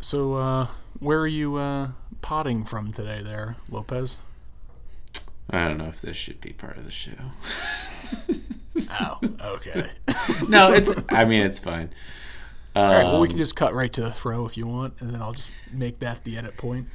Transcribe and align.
So, 0.00 0.34
uh, 0.34 0.66
where 1.00 1.18
are 1.20 1.26
you 1.26 1.56
uh, 1.56 1.88
potting 2.22 2.64
from 2.64 2.92
today, 2.92 3.22
there, 3.22 3.56
Lopez? 3.70 4.18
I 5.50 5.66
don't 5.68 5.78
know 5.78 5.86
if 5.86 6.00
this 6.00 6.16
should 6.16 6.40
be 6.40 6.52
part 6.52 6.76
of 6.76 6.84
the 6.84 6.90
show. 6.90 7.12
Oh, 9.00 9.18
okay. 9.42 9.86
no, 10.50 10.70
it's. 10.70 10.92
I 11.08 11.24
mean, 11.24 11.40
it's 11.42 11.58
fine. 11.58 11.88
All 12.76 12.84
right. 12.84 13.04
Well, 13.04 13.20
we 13.20 13.26
Um, 13.26 13.30
can 13.30 13.38
just 13.38 13.56
cut 13.56 13.72
right 13.72 13.90
to 13.94 14.02
the 14.02 14.10
throw 14.12 14.44
if 14.44 14.58
you 14.58 14.66
want, 14.66 14.92
and 15.00 15.14
then 15.14 15.22
I'll 15.22 15.32
just 15.32 15.50
make 15.72 15.98
that 16.00 16.24
the 16.24 16.36
edit 16.36 16.58
point. 16.58 16.88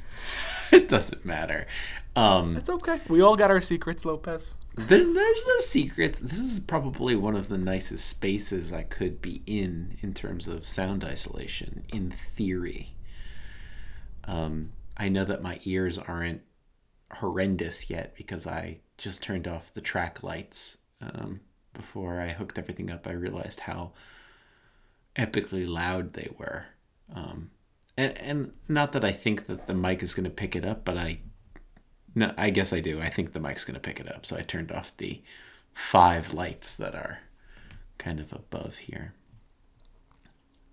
It 0.78 0.88
doesn't 0.88 1.24
matter. 1.24 1.66
Um, 2.16 2.56
It's 2.56 2.70
okay. 2.70 3.00
We 3.08 3.20
all 3.20 3.36
got 3.36 3.50
our 3.50 3.60
secrets, 3.60 4.04
Lopez. 4.06 4.54
there, 4.74 5.04
there's 5.04 5.46
no 5.46 5.60
secrets. 5.60 6.18
This 6.18 6.38
is 6.38 6.60
probably 6.60 7.14
one 7.14 7.36
of 7.36 7.48
the 7.48 7.58
nicest 7.58 8.06
spaces 8.06 8.72
I 8.72 8.82
could 8.82 9.20
be 9.20 9.42
in 9.46 9.98
in 10.00 10.14
terms 10.14 10.48
of 10.48 10.66
sound 10.66 11.04
isolation. 11.04 11.84
In 11.92 12.10
theory, 12.10 12.94
um, 14.24 14.72
I 14.96 15.08
know 15.10 15.24
that 15.24 15.42
my 15.42 15.60
ears 15.64 15.98
aren't 15.98 16.40
horrendous 17.12 17.90
yet 17.90 18.14
because 18.16 18.46
I 18.46 18.78
just 18.96 19.22
turned 19.22 19.46
off 19.46 19.74
the 19.74 19.80
track 19.82 20.22
lights 20.22 20.78
um, 21.02 21.40
before 21.74 22.20
I 22.20 22.28
hooked 22.28 22.58
everything 22.58 22.90
up. 22.90 23.06
I 23.06 23.12
realized 23.12 23.60
how 23.60 23.92
epically 25.16 25.68
loud 25.68 26.14
they 26.14 26.30
were. 26.38 26.64
Um, 27.14 27.50
and, 27.96 28.18
and 28.18 28.52
not 28.68 28.92
that 28.92 29.04
I 29.04 29.12
think 29.12 29.46
that 29.46 29.66
the 29.66 29.74
mic 29.74 30.02
is 30.02 30.14
going 30.14 30.24
to 30.24 30.30
pick 30.30 30.56
it 30.56 30.64
up, 30.64 30.84
but 30.84 30.96
I 30.96 31.20
no, 32.14 32.32
I 32.36 32.50
guess 32.50 32.72
I 32.72 32.80
do. 32.80 33.00
I 33.00 33.08
think 33.08 33.32
the 33.32 33.40
mic's 33.40 33.64
going 33.64 33.74
to 33.74 33.80
pick 33.80 33.98
it 33.98 34.14
up. 34.14 34.26
So 34.26 34.36
I 34.36 34.42
turned 34.42 34.70
off 34.70 34.96
the 34.96 35.22
five 35.72 36.34
lights 36.34 36.76
that 36.76 36.94
are 36.94 37.20
kind 37.98 38.20
of 38.20 38.32
above 38.32 38.76
here. 38.76 39.14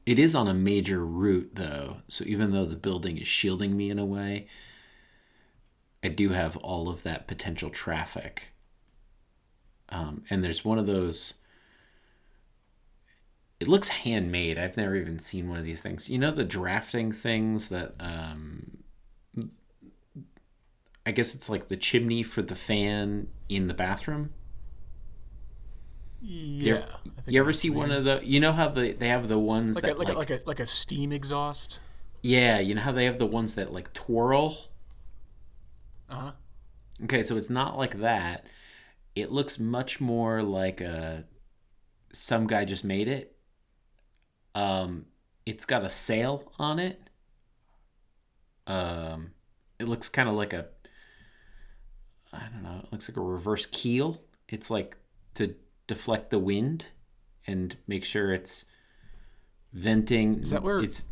It 0.05 0.19
is 0.19 0.35
on 0.35 0.47
a 0.47 0.53
major 0.53 1.05
route, 1.05 1.51
though. 1.53 1.97
So 2.07 2.25
even 2.25 2.51
though 2.51 2.65
the 2.65 2.75
building 2.75 3.17
is 3.17 3.27
shielding 3.27 3.77
me 3.77 3.89
in 3.89 3.99
a 3.99 4.05
way, 4.05 4.47
I 6.03 6.09
do 6.09 6.29
have 6.29 6.57
all 6.57 6.89
of 6.89 7.03
that 7.03 7.27
potential 7.27 7.69
traffic. 7.69 8.49
Um, 9.89 10.23
and 10.29 10.43
there's 10.43 10.65
one 10.65 10.79
of 10.79 10.87
those. 10.87 11.35
It 13.59 13.67
looks 13.67 13.89
handmade. 13.89 14.57
I've 14.57 14.77
never 14.77 14.95
even 14.95 15.19
seen 15.19 15.49
one 15.49 15.57
of 15.57 15.65
these 15.65 15.81
things. 15.81 16.09
You 16.09 16.17
know 16.17 16.31
the 16.31 16.45
drafting 16.45 17.11
things 17.11 17.69
that 17.69 17.93
um, 17.99 18.77
I 21.05 21.11
guess 21.11 21.35
it's 21.35 21.49
like 21.49 21.67
the 21.67 21.77
chimney 21.77 22.23
for 22.23 22.41
the 22.41 22.55
fan 22.55 23.27
in 23.49 23.67
the 23.67 23.73
bathroom. 23.73 24.31
Yeah. 26.21 26.85
You, 27.03 27.11
you 27.27 27.39
ever 27.39 27.53
see 27.53 27.69
one 27.69 27.91
of 27.91 28.05
the? 28.05 28.21
You 28.23 28.39
know 28.39 28.51
how 28.51 28.69
the 28.69 28.91
they 28.91 29.07
have 29.09 29.27
the 29.27 29.39
ones 29.39 29.75
like 29.75 29.83
that 29.83 29.93
a, 29.93 29.97
like, 29.97 30.07
like, 30.07 30.15
a, 30.15 30.19
like 30.19 30.29
a 30.29 30.39
like 30.45 30.59
a 30.59 30.65
steam 30.65 31.11
exhaust? 31.11 31.79
yeah, 32.21 32.59
you 32.59 32.75
know 32.75 32.81
how 32.81 32.91
they 32.91 33.05
have 33.05 33.17
the 33.17 33.25
ones 33.25 33.55
that 33.55 33.73
like 33.73 33.93
twirl. 33.93 34.57
Uh 36.09 36.15
huh. 36.15 36.31
Okay, 37.03 37.23
so 37.23 37.37
it's 37.37 37.49
not 37.49 37.77
like 37.77 37.99
that. 37.99 38.45
It 39.15 39.31
looks 39.31 39.59
much 39.59 40.01
more 40.01 40.43
like 40.43 40.81
a 40.81 41.23
some 42.11 42.47
guy 42.47 42.65
just 42.65 42.83
made 42.83 43.07
it. 43.07 43.35
Um, 44.59 45.05
it's 45.45 45.65
got 45.65 45.83
a 45.83 45.89
sail 45.89 46.51
on 46.59 46.79
it. 46.79 46.99
Um, 48.67 49.31
it 49.79 49.87
looks 49.87 50.09
kind 50.09 50.27
of 50.29 50.35
like 50.35 50.53
a 50.53 50.67
I 52.33 52.47
don't 52.51 52.61
know. 52.63 52.81
It 52.83 52.91
looks 52.91 53.09
like 53.09 53.17
a 53.17 53.21
reverse 53.21 53.65
keel. 53.65 54.21
It's 54.49 54.69
like 54.69 54.97
to 55.35 55.55
deflect 55.87 56.29
the 56.29 56.39
wind 56.39 56.87
and 57.47 57.75
make 57.87 58.03
sure 58.03 58.33
it's 58.33 58.65
venting. 59.73 60.41
Is 60.41 60.51
that 60.51 60.61
where- 60.61 60.81
it's? 60.81 61.05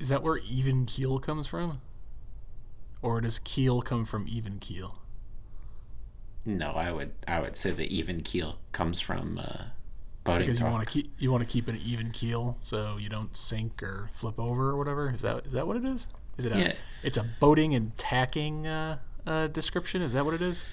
Is 0.00 0.08
that 0.08 0.22
where 0.22 0.38
even 0.38 0.86
keel 0.86 1.18
comes 1.18 1.46
from? 1.46 1.80
Or 3.02 3.20
does 3.20 3.38
keel 3.38 3.82
come 3.82 4.04
from 4.04 4.26
even 4.28 4.58
keel? 4.58 4.98
No, 6.44 6.70
I 6.70 6.90
would 6.92 7.12
I 7.26 7.40
would 7.40 7.56
say 7.56 7.70
the 7.72 7.86
even 7.94 8.22
keel 8.22 8.58
comes 8.72 9.00
from 9.00 9.38
uh, 9.38 9.64
boating 10.28 10.46
Because 10.46 10.60
you 10.60 10.66
want 10.66 10.86
to 10.86 10.92
keep 10.92 11.12
you 11.18 11.30
want 11.32 11.42
to 11.42 11.48
keep 11.48 11.68
an 11.68 11.78
even 11.84 12.10
keel 12.10 12.56
so 12.60 12.96
you 12.98 13.08
don't 13.08 13.36
sink 13.36 13.82
or 13.82 14.08
flip 14.12 14.38
over 14.38 14.70
or 14.70 14.76
whatever. 14.76 15.10
Is 15.12 15.22
that 15.22 15.46
is 15.46 15.52
that 15.52 15.66
what 15.66 15.76
it 15.76 15.84
is? 15.84 16.08
Is 16.36 16.46
it 16.46 16.52
a 16.52 16.58
Yeah. 16.58 16.72
it's 17.02 17.16
a 17.16 17.24
boating 17.40 17.74
and 17.74 17.96
tacking 17.96 18.66
uh, 18.66 18.98
uh, 19.26 19.46
description? 19.48 20.02
Is 20.02 20.12
that 20.12 20.24
what 20.24 20.34
it 20.34 20.42
is? 20.42 20.66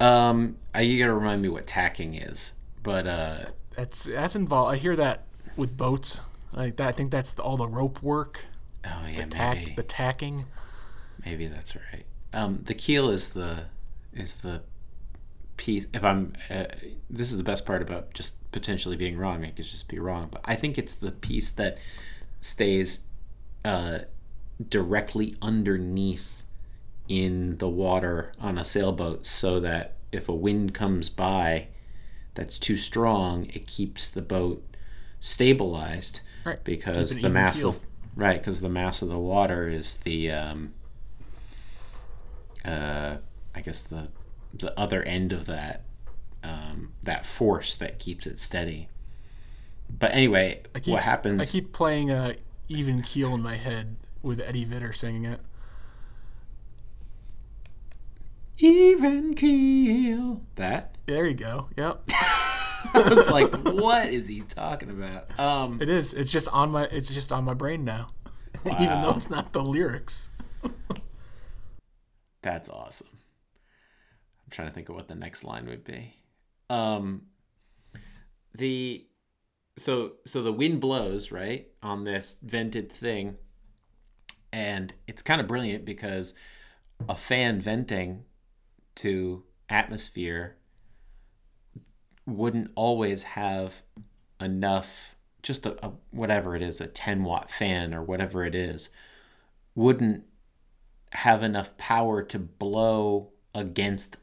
Um, 0.00 0.56
I, 0.74 0.80
you 0.82 0.98
gotta 0.98 1.12
remind 1.14 1.42
me 1.42 1.48
what 1.48 1.66
tacking 1.66 2.14
is, 2.14 2.52
but 2.82 3.06
uh, 3.06 3.36
That's 3.76 4.04
that's 4.04 4.34
involved. 4.36 4.72
I 4.74 4.76
hear 4.76 4.96
that 4.96 5.24
with 5.56 5.76
boats. 5.76 6.22
Like 6.52 6.76
that, 6.76 6.88
I 6.88 6.92
think 6.92 7.10
that's 7.12 7.32
the, 7.32 7.42
all 7.42 7.56
the 7.56 7.68
rope 7.68 8.02
work, 8.02 8.46
oh 8.84 9.06
yeah, 9.08 9.26
tack, 9.26 9.58
maybe 9.58 9.74
the 9.76 9.82
tacking. 9.84 10.46
maybe 11.24 11.46
that's 11.46 11.76
right. 11.76 12.04
Um, 12.32 12.62
the 12.64 12.74
keel 12.74 13.10
is 13.10 13.28
the 13.30 13.66
is 14.12 14.36
the 14.36 14.62
piece. 15.60 15.86
If 15.92 16.02
I'm, 16.02 16.32
uh, 16.48 16.64
this 17.10 17.30
is 17.30 17.36
the 17.36 17.44
best 17.44 17.64
part 17.66 17.82
about 17.82 18.14
just 18.14 18.50
potentially 18.50 18.96
being 18.96 19.16
wrong. 19.18 19.44
I 19.44 19.50
could 19.50 19.66
just 19.66 19.88
be 19.88 19.98
wrong, 19.98 20.28
but 20.32 20.40
I 20.44 20.56
think 20.56 20.78
it's 20.78 20.94
the 20.94 21.12
piece 21.12 21.50
that 21.52 21.76
stays 22.40 23.06
uh, 23.64 23.98
directly 24.68 25.34
underneath 25.42 26.44
in 27.08 27.58
the 27.58 27.68
water 27.68 28.32
on 28.40 28.56
a 28.58 28.64
sailboat, 28.64 29.24
so 29.26 29.60
that 29.60 29.96
if 30.12 30.28
a 30.28 30.34
wind 30.34 30.72
comes 30.74 31.08
by 31.08 31.66
that's 32.34 32.58
too 32.58 32.76
strong, 32.76 33.46
it 33.52 33.66
keeps 33.66 34.08
the 34.08 34.22
boat 34.22 34.64
stabilized 35.20 36.20
Right. 36.44 36.62
because 36.64 37.20
the 37.20 37.28
mass 37.28 37.60
keel. 37.60 37.68
of 37.70 37.80
right 38.16 38.38
because 38.40 38.60
the 38.62 38.68
mass 38.70 39.02
of 39.02 39.08
the 39.08 39.18
water 39.18 39.68
is 39.68 39.96
the 39.98 40.30
um, 40.30 40.72
uh, 42.64 43.16
I 43.54 43.60
guess 43.60 43.82
the 43.82 44.08
the 44.52 44.78
other 44.78 45.02
end 45.02 45.32
of 45.32 45.46
that 45.46 45.82
um, 46.42 46.92
that 47.02 47.26
force 47.26 47.76
that 47.76 47.98
keeps 47.98 48.26
it 48.26 48.38
steady. 48.38 48.88
But 49.98 50.12
anyway, 50.12 50.62
keep, 50.74 50.92
what 50.92 51.02
happens? 51.04 51.40
I 51.40 51.44
keep 51.44 51.72
playing 51.72 52.10
uh, 52.10 52.34
even 52.68 53.02
keel 53.02 53.34
in 53.34 53.42
my 53.42 53.56
head 53.56 53.96
with 54.22 54.40
Eddie 54.40 54.64
Vedder 54.64 54.92
singing 54.92 55.24
it. 55.24 55.40
even 58.58 59.34
keel. 59.34 60.42
That 60.56 60.96
There 61.06 61.26
you 61.26 61.34
go. 61.34 61.68
Yep. 61.76 62.02
I 62.92 63.14
was 63.14 63.30
like, 63.30 63.54
what 63.62 64.08
is 64.08 64.28
he 64.28 64.40
talking 64.40 64.90
about? 64.90 65.38
Um, 65.38 65.80
It 65.80 65.88
is. 65.88 66.14
It's 66.14 66.30
just 66.30 66.48
on 66.48 66.70
my. 66.70 66.84
It's 66.84 67.12
just 67.12 67.30
on 67.32 67.44
my 67.44 67.54
brain 67.54 67.84
now, 67.84 68.10
even 68.80 69.02
though 69.02 69.14
it's 69.14 69.30
not 69.30 69.52
the 69.52 69.62
lyrics. 69.62 70.30
That's 72.42 72.68
awesome. 72.68 73.08
I'm 74.50 74.54
trying 74.56 74.68
to 74.68 74.74
think 74.74 74.88
of 74.88 74.96
what 74.96 75.06
the 75.06 75.14
next 75.14 75.44
line 75.44 75.66
would 75.66 75.84
be. 75.84 76.16
Um 76.68 77.22
the 78.52 79.06
so 79.76 80.14
so 80.26 80.42
the 80.42 80.52
wind 80.52 80.80
blows, 80.80 81.30
right, 81.30 81.68
on 81.82 82.02
this 82.02 82.36
vented 82.42 82.90
thing. 82.90 83.36
And 84.52 84.92
it's 85.06 85.22
kind 85.22 85.40
of 85.40 85.46
brilliant 85.46 85.84
because 85.84 86.34
a 87.08 87.14
fan 87.14 87.60
venting 87.60 88.24
to 88.96 89.44
atmosphere 89.68 90.56
wouldn't 92.26 92.72
always 92.74 93.22
have 93.22 93.82
enough 94.40 95.14
just 95.42 95.64
a, 95.64 95.86
a 95.86 95.92
whatever 96.10 96.56
it 96.56 96.62
is 96.62 96.80
a 96.80 96.88
10 96.88 97.22
watt 97.22 97.50
fan 97.50 97.94
or 97.94 98.02
whatever 98.02 98.44
it 98.44 98.54
is 98.54 98.90
wouldn't 99.76 100.24
have 101.12 101.42
enough 101.42 101.76
power 101.78 102.22
to 102.22 102.38
blow 102.38 103.30
against 103.54 104.16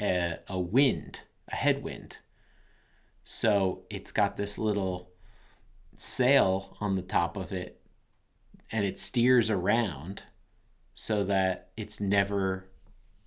a, 0.00 0.38
a 0.48 0.58
wind, 0.58 1.22
a 1.50 1.56
headwind. 1.56 2.18
So 3.24 3.82
it's 3.90 4.12
got 4.12 4.36
this 4.36 4.58
little 4.58 5.10
sail 5.96 6.76
on 6.80 6.94
the 6.94 7.02
top 7.02 7.36
of 7.36 7.52
it 7.52 7.80
and 8.70 8.84
it 8.84 8.98
steers 8.98 9.50
around 9.50 10.22
so 10.94 11.24
that 11.24 11.70
it's 11.76 12.00
never 12.00 12.66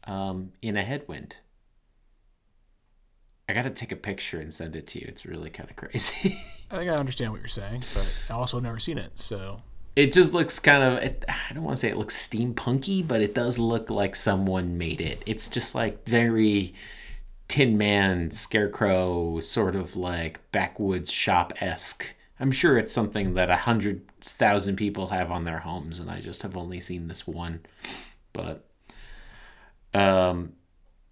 um, 0.05 0.51
in 0.61 0.77
a 0.77 0.83
headwind. 0.83 1.37
I 3.47 3.53
got 3.53 3.63
to 3.63 3.69
take 3.69 3.91
a 3.91 3.97
picture 3.97 4.39
and 4.39 4.53
send 4.53 4.75
it 4.75 4.87
to 4.87 4.99
you. 4.99 5.05
It's 5.07 5.25
really 5.25 5.49
kind 5.49 5.69
of 5.69 5.75
crazy. 5.75 6.37
I 6.71 6.77
think 6.77 6.89
I 6.89 6.95
understand 6.95 7.31
what 7.31 7.41
you're 7.41 7.47
saying, 7.47 7.83
but 7.93 8.25
I 8.29 8.33
also 8.33 8.59
never 8.59 8.79
seen 8.79 8.97
it. 8.97 9.19
So 9.19 9.61
it 9.95 10.11
just 10.13 10.33
looks 10.33 10.59
kind 10.59 10.83
of 10.83 11.03
it, 11.03 11.25
i 11.27 11.53
don't 11.53 11.63
want 11.63 11.77
to 11.77 11.81
say 11.81 11.89
it 11.89 11.97
looks 11.97 12.27
steampunky 12.27 13.05
but 13.05 13.21
it 13.21 13.33
does 13.33 13.59
look 13.59 13.89
like 13.89 14.15
someone 14.15 14.77
made 14.77 15.01
it. 15.01 15.21
It's 15.25 15.47
just 15.47 15.75
like 15.75 16.07
very 16.07 16.73
tin 17.47 17.77
man 17.77 18.31
scarecrow 18.31 19.39
sort 19.41 19.75
of 19.75 19.95
like 19.97 20.39
backwoods 20.51 21.11
shop-esque. 21.11 22.15
I'm 22.39 22.51
sure 22.51 22.77
it's 22.77 22.93
something 22.93 23.33
that 23.33 23.49
a 23.49 23.57
hundred 23.57 24.07
thousand 24.21 24.77
people 24.77 25.07
have 25.07 25.31
on 25.31 25.45
their 25.45 25.59
homes 25.59 25.99
and 25.99 26.09
i 26.09 26.21
just 26.21 26.43
have 26.43 26.55
only 26.55 26.79
seen 26.79 27.07
this 27.07 27.27
one 27.27 27.61
but 28.33 28.65
um 29.95 30.53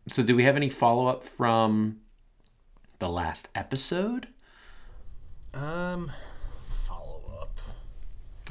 so 0.07 0.23
do 0.23 0.35
we 0.35 0.43
have 0.43 0.55
any 0.55 0.69
follow-up 0.69 1.23
from 1.23 1.99
the 2.99 3.09
last 3.09 3.49
episode? 3.55 4.27
Um, 5.53 6.11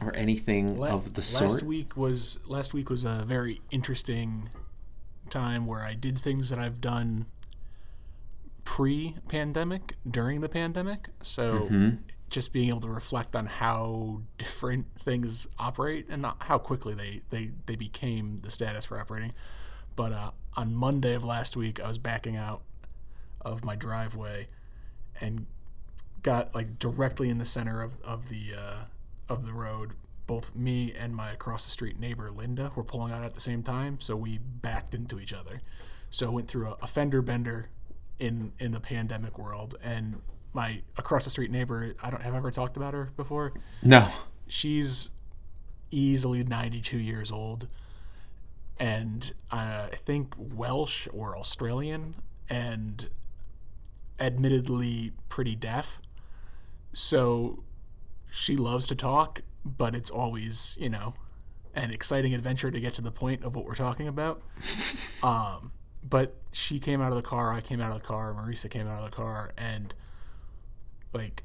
or 0.00 0.14
anything 0.16 0.78
La- 0.78 0.88
of 0.88 1.14
the 1.14 1.20
last 1.20 1.30
sort? 1.36 1.62
week 1.62 1.96
was 1.96 2.38
last 2.48 2.72
week 2.74 2.88
was 2.90 3.04
a 3.04 3.22
very 3.26 3.60
interesting 3.70 4.48
time 5.30 5.66
where 5.66 5.82
I 5.82 5.94
did 5.94 6.16
things 6.18 6.50
that 6.50 6.58
I've 6.58 6.80
done 6.80 7.26
pre-pandemic, 8.64 9.96
during 10.08 10.40
the 10.40 10.48
pandemic. 10.48 11.08
So 11.22 11.60
Mm-hmm. 11.70 11.88
just 12.30 12.52
being 12.52 12.68
able 12.68 12.80
to 12.80 12.90
reflect 12.90 13.34
on 13.34 13.46
how 13.46 14.20
different 14.36 14.86
things 15.00 15.48
operate 15.58 16.06
and 16.10 16.20
not 16.20 16.36
how 16.44 16.58
quickly 16.58 16.94
they 16.94 17.22
they 17.30 17.52
they 17.66 17.74
became 17.76 18.36
the 18.38 18.50
status 18.50 18.84
for 18.84 18.98
operating. 19.00 19.32
But 19.96 20.12
uh, 20.12 20.30
on 20.54 20.74
Monday 20.74 21.14
of 21.14 21.24
last 21.24 21.56
week, 21.56 21.80
I 21.80 21.88
was 21.88 21.98
backing 21.98 22.36
out 22.36 22.62
of 23.40 23.64
my 23.64 23.74
driveway 23.76 24.48
and 25.20 25.46
got 26.22 26.54
like 26.54 26.78
directly 26.78 27.30
in 27.30 27.38
the 27.38 27.44
center 27.44 27.80
of, 27.82 28.00
of 28.02 28.28
the 28.28 28.52
uh, 28.56 28.84
of 29.28 29.46
the 29.46 29.52
road. 29.52 29.92
Both 30.26 30.54
me 30.54 30.92
and 30.92 31.16
my 31.16 31.30
across 31.32 31.64
the 31.64 31.70
street 31.70 31.98
neighbor 31.98 32.30
Linda 32.30 32.70
were 32.76 32.84
pulling 32.84 33.12
out 33.12 33.24
at 33.24 33.34
the 33.34 33.40
same 33.40 33.62
time, 33.62 33.98
so 33.98 34.14
we 34.14 34.38
backed 34.38 34.94
into 34.94 35.18
each 35.18 35.32
other. 35.32 35.62
So 36.10 36.30
went 36.30 36.48
through 36.48 36.68
a, 36.68 36.76
a 36.82 36.86
fender 36.86 37.22
bender 37.22 37.70
in 38.18 38.52
in 38.58 38.72
the 38.72 38.80
pandemic 38.80 39.38
world, 39.38 39.76
and 39.82 40.20
my 40.52 40.82
across 40.96 41.24
the 41.24 41.30
street 41.30 41.50
neighbor. 41.50 41.94
I 42.02 42.10
don't 42.10 42.22
have 42.22 42.34
ever 42.34 42.50
talked 42.50 42.76
about 42.76 42.92
her 42.92 43.10
before. 43.16 43.52
No. 43.82 44.08
She's 44.46 45.10
easily 45.90 46.44
ninety 46.44 46.80
two 46.80 46.98
years 46.98 47.32
old, 47.32 47.68
and 48.78 49.32
uh, 49.50 49.88
I 49.92 49.96
think 49.96 50.34
Welsh 50.36 51.08
or 51.12 51.36
Australian, 51.38 52.16
and 52.50 53.08
admittedly 54.20 55.12
pretty 55.28 55.54
deaf. 55.54 56.02
So 56.92 57.62
she 58.30 58.56
loves 58.56 58.86
to 58.86 58.94
talk, 58.94 59.42
but 59.64 59.94
it's 59.94 60.10
always, 60.10 60.76
you 60.80 60.88
know, 60.88 61.14
an 61.74 61.90
exciting 61.90 62.34
adventure 62.34 62.70
to 62.70 62.80
get 62.80 62.94
to 62.94 63.02
the 63.02 63.10
point 63.10 63.44
of 63.44 63.54
what 63.54 63.64
we're 63.64 63.74
talking 63.74 64.08
about. 64.08 64.42
um, 65.22 65.72
but 66.02 66.36
she 66.52 66.78
came 66.78 67.00
out 67.00 67.10
of 67.10 67.16
the 67.16 67.22
car, 67.22 67.52
I 67.52 67.60
came 67.60 67.80
out 67.80 67.90
of 67.90 68.00
the 68.00 68.06
car, 68.06 68.32
Marisa 68.34 68.70
came 68.70 68.86
out 68.86 69.02
of 69.02 69.10
the 69.10 69.16
car, 69.16 69.52
and 69.56 69.94
like 71.12 71.42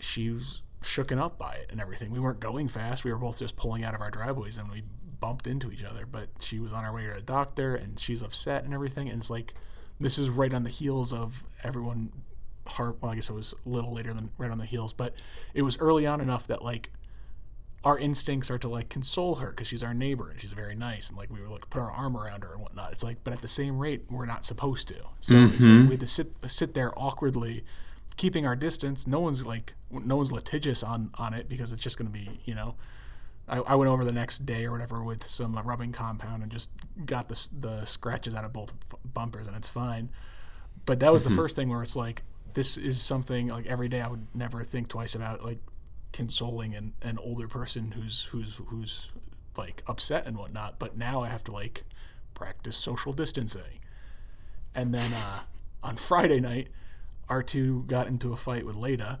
she 0.00 0.30
was 0.30 0.62
shooken 0.82 1.18
up 1.18 1.38
by 1.38 1.54
it 1.54 1.70
and 1.70 1.80
everything. 1.80 2.10
We 2.10 2.20
weren't 2.20 2.40
going 2.40 2.68
fast. 2.68 3.04
We 3.04 3.12
were 3.12 3.18
both 3.18 3.38
just 3.38 3.56
pulling 3.56 3.84
out 3.84 3.94
of 3.94 4.00
our 4.00 4.10
driveways 4.10 4.58
and 4.58 4.70
we 4.70 4.82
bumped 5.18 5.46
into 5.46 5.72
each 5.72 5.82
other. 5.82 6.06
But 6.06 6.28
she 6.40 6.58
was 6.58 6.72
on 6.72 6.84
her 6.84 6.92
way 6.92 7.06
to 7.06 7.16
a 7.16 7.22
doctor 7.22 7.74
and 7.74 7.98
she's 7.98 8.22
upset 8.22 8.64
and 8.64 8.74
everything. 8.74 9.08
And 9.08 9.18
it's 9.18 9.30
like 9.30 9.54
this 9.98 10.18
is 10.18 10.28
right 10.28 10.52
on 10.52 10.62
the 10.62 10.70
heels 10.70 11.12
of 11.12 11.44
everyone 11.62 12.12
heart 12.66 12.96
well, 13.00 13.12
I 13.12 13.14
guess 13.14 13.28
it 13.30 13.34
was 13.34 13.54
a 13.64 13.68
little 13.68 13.92
later 13.92 14.14
than 14.14 14.30
right 14.38 14.50
on 14.50 14.58
the 14.58 14.64
heels, 14.66 14.92
but 14.92 15.14
it 15.52 15.62
was 15.62 15.78
early 15.78 16.06
on 16.06 16.20
enough 16.20 16.46
that 16.46 16.62
like 16.62 16.90
our 17.84 17.98
instincts 17.98 18.50
are 18.50 18.56
to 18.58 18.68
like 18.68 18.88
console 18.88 19.36
her 19.36 19.50
because 19.50 19.66
she's 19.66 19.82
our 19.82 19.92
neighbor 19.92 20.30
and 20.30 20.40
she's 20.40 20.54
very 20.54 20.74
nice 20.74 21.10
and 21.10 21.18
like 21.18 21.30
we 21.30 21.40
were 21.40 21.48
like 21.48 21.68
put 21.68 21.80
our 21.80 21.90
arm 21.90 22.16
around 22.16 22.42
her 22.42 22.54
and 22.54 22.62
whatnot. 22.62 22.92
It's 22.92 23.04
like, 23.04 23.18
but 23.22 23.32
at 23.34 23.42
the 23.42 23.48
same 23.48 23.78
rate, 23.78 24.04
we're 24.10 24.24
not 24.26 24.44
supposed 24.46 24.88
to. 24.88 24.94
So 25.20 25.36
it's 25.54 25.66
like 25.68 25.84
we 25.84 25.90
had 25.90 26.00
to 26.00 26.06
sit 26.06 26.28
sit 26.46 26.72
there 26.72 26.98
awkwardly, 26.98 27.62
keeping 28.16 28.46
our 28.46 28.56
distance. 28.56 29.06
No 29.06 29.20
one's 29.20 29.46
like 29.46 29.74
no 29.90 30.16
one's 30.16 30.32
litigious 30.32 30.82
on 30.82 31.10
on 31.16 31.34
it 31.34 31.48
because 31.48 31.72
it's 31.72 31.82
just 31.82 31.98
going 31.98 32.10
to 32.10 32.12
be 32.12 32.40
you 32.44 32.54
know. 32.54 32.76
I, 33.46 33.58
I 33.58 33.74
went 33.74 33.90
over 33.90 34.06
the 34.06 34.12
next 34.14 34.46
day 34.46 34.64
or 34.64 34.72
whatever 34.72 35.04
with 35.04 35.22
some 35.22 35.54
uh, 35.54 35.62
rubbing 35.62 35.92
compound 35.92 36.42
and 36.42 36.50
just 36.50 36.70
got 37.04 37.28
the 37.28 37.48
the 37.60 37.84
scratches 37.84 38.34
out 38.34 38.46
of 38.46 38.54
both 38.54 38.72
f- 38.90 38.98
bumpers 39.04 39.46
and 39.46 39.54
it's 39.54 39.68
fine. 39.68 40.08
But 40.86 41.00
that 41.00 41.12
was 41.12 41.24
the 41.24 41.30
first 41.36 41.54
thing 41.54 41.68
where 41.68 41.82
it's 41.82 41.96
like 41.96 42.22
this 42.54 42.76
is 42.76 43.00
something 43.00 43.48
like 43.48 43.66
every 43.66 43.88
day 43.88 44.00
I 44.00 44.08
would 44.08 44.26
never 44.34 44.64
think 44.64 44.88
twice 44.88 45.14
about 45.14 45.44
like 45.44 45.58
consoling 46.12 46.74
an, 46.74 46.94
an 47.02 47.18
older 47.18 47.48
person 47.48 47.92
who's 47.92 48.24
who's 48.26 48.60
who's 48.68 49.10
like 49.56 49.82
upset 49.86 50.26
and 50.26 50.38
whatnot. 50.38 50.78
But 50.78 50.96
now 50.96 51.22
I 51.22 51.28
have 51.28 51.44
to 51.44 51.52
like 51.52 51.84
practice 52.32 52.76
social 52.76 53.12
distancing. 53.12 53.80
And 54.74 54.94
then 54.94 55.12
uh, 55.12 55.40
on 55.82 55.96
Friday 56.08 56.40
night, 56.40 56.68
R2 57.28 57.86
got 57.86 58.06
into 58.06 58.32
a 58.32 58.36
fight 58.36 58.64
with 58.64 58.76
Leda 58.76 59.20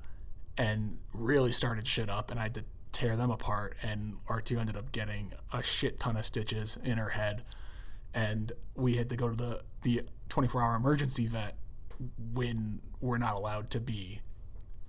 and 0.56 0.98
really 1.12 1.50
started 1.50 1.86
shit 1.86 2.08
up, 2.08 2.30
and 2.30 2.38
I 2.38 2.44
had 2.44 2.54
to 2.54 2.64
tear 2.92 3.16
them 3.16 3.30
apart. 3.30 3.76
And 3.82 4.18
R2 4.28 4.58
ended 4.58 4.76
up 4.76 4.92
getting 4.92 5.32
a 5.52 5.62
shit 5.62 5.98
ton 5.98 6.16
of 6.16 6.24
stitches 6.24 6.78
in 6.84 6.98
her 6.98 7.10
head, 7.10 7.42
and 8.14 8.52
we 8.76 8.94
had 8.94 9.08
to 9.08 9.16
go 9.16 9.28
to 9.28 9.36
the 9.36 9.60
the 9.82 10.02
24 10.28 10.62
hour 10.62 10.76
emergency 10.76 11.26
vet 11.26 11.56
when 12.18 12.80
we're 13.00 13.18
not 13.18 13.34
allowed 13.34 13.70
to 13.70 13.80
be 13.80 14.20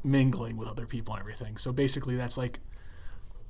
mingling 0.04 0.58
with 0.58 0.68
other 0.68 0.86
people 0.86 1.14
and 1.14 1.22
everything. 1.22 1.58
So 1.58 1.72
basically, 1.72 2.16
that's 2.16 2.38
like 2.38 2.60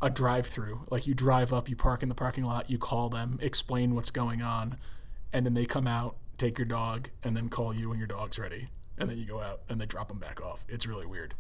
a 0.02 0.10
drive 0.10 0.48
through. 0.48 0.86
Like 0.90 1.08
you 1.08 1.14
drive 1.14 1.54
up, 1.54 1.70
you 1.70 1.76
park 1.76 2.04
in 2.04 2.10
the 2.10 2.16
parking 2.16 2.46
lot, 2.46 2.70
you 2.70 2.78
call 2.78 3.10
them, 3.10 3.38
explain 3.42 3.96
what's 3.96 4.12
going 4.12 4.42
on, 4.42 4.78
and 5.34 5.46
then 5.46 5.54
they 5.54 5.66
come 5.66 5.88
out, 5.88 6.16
take 6.38 6.58
your 6.58 6.66
dog, 6.66 7.10
and 7.24 7.36
then 7.36 7.50
call 7.50 7.74
you 7.74 7.90
when 7.90 7.98
your 7.98 8.08
dog's 8.08 8.40
ready. 8.40 8.68
And 8.98 9.10
then 9.10 9.18
you 9.18 9.26
go 9.26 9.42
out 9.42 9.62
and 9.68 9.80
they 9.80 9.86
drop 9.86 10.08
them 10.08 10.20
back 10.20 10.42
off. 10.42 10.66
It's 10.70 10.88
really 10.88 11.06
weird. 11.06 11.34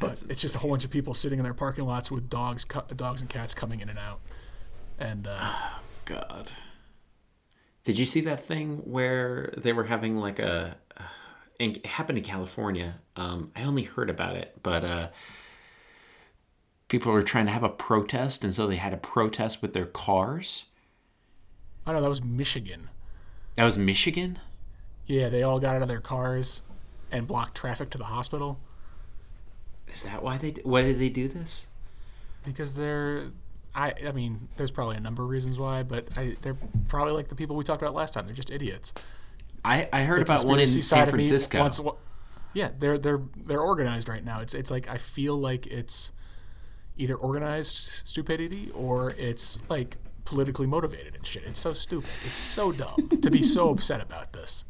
But 0.00 0.22
it's 0.28 0.40
just 0.40 0.56
a 0.56 0.58
whole 0.58 0.70
bunch 0.70 0.84
of 0.84 0.90
people 0.90 1.14
sitting 1.14 1.38
in 1.38 1.44
their 1.44 1.54
parking 1.54 1.84
lots 1.84 2.10
with 2.10 2.28
dogs, 2.28 2.64
dogs 2.64 3.20
and 3.20 3.30
cats 3.30 3.54
coming 3.54 3.80
in 3.80 3.88
and 3.88 3.98
out. 3.98 4.20
And 4.98 5.26
uh, 5.26 5.52
God. 6.04 6.52
Did 7.84 7.98
you 7.98 8.06
see 8.06 8.20
that 8.22 8.42
thing 8.42 8.78
where 8.84 9.52
they 9.56 9.72
were 9.72 9.84
having 9.84 10.16
like 10.16 10.38
a? 10.38 10.76
and 11.58 11.76
It 11.76 11.86
happened 11.86 12.18
in 12.18 12.24
California. 12.24 13.00
Um, 13.16 13.50
I 13.56 13.64
only 13.64 13.82
heard 13.82 14.10
about 14.10 14.36
it, 14.36 14.54
but 14.62 14.84
uh, 14.84 15.08
people 16.88 17.12
were 17.12 17.22
trying 17.22 17.46
to 17.46 17.52
have 17.52 17.62
a 17.62 17.68
protest, 17.68 18.44
and 18.44 18.52
so 18.52 18.66
they 18.66 18.76
had 18.76 18.92
a 18.92 18.96
protest 18.96 19.62
with 19.62 19.72
their 19.72 19.86
cars. 19.86 20.66
I 21.84 21.90
don't 21.90 21.96
know, 21.96 22.02
that 22.02 22.08
was 22.08 22.22
Michigan. 22.22 22.88
That 23.56 23.64
was 23.64 23.76
Michigan. 23.76 24.38
Yeah, 25.06 25.28
they 25.28 25.42
all 25.42 25.58
got 25.58 25.74
out 25.76 25.82
of 25.82 25.88
their 25.88 26.00
cars 26.00 26.62
and 27.10 27.26
blocked 27.26 27.56
traffic 27.56 27.90
to 27.90 27.98
the 27.98 28.04
hospital 28.04 28.58
Is 29.92 30.02
that 30.02 30.22
why 30.22 30.38
they? 30.38 30.50
Why 30.62 30.82
did 30.82 30.98
they 30.98 31.08
do 31.08 31.28
this? 31.28 31.66
because 32.44 32.76
they're. 32.76 33.30
I, 33.74 33.94
I 34.06 34.12
mean, 34.12 34.48
there's 34.56 34.70
probably 34.70 34.96
a 34.96 35.00
number 35.00 35.22
of 35.22 35.30
reasons 35.30 35.58
why, 35.58 35.82
but 35.82 36.08
I, 36.16 36.36
they're 36.42 36.56
probably 36.88 37.14
like 37.14 37.28
the 37.28 37.34
people 37.34 37.56
we 37.56 37.64
talked 37.64 37.80
about 37.82 37.94
last 37.94 38.12
time. 38.14 38.26
They're 38.26 38.34
just 38.34 38.50
idiots. 38.50 38.92
I, 39.64 39.88
I 39.92 40.02
heard 40.02 40.18
The 40.18 40.22
about 40.32 40.44
one 40.44 40.58
in 40.60 40.66
San 40.66 40.82
side 40.82 41.08
of 41.08 41.14
me 41.14 41.24
Francisco. 41.26 41.58
wants- 41.58 41.80
yeah, 42.54 42.70
they're 42.78 42.98
they're 42.98 43.22
they're 43.36 43.60
organized 43.62 44.08
right 44.10 44.22
now. 44.24 44.40
It's 44.40 44.52
it's 44.52 44.70
like 44.70 44.88
I 44.88 44.98
feel 44.98 45.36
like 45.38 45.66
it's 45.68 46.12
either 46.98 47.14
organized 47.14 47.76
stupidity 47.76 48.70
or 48.74 49.10
it's 49.16 49.58
like 49.70 49.96
politically 50.26 50.66
motivated 50.66 51.14
and 51.14 51.26
shit. 51.26 51.44
It's 51.44 51.58
so 51.60 51.72
stupid. 51.72 52.10
It's 52.26 52.36
so 52.36 52.70
dumb 52.72 53.08
to 53.22 53.30
be 53.30 53.42
so 53.42 53.70
upset 53.74 54.02
about 54.02 54.34
this. 54.34 54.66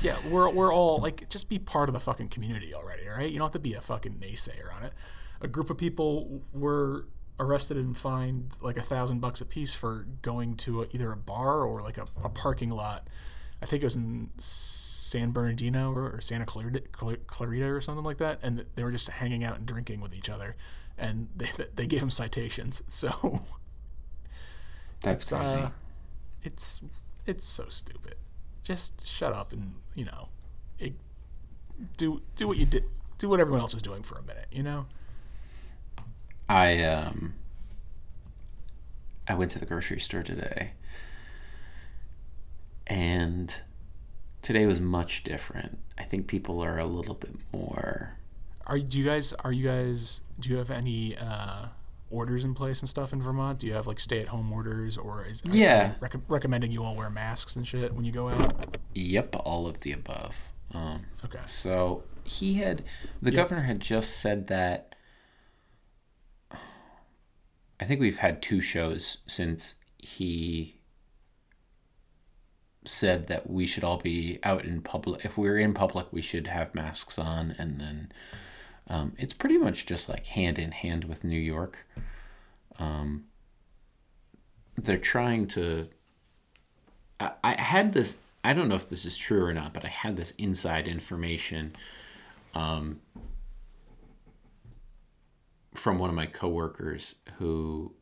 Yeah, 0.00 0.16
we're 0.30 0.48
we're 0.48 0.72
all 0.72 0.98
like 0.98 1.28
just 1.28 1.50
be 1.50 1.58
part 1.58 1.90
of 1.90 1.92
the 1.92 2.00
fucking 2.00 2.28
community 2.28 2.72
already, 2.74 3.06
all 3.06 3.16
right? 3.16 3.30
You 3.30 3.38
don't 3.38 3.46
have 3.48 3.52
to 3.52 3.58
be 3.58 3.74
a 3.74 3.82
fucking 3.82 4.14
naysayer 4.14 4.74
on 4.74 4.84
it. 4.84 4.94
A 5.42 5.48
group 5.48 5.68
of 5.68 5.76
people 5.76 6.40
were 6.54 7.04
arrested 7.38 7.76
and 7.76 7.96
fined 7.96 8.52
like 8.60 8.76
a 8.76 8.82
thousand 8.82 9.20
bucks 9.20 9.40
a 9.40 9.44
piece 9.44 9.74
for 9.74 10.06
going 10.22 10.56
to 10.56 10.82
a, 10.82 10.86
either 10.92 11.12
a 11.12 11.16
bar 11.16 11.62
or 11.62 11.80
like 11.82 11.98
a, 11.98 12.06
a 12.24 12.28
parking 12.28 12.70
lot. 12.70 13.06
I 13.62 13.66
think 13.66 13.82
it 13.82 13.86
was 13.86 13.96
in 13.96 14.30
San 14.38 15.30
Bernardino 15.30 15.92
or, 15.92 16.10
or 16.10 16.20
Santa 16.20 16.44
Clarita, 16.44 16.82
Clarita 17.26 17.66
or 17.66 17.80
something 17.80 18.04
like 18.04 18.18
that, 18.18 18.38
and 18.42 18.64
they 18.74 18.82
were 18.84 18.90
just 18.90 19.08
hanging 19.08 19.44
out 19.44 19.56
and 19.56 19.66
drinking 19.66 20.00
with 20.00 20.14
each 20.16 20.28
other, 20.30 20.56
and 20.98 21.28
they 21.36 21.48
they 21.74 21.86
gave 21.86 22.02
him 22.02 22.10
citations. 22.10 22.82
So 22.88 23.42
That's 25.02 25.24
it's, 25.24 25.30
crazy. 25.32 25.56
uh, 25.56 25.70
it's 26.42 26.82
it's 27.26 27.44
so 27.46 27.66
stupid. 27.68 28.16
Just 28.62 29.06
shut 29.06 29.32
up 29.32 29.52
and 29.52 29.74
you 29.94 30.04
know, 30.06 30.28
it, 30.78 30.94
do 31.96 32.22
do 32.34 32.48
what 32.48 32.56
you 32.56 32.66
did, 32.66 32.84
do 33.18 33.28
what 33.28 33.40
everyone 33.40 33.60
else 33.60 33.74
is 33.74 33.82
doing 33.82 34.02
for 34.02 34.18
a 34.18 34.22
minute. 34.22 34.46
You 34.50 34.62
know. 34.62 34.86
I 36.48 36.82
um 36.84 37.34
I 39.28 39.34
went 39.34 39.50
to 39.52 39.58
the 39.58 39.66
grocery 39.66 39.98
store 40.00 40.22
today 40.22 40.72
and 42.86 43.60
today 44.42 44.66
was 44.66 44.80
much 44.80 45.24
different. 45.24 45.78
I 45.98 46.04
think 46.04 46.26
people 46.28 46.62
are 46.62 46.78
a 46.78 46.86
little 46.86 47.14
bit 47.14 47.34
more 47.52 48.16
Are 48.66 48.78
do 48.78 48.98
you 48.98 49.04
guys 49.04 49.32
are 49.44 49.52
you 49.52 49.66
guys 49.66 50.22
do 50.38 50.50
you 50.50 50.58
have 50.58 50.70
any 50.70 51.16
uh, 51.16 51.66
orders 52.10 52.44
in 52.44 52.54
place 52.54 52.80
and 52.80 52.88
stuff 52.88 53.12
in 53.12 53.20
Vermont? 53.20 53.58
Do 53.58 53.66
you 53.66 53.72
have 53.74 53.86
like 53.88 53.98
stay 53.98 54.20
at 54.20 54.28
home 54.28 54.52
orders 54.52 54.96
or 54.96 55.24
is 55.24 55.42
Yeah. 55.44 55.94
rec- 56.00 56.14
recommending 56.28 56.70
you 56.70 56.84
all 56.84 56.94
wear 56.94 57.10
masks 57.10 57.56
and 57.56 57.66
shit 57.66 57.92
when 57.94 58.04
you 58.04 58.12
go 58.12 58.28
out? 58.28 58.76
yep, 58.94 59.34
all 59.44 59.66
of 59.66 59.80
the 59.80 59.92
above. 59.92 60.52
Um 60.72 61.06
Okay. 61.24 61.40
so 61.62 62.04
he 62.22 62.54
had 62.54 62.84
the 63.20 63.30
Yeah. 63.32 63.36
governor 63.36 63.62
had 63.62 63.80
just 63.80 64.16
said 64.18 64.46
that 64.48 64.94
I 67.80 67.84
think 67.84 68.00
we've 68.00 68.18
had 68.18 68.40
two 68.42 68.60
shows 68.60 69.18
since 69.26 69.76
he 69.98 70.78
said 72.84 73.26
that 73.26 73.50
we 73.50 73.66
should 73.66 73.84
all 73.84 73.98
be 73.98 74.38
out 74.42 74.64
in 74.64 74.80
public. 74.80 75.24
If 75.24 75.36
we're 75.36 75.58
in 75.58 75.74
public, 75.74 76.06
we 76.12 76.22
should 76.22 76.46
have 76.46 76.74
masks 76.74 77.18
on, 77.18 77.54
and 77.58 77.80
then 77.80 78.12
Um, 78.88 79.14
it's 79.18 79.34
pretty 79.34 79.58
much 79.58 79.84
just 79.86 80.08
like 80.08 80.26
hand 80.26 80.58
in 80.58 80.70
hand 80.72 81.04
with 81.04 81.24
New 81.24 81.40
York. 81.40 81.86
Um, 82.78 83.24
they're 84.76 84.96
trying 84.96 85.48
to. 85.48 85.88
I, 87.18 87.32
I 87.42 87.60
had 87.60 87.92
this. 87.92 88.20
I 88.44 88.52
don't 88.52 88.68
know 88.68 88.76
if 88.76 88.88
this 88.88 89.04
is 89.04 89.16
true 89.16 89.44
or 89.44 89.52
not, 89.52 89.72
but 89.72 89.84
I 89.84 89.88
had 89.88 90.16
this 90.16 90.30
inside 90.32 90.86
information 90.86 91.74
um, 92.54 93.00
from 95.76 95.98
one 95.98 96.10
of 96.10 96.16
my 96.16 96.26
coworkers 96.26 97.14
who 97.38 97.94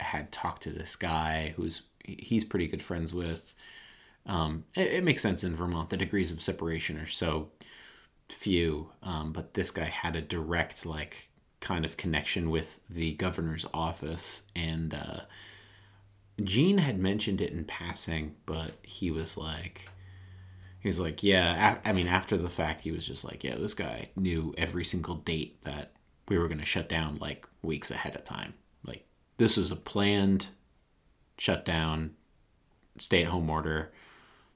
had 0.00 0.32
talked 0.32 0.62
to 0.62 0.70
this 0.70 0.96
guy 0.96 1.54
who's 1.56 1.82
he's 2.04 2.44
pretty 2.44 2.66
good 2.66 2.82
friends 2.82 3.12
with. 3.12 3.54
Um, 4.26 4.64
it, 4.74 4.88
it, 4.88 5.04
makes 5.04 5.22
sense 5.22 5.44
in 5.44 5.56
Vermont. 5.56 5.90
The 5.90 5.96
degrees 5.96 6.30
of 6.30 6.42
separation 6.42 6.98
are 6.98 7.06
so 7.06 7.50
few, 8.28 8.90
um, 9.02 9.32
but 9.32 9.54
this 9.54 9.70
guy 9.70 9.84
had 9.84 10.16
a 10.16 10.20
direct 10.20 10.84
like 10.84 11.30
kind 11.60 11.84
of 11.84 11.96
connection 11.96 12.50
with 12.50 12.80
the 12.90 13.14
governor's 13.14 13.66
office, 13.72 14.42
and 14.54 14.94
uh, 14.94 15.20
Gene 16.42 16.78
had 16.78 16.98
mentioned 16.98 17.40
it 17.40 17.52
in 17.52 17.64
passing, 17.64 18.36
but 18.46 18.72
he 18.82 19.10
was 19.10 19.36
like. 19.36 19.88
He 20.80 20.88
was 20.88 21.00
like, 21.00 21.24
yeah. 21.24 21.78
I 21.84 21.92
mean, 21.92 22.06
after 22.06 22.36
the 22.36 22.48
fact, 22.48 22.82
he 22.82 22.92
was 22.92 23.04
just 23.04 23.24
like, 23.24 23.42
yeah, 23.42 23.56
this 23.56 23.74
guy 23.74 24.10
knew 24.14 24.54
every 24.56 24.84
single 24.84 25.16
date 25.16 25.60
that 25.64 25.90
we 26.28 26.38
were 26.38 26.48
going 26.48 26.60
to 26.60 26.64
shut 26.64 26.88
down 26.88 27.18
like 27.20 27.46
weeks 27.62 27.90
ahead 27.90 28.14
of 28.14 28.24
time. 28.24 28.54
Like, 28.84 29.06
this 29.36 29.56
was 29.56 29.70
a 29.70 29.76
planned 29.76 30.48
shutdown, 31.36 32.14
stay 32.98 33.22
at 33.22 33.28
home 33.28 33.48
order 33.48 33.92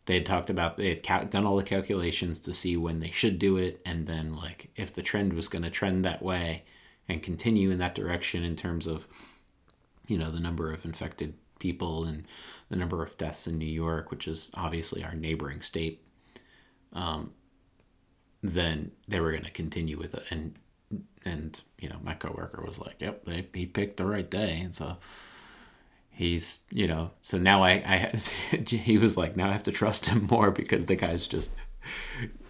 they 0.07 0.15
had 0.15 0.27
talked 0.27 0.51
about 0.51 0.77
they 0.77 1.01
had 1.05 1.31
done 1.31 1.47
all 1.47 1.57
the 1.57 1.63
calculations 1.63 2.41
to 2.41 2.53
see 2.53 2.77
when 2.77 3.01
they 3.01 3.11
should 3.11 3.39
do 3.39 3.57
it 3.57 3.81
and 3.87 4.07
then 4.07 4.35
like 4.35 4.71
if 4.77 4.93
the 4.95 5.03
trend 5.03 5.33
was 5.33 5.49
going 5.49 5.63
to 5.63 5.71
trend 5.71 6.05
that 6.05 6.23
way 6.23 6.65
and 7.09 7.23
continue 7.23 7.71
in 7.71 7.79
that 7.79 7.95
direction 7.95 8.43
in 8.43 8.57
terms 8.57 8.87
of 8.87 9.07
you 10.09 10.19
know 10.19 10.31
the 10.31 10.41
number 10.41 10.73
of 10.73 10.85
infected 10.85 11.35
people 11.59 12.05
and 12.05 12.27
the 12.69 12.77
number 12.77 13.03
of 13.03 13.17
deaths 13.17 13.47
in 13.47 13.59
New 13.59 13.65
York 13.65 14.11
which 14.11 14.27
is 14.27 14.51
obviously 14.55 15.05
our 15.05 15.15
neighboring 15.15 15.63
state 15.63 16.05
um, 16.93 17.33
then 18.43 18.91
they 19.07 19.21
were 19.21 19.31
going 19.31 19.45
to 19.45 19.51
continue 19.51 19.97
with 19.97 20.15
it 20.15 20.25
and 20.31 20.57
and 21.25 21.61
you 21.79 21.89
know 21.89 21.99
my 22.03 22.15
coworker 22.15 22.63
was 22.67 22.79
like 22.79 23.01
yep 23.01 23.25
they, 23.25 23.47
he 23.55 23.67
picked 23.67 23.97
the 23.97 24.07
right 24.07 24.31
day. 24.31 24.61
And 24.61 24.75
so 24.75 24.97
he's 26.11 26.61
you 26.71 26.87
know 26.87 27.11
so 27.23 27.39
now 27.39 27.63
i 27.63 27.71
i 27.71 28.57
he 28.67 28.99
was 28.99 29.17
like 29.17 29.35
now 29.35 29.49
i 29.49 29.53
have 29.53 29.63
to 29.63 29.73
trust 29.73 30.07
him 30.07 30.27
more 30.31 30.51
because 30.51 30.85
the 30.85 30.95
guy's 30.95 31.27
just 31.27 31.53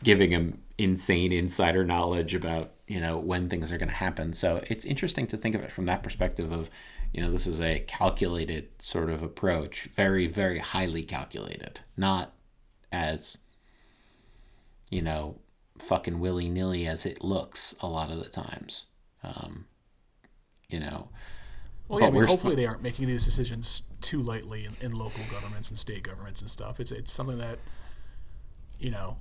giving 0.02 0.32
him 0.32 0.61
insane 0.78 1.32
insider 1.32 1.84
knowledge 1.84 2.34
about 2.34 2.72
you 2.87 3.00
know 3.00 3.18
when 3.18 3.49
things 3.49 3.70
are 3.72 3.78
going 3.78 3.88
to 3.88 3.94
happen. 3.94 4.32
So 4.32 4.62
it's 4.68 4.84
interesting 4.84 5.26
to 5.28 5.37
think 5.37 5.54
of 5.54 5.62
it 5.62 5.72
from 5.72 5.87
that 5.87 6.02
perspective 6.02 6.52
of 6.52 6.70
you 7.12 7.22
know 7.22 7.30
this 7.30 7.46
is 7.46 7.61
a 7.61 7.80
calculated 7.80 8.68
sort 8.78 9.11
of 9.11 9.22
approach 9.22 9.84
very 9.84 10.26
very 10.26 10.58
highly 10.58 11.02
calculated 11.02 11.80
not 11.96 12.32
as 12.90 13.38
you 14.90 15.02
know 15.02 15.37
fucking 15.82 16.20
willy-nilly 16.20 16.86
as 16.86 17.04
it 17.04 17.22
looks 17.22 17.74
a 17.80 17.86
lot 17.86 18.10
of 18.10 18.22
the 18.22 18.30
times 18.30 18.86
um, 19.22 19.66
you 20.68 20.80
know 20.80 21.08
well, 21.92 22.00
yeah, 22.00 22.06
I 22.06 22.10
mean, 22.10 22.24
hopefully 22.24 22.54
they 22.54 22.64
aren't 22.64 22.82
making 22.82 23.06
these 23.06 23.26
decisions 23.26 23.82
too 24.00 24.22
lightly 24.22 24.64
in, 24.64 24.74
in 24.80 24.92
local 24.92 25.24
governments 25.30 25.68
and 25.68 25.78
state 25.78 26.02
governments 26.02 26.40
and 26.40 26.48
stuff. 26.48 26.80
It's 26.80 26.90
it's 26.90 27.12
something 27.12 27.36
that, 27.36 27.58
you 28.78 28.90
know, 28.90 29.18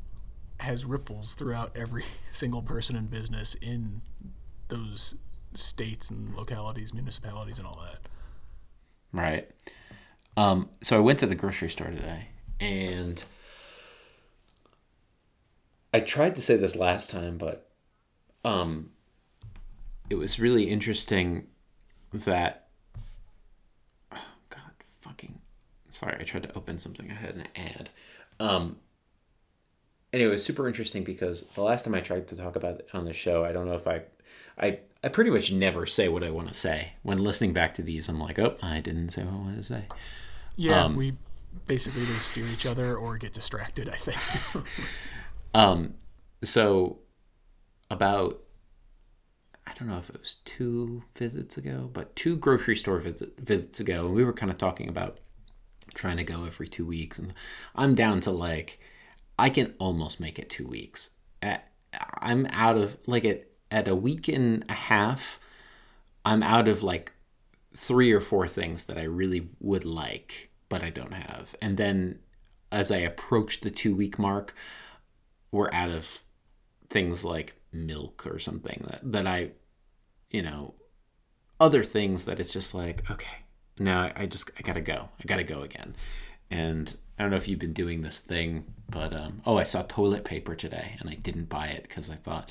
has 0.62 0.86
ripples 0.86 1.34
throughout 1.34 1.76
every 1.76 2.06
single 2.32 2.62
person 2.62 2.96
in 2.96 3.08
business 3.08 3.56
in 3.56 4.02
those 4.70 5.16
states 5.54 6.10
and 6.10 6.34
localities, 6.34 6.94
municipalities, 6.94 7.60
and 7.60 7.68
all 7.68 7.82
that. 7.82 8.10
Right. 9.12 9.52
Um, 10.38 10.70
so 10.82 10.96
I 10.96 11.02
went 11.02 11.20
to 11.20 11.26
the 11.26 11.36
grocery 11.36 11.70
store 11.70 11.90
today, 11.90 12.30
and 12.62 13.22
I 15.94 16.00
tried 16.00 16.36
to 16.36 16.42
say 16.42 16.56
this 16.56 16.76
last 16.76 17.12
time, 17.12 17.38
but 17.38 17.70
um, 18.46 18.92
it 20.10 20.16
was 20.16 20.40
really 20.40 20.64
interesting 20.66 21.48
that 22.14 22.68
oh 24.12 24.18
god 24.50 24.72
fucking 25.00 25.40
sorry 25.88 26.18
i 26.20 26.24
tried 26.24 26.44
to 26.44 26.58
open 26.58 26.78
something. 26.78 27.10
I 27.10 27.14
had 27.14 27.36
an 27.36 27.48
ad. 27.56 27.90
Um 28.40 28.78
anyway 30.12 30.30
it 30.30 30.34
was 30.34 30.44
super 30.44 30.68
interesting 30.68 31.04
because 31.06 31.44
the 31.56 31.64
last 31.64 31.86
time 31.86 31.96
i 31.96 32.02
tried 32.02 32.28
to 32.28 32.36
talk 32.36 32.58
about 32.58 32.80
it 32.80 32.90
on 32.94 33.06
the 33.06 33.14
show 33.14 33.46
i 33.46 33.54
don't 33.54 33.66
know 33.66 33.76
if 33.76 33.88
i 33.88 34.02
i 34.60 34.78
i 35.02 35.08
pretty 35.08 35.30
much 35.30 35.54
never 35.54 35.86
say 35.86 36.10
what 36.10 36.24
i 36.24 36.30
want 36.30 36.50
to 36.50 36.54
say. 36.54 36.94
When 37.04 37.20
listening 37.20 37.54
back 37.54 37.74
to 37.76 37.82
these 37.82 38.10
i'm 38.10 38.20
like 38.20 38.38
oh 38.38 38.56
i 38.62 38.82
didn't 38.82 39.10
say 39.10 39.24
what 39.24 39.34
i 39.34 39.38
wanted 39.38 39.58
to 39.58 39.64
say. 39.64 39.84
Yeah 40.58 40.84
um, 40.84 40.98
we 40.98 41.14
basically 41.66 42.02
either 42.02 42.14
steer 42.16 42.46
each 42.48 42.66
other 42.66 42.98
or 42.98 43.18
get 43.18 43.32
distracted 43.34 43.88
i 43.88 43.96
think 43.96 44.66
um 45.54 45.96
so 46.44 47.00
about 47.90 48.42
I 49.68 49.74
don't 49.74 49.88
know 49.88 49.98
if 49.98 50.10
it 50.10 50.20
was 50.20 50.38
two 50.44 51.04
visits 51.16 51.58
ago, 51.58 51.90
but 51.94 52.16
two 52.16 52.36
grocery 52.36 52.76
store 52.76 53.00
visit, 53.00 53.40
visits 53.40 53.80
ago, 53.80 54.08
we 54.08 54.24
were 54.24 54.34
kind 54.34 54.52
of 54.52 54.58
talking 54.58 54.90
about 54.90 55.20
trying 55.94 56.18
to 56.18 56.24
go 56.24 56.46
every 56.46 56.68
two 56.68 56.86
weeks, 56.86 57.18
and 57.20 57.34
I'm 57.76 57.96
down 57.96 58.20
to 58.22 58.32
like 58.32 58.80
I 59.38 59.50
can 59.50 59.74
almost 59.80 60.20
make 60.20 60.40
it 60.40 60.50
two 60.50 60.68
weeks. 60.68 61.12
I'm 62.20 62.46
out 62.52 62.78
of 62.78 62.98
like 63.06 63.26
at 63.26 63.48
at 63.70 63.88
a 63.88 63.96
week 63.96 64.28
and 64.28 64.66
a 64.70 64.74
half. 64.74 65.40
I'm 66.26 66.44
out 66.44 66.68
of 66.68 66.84
like 66.84 67.14
three 67.76 68.12
or 68.12 68.22
four 68.22 68.48
things 68.48 68.84
that 68.84 68.98
I 68.98 69.04
really 69.04 69.50
would 69.60 69.86
like, 69.86 70.52
but 70.70 70.84
I 70.84 70.90
don't 70.90 71.14
have. 71.14 71.56
And 71.62 71.78
then 71.78 72.20
as 72.72 72.92
I 72.92 72.98
approach 72.98 73.62
the 73.62 73.72
two 73.72 73.96
week 73.96 74.20
mark, 74.20 74.54
we're 75.52 75.72
out 75.72 75.90
of 75.90 76.22
things 76.90 77.24
like 77.24 77.54
milk 77.72 78.26
or 78.26 78.40
something 78.40 78.86
that, 78.90 79.00
that 79.04 79.28
I 79.28 79.52
you 80.32 80.42
know, 80.42 80.74
other 81.60 81.84
things 81.84 82.26
that 82.26 82.40
it's 82.40 82.54
just 82.54 82.74
like, 82.74 83.10
okay, 83.12 83.44
now 83.78 84.02
I, 84.02 84.14
I 84.16 84.26
just 84.26 84.50
I 84.58 84.62
gotta 84.62 84.82
go. 84.82 85.10
I 85.20 85.24
gotta 85.26 85.44
go 85.44 85.62
again. 85.62 85.96
And 86.50 86.96
I 87.18 87.22
don't 87.22 87.32
know 87.32 87.38
if 87.38 87.48
you've 87.48 87.60
been 87.60 87.74
doing 87.74 88.02
this 88.02 88.20
thing, 88.20 88.66
but 88.90 89.14
um, 89.14 89.42
oh, 89.46 89.58
I 89.58 89.64
saw 89.64 89.84
toilet 89.84 90.26
paper 90.26 90.56
today, 90.56 90.96
and 91.00 91.10
I 91.10 91.14
didn't 91.16 91.50
buy 91.50 91.68
it 91.68 91.84
because 91.84 92.10
I 92.10 92.16
thought, 92.16 92.50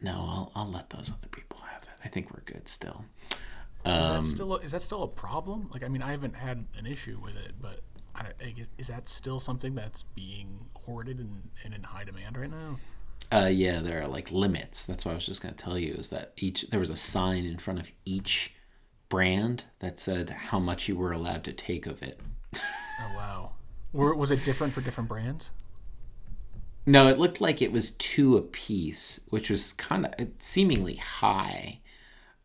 no, 0.00 0.12
I'll 0.12 0.52
I'll 0.54 0.70
let 0.70 0.90
those 0.90 1.10
other 1.10 1.28
people 1.28 1.60
have 1.72 1.82
it. 1.84 1.88
I 2.04 2.08
think 2.08 2.32
we're 2.32 2.42
good 2.44 2.68
still. 2.68 3.04
Um, 3.84 3.98
is 3.98 4.06
that 4.08 4.16
um, 4.16 4.22
still 4.24 4.54
a, 4.54 4.58
is 4.58 4.72
that 4.72 4.82
still 4.82 5.02
a 5.02 5.08
problem? 5.08 5.70
Like, 5.72 5.82
I 5.82 5.88
mean, 5.88 6.02
I 6.02 6.10
haven't 6.10 6.36
had 6.36 6.66
an 6.78 6.86
issue 6.86 7.18
with 7.22 7.36
it, 7.36 7.54
but 7.60 7.80
I, 8.14 8.32
is 8.78 8.88
that 8.88 9.08
still 9.08 9.40
something 9.40 9.74
that's 9.74 10.02
being 10.02 10.70
hoarded 10.84 11.18
and, 11.18 11.50
and 11.64 11.74
in 11.74 11.82
high 11.84 12.04
demand 12.04 12.36
right 12.36 12.50
now? 12.50 12.78
Uh, 13.30 13.46
yeah, 13.46 13.80
there 13.80 14.02
are 14.02 14.08
like 14.08 14.30
limits. 14.30 14.84
That's 14.84 15.04
what 15.04 15.12
I 15.12 15.14
was 15.14 15.26
just 15.26 15.42
going 15.42 15.54
to 15.54 15.64
tell 15.64 15.78
you 15.78 15.94
is 15.94 16.10
that 16.10 16.32
each 16.36 16.68
there 16.70 16.80
was 16.80 16.90
a 16.90 16.96
sign 16.96 17.44
in 17.44 17.58
front 17.58 17.80
of 17.80 17.90
each 18.04 18.54
brand 19.08 19.64
that 19.80 19.98
said 19.98 20.30
how 20.30 20.58
much 20.58 20.88
you 20.88 20.96
were 20.96 21.12
allowed 21.12 21.44
to 21.44 21.52
take 21.52 21.86
of 21.86 22.02
it. 22.02 22.20
oh 22.54 23.12
wow! 23.16 23.52
Were, 23.92 24.14
was 24.14 24.30
it 24.30 24.44
different 24.44 24.74
for 24.74 24.80
different 24.82 25.08
brands? 25.08 25.52
No, 26.84 27.08
it 27.08 27.18
looked 27.18 27.40
like 27.40 27.62
it 27.62 27.72
was 27.72 27.92
two 27.92 28.36
a 28.36 28.42
piece, 28.42 29.20
which 29.30 29.48
was 29.48 29.72
kind 29.74 30.06
of 30.06 30.28
seemingly 30.40 30.96
high. 30.96 31.80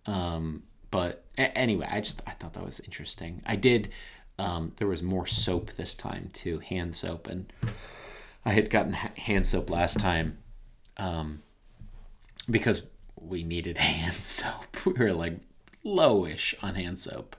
Um, 0.05 0.63
but 0.91 1.25
a- 1.37 1.57
anyway, 1.57 1.87
I 1.89 2.01
just 2.01 2.21
I 2.27 2.31
thought 2.31 2.53
that 2.53 2.63
was 2.63 2.79
interesting. 2.81 3.41
I 3.45 3.55
did. 3.55 3.89
Um, 4.39 4.73
there 4.77 4.87
was 4.87 5.01
more 5.01 5.25
soap 5.25 5.71
this 5.71 5.95
time 5.95 6.29
too, 6.33 6.59
hand 6.59 6.95
soap, 6.95 7.27
and 7.27 7.51
I 8.45 8.51
had 8.51 8.69
gotten 8.69 8.93
hand 8.93 9.47
soap 9.47 9.69
last 9.69 9.99
time 9.99 10.37
um, 10.97 11.41
because 12.49 12.83
we 13.19 13.43
needed 13.43 13.77
hand 13.79 14.15
soap. 14.15 14.85
We 14.85 14.93
were 14.93 15.13
like 15.13 15.39
lowish 15.83 16.53
on 16.61 16.75
hand 16.75 16.99
soap. 16.99 17.35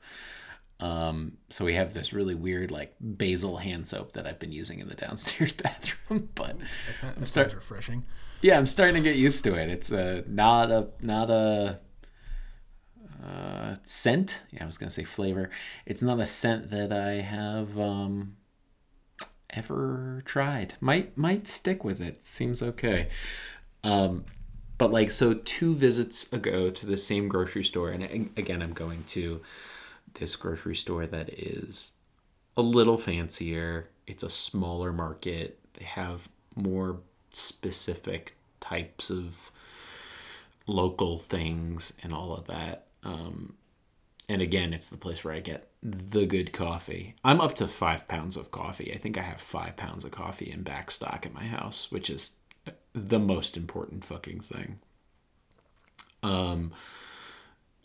Um, 0.80 1.38
so 1.50 1.64
we 1.64 1.74
have 1.74 1.92
this 1.92 2.12
really 2.12 2.36
weird 2.36 2.70
like 2.70 2.94
basil 3.00 3.56
hand 3.56 3.88
soap 3.88 4.12
that 4.12 4.26
I've 4.26 4.38
been 4.38 4.52
using 4.52 4.78
in 4.78 4.88
the 4.88 4.94
downstairs 4.94 5.52
bathroom. 5.54 6.28
But 6.34 6.58
that 6.58 6.96
sounds, 6.96 7.16
that 7.16 7.28
sounds 7.28 7.54
refreshing. 7.54 8.04
Yeah, 8.42 8.58
I'm 8.58 8.66
starting 8.66 8.94
to 8.96 9.00
get 9.00 9.16
used 9.16 9.42
to 9.44 9.54
it. 9.54 9.68
It's 9.68 9.90
a 9.90 10.24
not 10.28 10.70
a 10.70 10.88
not 11.00 11.30
a 11.30 11.80
uh, 13.24 13.76
scent. 13.84 14.42
Yeah, 14.50 14.62
I 14.62 14.66
was 14.66 14.78
gonna 14.78 14.90
say 14.90 15.04
flavor. 15.04 15.50
It's 15.86 16.02
not 16.02 16.20
a 16.20 16.26
scent 16.26 16.70
that 16.70 16.92
I 16.92 17.20
have 17.20 17.78
um, 17.78 18.36
ever 19.50 20.22
tried. 20.24 20.74
Might 20.80 21.16
might 21.16 21.46
stick 21.46 21.84
with 21.84 22.00
it. 22.00 22.24
Seems 22.24 22.62
okay. 22.62 23.08
Um, 23.82 24.24
but 24.78 24.92
like 24.92 25.10
so, 25.10 25.34
two 25.34 25.74
visits 25.74 26.32
ago 26.32 26.70
to 26.70 26.86
the 26.86 26.96
same 26.96 27.28
grocery 27.28 27.64
store, 27.64 27.90
and 27.90 28.30
again, 28.36 28.62
I'm 28.62 28.72
going 28.72 29.04
to 29.08 29.40
this 30.14 30.36
grocery 30.36 30.76
store 30.76 31.06
that 31.06 31.28
is 31.30 31.92
a 32.56 32.62
little 32.62 32.96
fancier. 32.96 33.88
It's 34.06 34.22
a 34.22 34.30
smaller 34.30 34.92
market. 34.92 35.58
They 35.74 35.84
have 35.84 36.28
more 36.54 37.00
specific 37.30 38.36
types 38.60 39.10
of 39.10 39.50
local 40.66 41.18
things 41.18 41.94
and 42.02 42.12
all 42.12 42.34
of 42.34 42.46
that. 42.46 42.87
Um, 43.04 43.54
and 44.28 44.42
again, 44.42 44.74
it's 44.74 44.88
the 44.88 44.96
place 44.96 45.24
where 45.24 45.34
I 45.34 45.40
get 45.40 45.70
the 45.82 46.26
good 46.26 46.52
coffee. 46.52 47.14
I'm 47.24 47.40
up 47.40 47.54
to 47.56 47.66
five 47.66 48.06
pounds 48.08 48.36
of 48.36 48.50
coffee. 48.50 48.92
I 48.92 48.98
think 48.98 49.16
I 49.16 49.22
have 49.22 49.40
five 49.40 49.76
pounds 49.76 50.04
of 50.04 50.10
coffee 50.10 50.50
in 50.50 50.62
back 50.62 50.90
stock 50.90 51.24
at 51.24 51.32
my 51.32 51.44
house, 51.44 51.90
which 51.90 52.10
is 52.10 52.32
the 52.92 53.18
most 53.18 53.56
important 53.56 54.04
fucking 54.04 54.40
thing. 54.40 54.80
Um, 56.22 56.72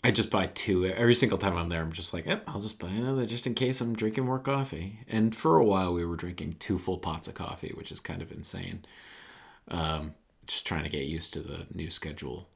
I 0.04 0.12
just 0.12 0.30
buy 0.30 0.48
two 0.48 0.86
every 0.86 1.16
single 1.16 1.38
time 1.38 1.56
I'm 1.56 1.70
there. 1.70 1.82
I'm 1.82 1.94
just 1.94 2.14
like, 2.14 2.26
yep, 2.26 2.44
I'll 2.48 2.60
just 2.60 2.80
buy 2.80 2.90
another 2.90 3.26
just 3.26 3.48
in 3.48 3.54
case 3.54 3.80
I'm 3.80 3.96
drinking 3.96 4.26
more 4.26 4.40
coffee. 4.40 5.00
And 5.08 5.34
for 5.34 5.58
a 5.58 5.66
while, 5.66 5.94
we 5.94 6.04
were 6.06 6.18
drinking 6.18 6.58
two 6.60 6.78
full 6.78 6.98
pots 6.98 7.30
of 7.30 7.36
coffee, 7.36 7.72
which 7.76 7.92
is 7.92 8.02
kind 8.02 8.22
of 8.22 8.32
insane. 8.32 8.84
Um, 9.70 10.16
just 10.46 10.68
trying 10.68 10.84
to 10.84 10.90
get 10.90 11.06
used 11.06 11.32
to 11.34 11.40
the 11.40 11.68
new 11.74 11.90
schedule, 11.90 12.50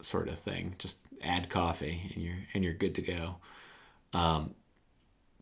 sort 0.00 0.28
of 0.28 0.38
thing. 0.38 0.76
Just 0.78 0.98
add 1.22 1.48
coffee 1.48 2.10
and 2.14 2.22
you're 2.22 2.38
and 2.54 2.64
you're 2.64 2.74
good 2.74 2.94
to 2.96 3.02
go. 3.02 3.36
Um, 4.12 4.54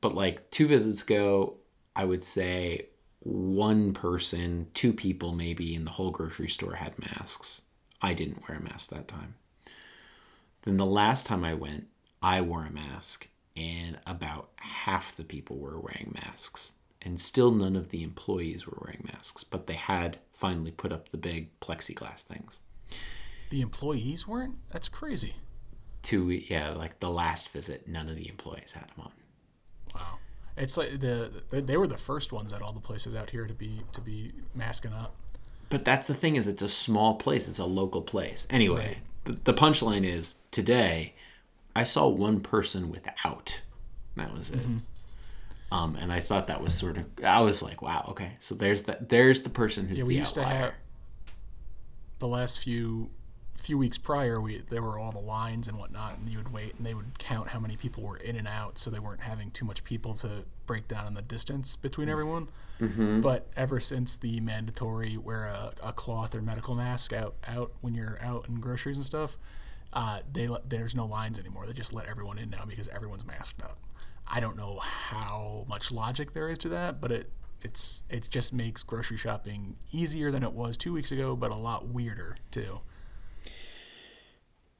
but 0.01 0.15
like 0.15 0.51
two 0.51 0.67
visits 0.67 1.03
ago, 1.03 1.57
I 1.97 2.05
would 2.05 2.25
say 2.25 2.87
one 3.21 3.93
person, 3.93 4.69
two 4.75 4.93
people 4.93 5.33
maybe 5.33 5.75
in 5.75 5.85
the 5.85 5.91
whole 5.91 6.11
grocery 6.11 6.49
store 6.49 6.75
had 6.75 6.99
masks. 6.99 7.63
I 8.01 8.15
didn't 8.15 8.49
wear 8.49 8.59
a 8.59 8.63
mask 8.63 8.91
that 8.91 9.09
time. 9.09 9.35
Then 10.63 10.77
the 10.77 10.87
last 10.87 11.27
time 11.27 11.45
I 11.45 11.55
went, 11.55 11.89
I 12.23 12.41
wore 12.41 12.65
a 12.65 12.71
mask, 12.71 13.29
and 13.57 13.99
about 14.07 14.51
half 14.57 15.17
the 15.17 15.25
people 15.25 15.57
were 15.57 15.79
wearing 15.79 16.15
masks. 16.23 16.73
And 17.01 17.21
still 17.21 17.53
none 17.53 17.77
of 17.77 17.91
the 17.91 18.03
employees 18.03 18.67
were 18.67 18.79
wearing 18.83 19.05
masks, 19.13 19.45
but 19.45 19.67
they 19.67 19.75
had 19.75 20.19
finally 20.33 20.73
put 20.73 20.93
up 20.93 21.09
the 21.09 21.17
big 21.17 21.59
plexiglass 21.61 22.23
things. 22.23 22.59
The 23.51 23.61
employees 23.61 24.27
weren't? 24.27 24.57
That's 24.71 24.89
crazy. 24.89 25.35
To, 26.09 26.31
yeah, 26.31 26.71
like 26.71 27.01
the 27.01 27.11
last 27.11 27.51
visit, 27.51 27.87
none 27.87 28.09
of 28.09 28.17
the 28.17 28.29
employees 28.29 28.73
had 28.73 28.85
them 28.85 29.01
on. 29.01 29.13
Wow. 29.95 30.19
It's 30.57 30.77
like 30.77 31.01
the, 31.01 31.31
the 31.51 31.61
they 31.61 31.77
were 31.77 31.87
the 31.87 31.97
first 31.97 32.33
ones 32.33 32.53
at 32.53 32.63
all 32.63 32.73
the 32.73 32.81
places 32.81 33.15
out 33.15 33.31
here 33.31 33.47
to 33.47 33.55
be 33.55 33.83
to 33.93 34.01
be 34.01 34.33
masking 34.55 34.93
up. 34.93 35.15
But 35.71 35.85
that's 35.85 36.07
the 36.07 36.15
thing 36.15 36.37
is 36.37 36.49
it's 36.49 36.63
a 36.63 36.69
small 36.69 37.17
place, 37.17 37.47
it's 37.47 37.59
a 37.59 37.67
local 37.67 38.03
place. 38.03 38.47
Anyway, 38.51 38.99
the, 39.25 39.39
the 39.45 39.55
punchline 39.55 40.05
is 40.05 40.41
today 40.51 41.15
I 41.77 41.85
saw 41.85 42.09
one 42.09 42.41
person 42.41 42.91
without. 42.91 43.61
That 44.17 44.35
was 44.35 44.51
it. 44.51 44.59
Um, 45.71 45.95
and 45.97 46.13
I 46.13 46.21
thought 46.21 46.47
that 46.47 46.63
was 46.63 46.75
sort 46.75 46.97
of 46.97 47.05
I 47.23 47.43
was 47.43 47.63
like, 47.63 47.83
wow, 47.83 48.07
okay. 48.09 48.33
So 48.41 48.55
there's 48.55 48.83
that 48.85 49.11
there's 49.11 49.43
the 49.43 49.51
person 49.51 49.87
who's 49.87 49.99
Yeah, 49.99 50.07
we 50.07 50.15
the 50.15 50.21
used 50.21 50.35
to 50.35 50.45
have 50.45 50.73
the 52.19 52.27
last 52.27 52.61
few 52.61 53.11
few 53.59 53.77
weeks 53.77 53.99
prior. 53.99 54.41
We 54.41 54.63
there 54.71 54.83
were 54.83 54.99
all 54.99 55.13
the 55.13 55.19
lines 55.19 55.69
and 55.69 55.79
whatnot, 55.79 56.19
and 56.19 56.29
you 56.29 56.39
would 56.39 56.53
wait, 56.53 56.77
and 56.77 56.87
they 56.87 56.95
would 56.95 57.19
count 57.19 57.49
how 57.49 57.59
many 57.59 57.77
people 57.77 58.03
were 58.03 58.17
in 58.17 58.37
and 58.37 58.49
out, 58.49 58.79
so 58.79 58.91
they 58.91 58.99
weren't 58.99 59.23
having 59.23 59.51
too 59.51 59.65
much 59.65 59.85
people 59.85 60.15
to 60.15 60.45
break 60.67 60.89
down 60.89 61.07
in 61.07 61.15
the 61.15 61.23
distance 61.23 61.77
between 61.77 62.09
everyone. 62.09 62.49
Mm-hmm. 62.81 63.21
But 63.21 63.49
ever 63.57 63.81
since 63.81 64.17
the 64.17 64.41
mandatory 64.41 65.17
wear 65.17 65.47
a, 65.47 65.73
a 65.83 65.93
cloth 65.93 66.35
or 66.35 66.41
medical 66.41 66.75
mask 66.75 67.13
out 67.13 67.35
out 67.47 67.73
when 67.81 67.95
you're 67.95 68.19
out 68.23 68.49
in 68.49 68.61
groceries 68.61 68.97
and 68.97 69.07
stuff, 69.07 69.37
uh, 69.93 70.21
they 70.33 70.47
let, 70.47 70.71
there's 70.71 70.95
no 70.95 71.05
lines 71.05 71.39
anymore. 71.39 71.67
They 71.67 71.73
just 71.73 71.93
let 71.93 72.07
everyone 72.07 72.39
in 72.39 72.51
now 72.51 72.65
because 72.67 72.89
everyone's 72.89 73.27
masked 73.27 73.63
up. 73.63 73.79
I 74.27 74.41
don't 74.41 74.57
know 74.57 74.79
how 74.81 75.65
much 75.69 75.91
logic 75.91 76.35
there 76.35 76.49
is 76.49 76.59
to 76.59 76.69
that, 76.69 77.01
but 77.01 77.11
it 77.11 77.31
it's 77.61 78.05
it 78.09 78.29
just 78.31 78.53
makes 78.53 78.83
grocery 78.83 79.17
shopping 79.17 79.77
easier 79.91 80.31
than 80.31 80.43
it 80.43 80.53
was 80.53 80.77
two 80.77 80.93
weeks 80.93 81.11
ago, 81.11 81.35
but 81.35 81.51
a 81.51 81.57
lot 81.57 81.89
weirder 81.89 82.37
too. 82.51 82.81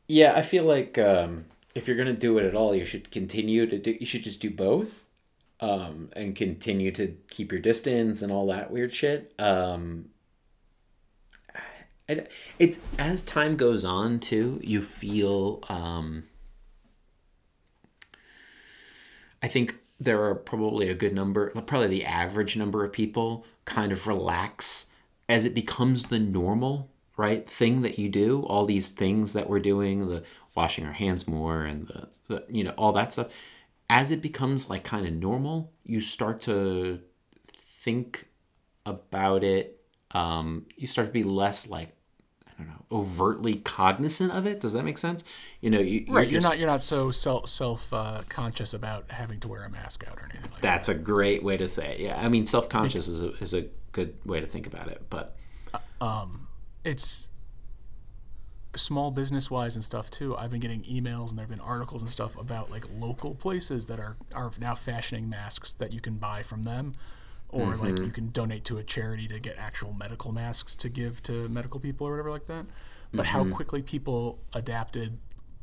Yeah, 0.09 0.33
I 0.35 0.43
feel 0.43 0.65
like 0.65 0.97
um, 0.99 1.45
if 1.75 1.87
you're 1.87 1.97
gonna 1.97 2.13
do 2.15 2.39
it 2.39 2.47
at 2.47 2.55
all, 2.55 2.75
you 2.75 2.85
should 2.85 3.11
continue 3.11 3.67
to 3.67 3.79
do. 3.79 3.97
You 4.01 4.07
should 4.07 4.23
just 4.23 4.41
do 4.41 4.51
both, 4.51 5.05
um, 5.61 6.11
and 6.15 6.35
continue 6.35 6.91
to 6.93 7.17
keep 7.29 7.53
your 7.53 7.61
distance 7.61 8.23
and 8.23 8.33
all 8.33 8.47
that 8.47 8.71
weird 8.71 8.93
shit. 8.93 9.33
Um, 9.39 10.07
and 12.09 12.27
it's 12.59 12.79
as 12.99 13.23
time 13.23 13.57
goes 13.57 13.85
on 13.85 14.19
too, 14.19 14.61
you 14.63 14.81
feel. 14.81 15.61
Um, 15.69 16.25
I 19.43 19.49
think 19.49 19.77
there 20.01 20.23
are 20.25 20.35
probably 20.35 20.89
a 20.89 20.95
good 20.95 21.15
number, 21.15 21.51
probably 21.51 21.89
the 21.89 22.05
average 22.05 22.57
number 22.57 22.85
of 22.85 22.93
people 22.93 23.45
kind 23.67 23.93
of 23.93 24.07
relax 24.07 24.91
as 25.29 25.45
it 25.45 25.55
becomes 25.55 26.07
the 26.07 26.19
normal, 26.19 26.91
right, 27.19 27.47
thing 27.51 27.83
that 27.83 27.99
you 27.99 28.09
do. 28.09 28.41
All 28.45 28.65
these 28.65 28.89
things 28.91 29.35
that 29.35 29.51
we're 29.51 29.61
doing, 29.61 30.09
the 30.09 30.23
washing 30.55 30.87
our 30.87 30.93
hands 30.93 31.29
more 31.29 31.65
and 31.65 31.87
the, 31.89 32.09
the 32.29 32.45
you 32.49 32.65
know, 32.65 32.71
all 32.79 32.93
that 32.93 33.13
stuff. 33.13 33.31
As 33.91 34.11
it 34.11 34.23
becomes 34.23 34.71
like 34.71 34.85
kind 34.85 35.07
of 35.07 35.13
normal, 35.13 35.73
you 35.85 36.01
start 36.01 36.41
to 36.43 37.01
think 37.61 38.29
about 38.87 39.43
it. 39.45 39.81
Um, 40.13 40.67
you 40.77 40.87
start 40.87 41.09
to 41.09 41.13
be 41.13 41.23
less 41.25 41.69
like, 41.69 41.95
I 42.47 42.51
don't 42.57 42.69
know, 42.69 42.85
overtly 42.93 43.55
cognizant 43.55 44.31
of 44.33 44.47
it. 44.47 44.61
Does 44.61 44.73
that 44.73 44.85
make 44.85 44.99
sense? 44.99 45.25
You 45.61 45.71
know, 45.71 45.81
you, 45.81 46.05
Right, 46.09 46.31
you're 46.31 46.41
just- 46.41 46.51
not 46.51 46.59
you're 46.59 46.69
not 46.69 46.83
so 46.83 47.11
self 47.11 47.49
self 47.49 47.93
uh, 47.93 48.23
conscious 48.29 48.73
about 48.75 49.11
having 49.11 49.41
to 49.41 49.49
wear 49.49 49.65
a 49.65 49.71
mask 49.71 50.05
out 50.09 50.17
or 50.19 50.25
anything 50.25 50.43
like 50.43 50.61
that. 50.61 50.63
That's 50.63 50.89
a 50.89 50.95
great 50.95 51.43
way 51.43 51.57
to 51.57 51.69
say 51.69 51.95
it. 51.95 52.01
Yeah, 52.01 52.21
I 52.21 52.29
mean, 52.29 52.47
self 52.47 52.69
conscious 52.69 53.09
is 53.09 53.23
a, 53.23 53.31
is 53.39 53.55
a 53.55 53.67
good 53.93 54.15
way 54.25 54.41
to 54.41 54.47
think 54.47 54.67
about 54.67 54.89
it. 54.89 55.03
But 55.11 55.37
It's 56.85 57.31
small 58.77 59.11
business 59.11 59.51
wise 59.51 59.75
and 59.75 59.85
stuff 59.85 60.11
too. 60.11 60.37
I've 60.37 60.51
been 60.51 60.61
getting 60.61 60.83
emails 60.83 61.31
and 61.31 61.39
there've 61.39 61.49
been 61.49 61.61
articles 61.61 62.03
and 62.03 62.11
stuff 62.11 62.39
about 62.39 62.71
like 62.71 62.85
local 62.91 63.35
places 63.35 63.87
that 63.87 63.99
are 63.99 64.17
are 64.35 64.51
now 64.61 64.75
fashioning 64.75 65.29
masks 65.29 65.75
that 65.75 65.93
you 65.93 66.01
can 66.01 66.17
buy 66.17 66.43
from 66.43 66.63
them. 66.63 66.93
Or 67.51 67.77
like 67.77 67.95
mm-hmm. 67.95 68.05
you 68.05 68.11
can 68.11 68.29
donate 68.29 68.65
to 68.65 68.77
a 68.77 68.83
charity 68.83 69.27
to 69.29 69.41
get 69.41 69.57
actual 69.57 69.95
medical 69.95 70.33
masks 70.33 70.77
to 70.77 70.91
give 70.91 71.23
to 71.23 71.49
medical 71.49 71.81
people 71.81 72.07
or 72.07 72.11
whatever 72.11 72.31
like 72.31 72.47
that. 72.47 72.67
But 73.13 73.27
how 73.27 73.43
mm-hmm. 73.43 73.53
quickly 73.53 73.81
people 73.81 74.39
adapted 74.53 75.19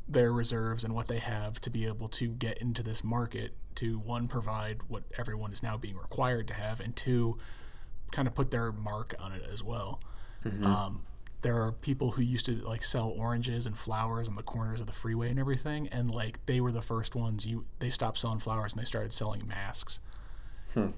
their 0.08 0.32
reserves 0.32 0.82
and 0.82 0.94
what 0.94 1.06
they 1.06 1.18
have 1.18 1.60
to 1.60 1.70
be 1.70 1.86
able 1.86 2.08
to 2.08 2.28
get 2.28 2.58
into 2.58 2.82
this 2.82 3.04
market 3.04 3.52
to 3.76 3.98
one 3.98 4.26
provide 4.26 4.80
what 4.88 5.04
everyone 5.16 5.52
is 5.52 5.62
now 5.62 5.76
being 5.76 5.96
required 5.96 6.48
to 6.48 6.54
have 6.54 6.80
and 6.80 6.96
two 6.96 7.38
kind 8.10 8.26
of 8.26 8.34
put 8.34 8.50
their 8.50 8.72
mark 8.72 9.14
on 9.20 9.32
it 9.32 9.42
as 9.52 9.62
well 9.62 10.00
um, 10.64 11.02
there 11.42 11.60
are 11.62 11.72
people 11.72 12.12
who 12.12 12.22
used 12.22 12.46
to 12.46 12.56
like 12.56 12.82
sell 12.82 13.08
oranges 13.16 13.66
and 13.66 13.76
flowers 13.78 14.28
on 14.28 14.34
the 14.34 14.42
corners 14.42 14.80
of 14.80 14.86
the 14.86 14.92
freeway 14.92 15.30
and 15.30 15.38
everything 15.38 15.86
and 15.92 16.10
like 16.10 16.44
they 16.46 16.60
were 16.60 16.72
the 16.72 16.82
first 16.82 17.14
ones 17.14 17.46
you 17.46 17.64
they 17.78 17.90
stopped 17.90 18.18
selling 18.18 18.38
flowers 18.38 18.72
and 18.72 18.80
they 18.80 18.84
started 18.86 19.12
selling 19.12 19.46
masks 19.46 20.00
Hmm. 20.74 20.88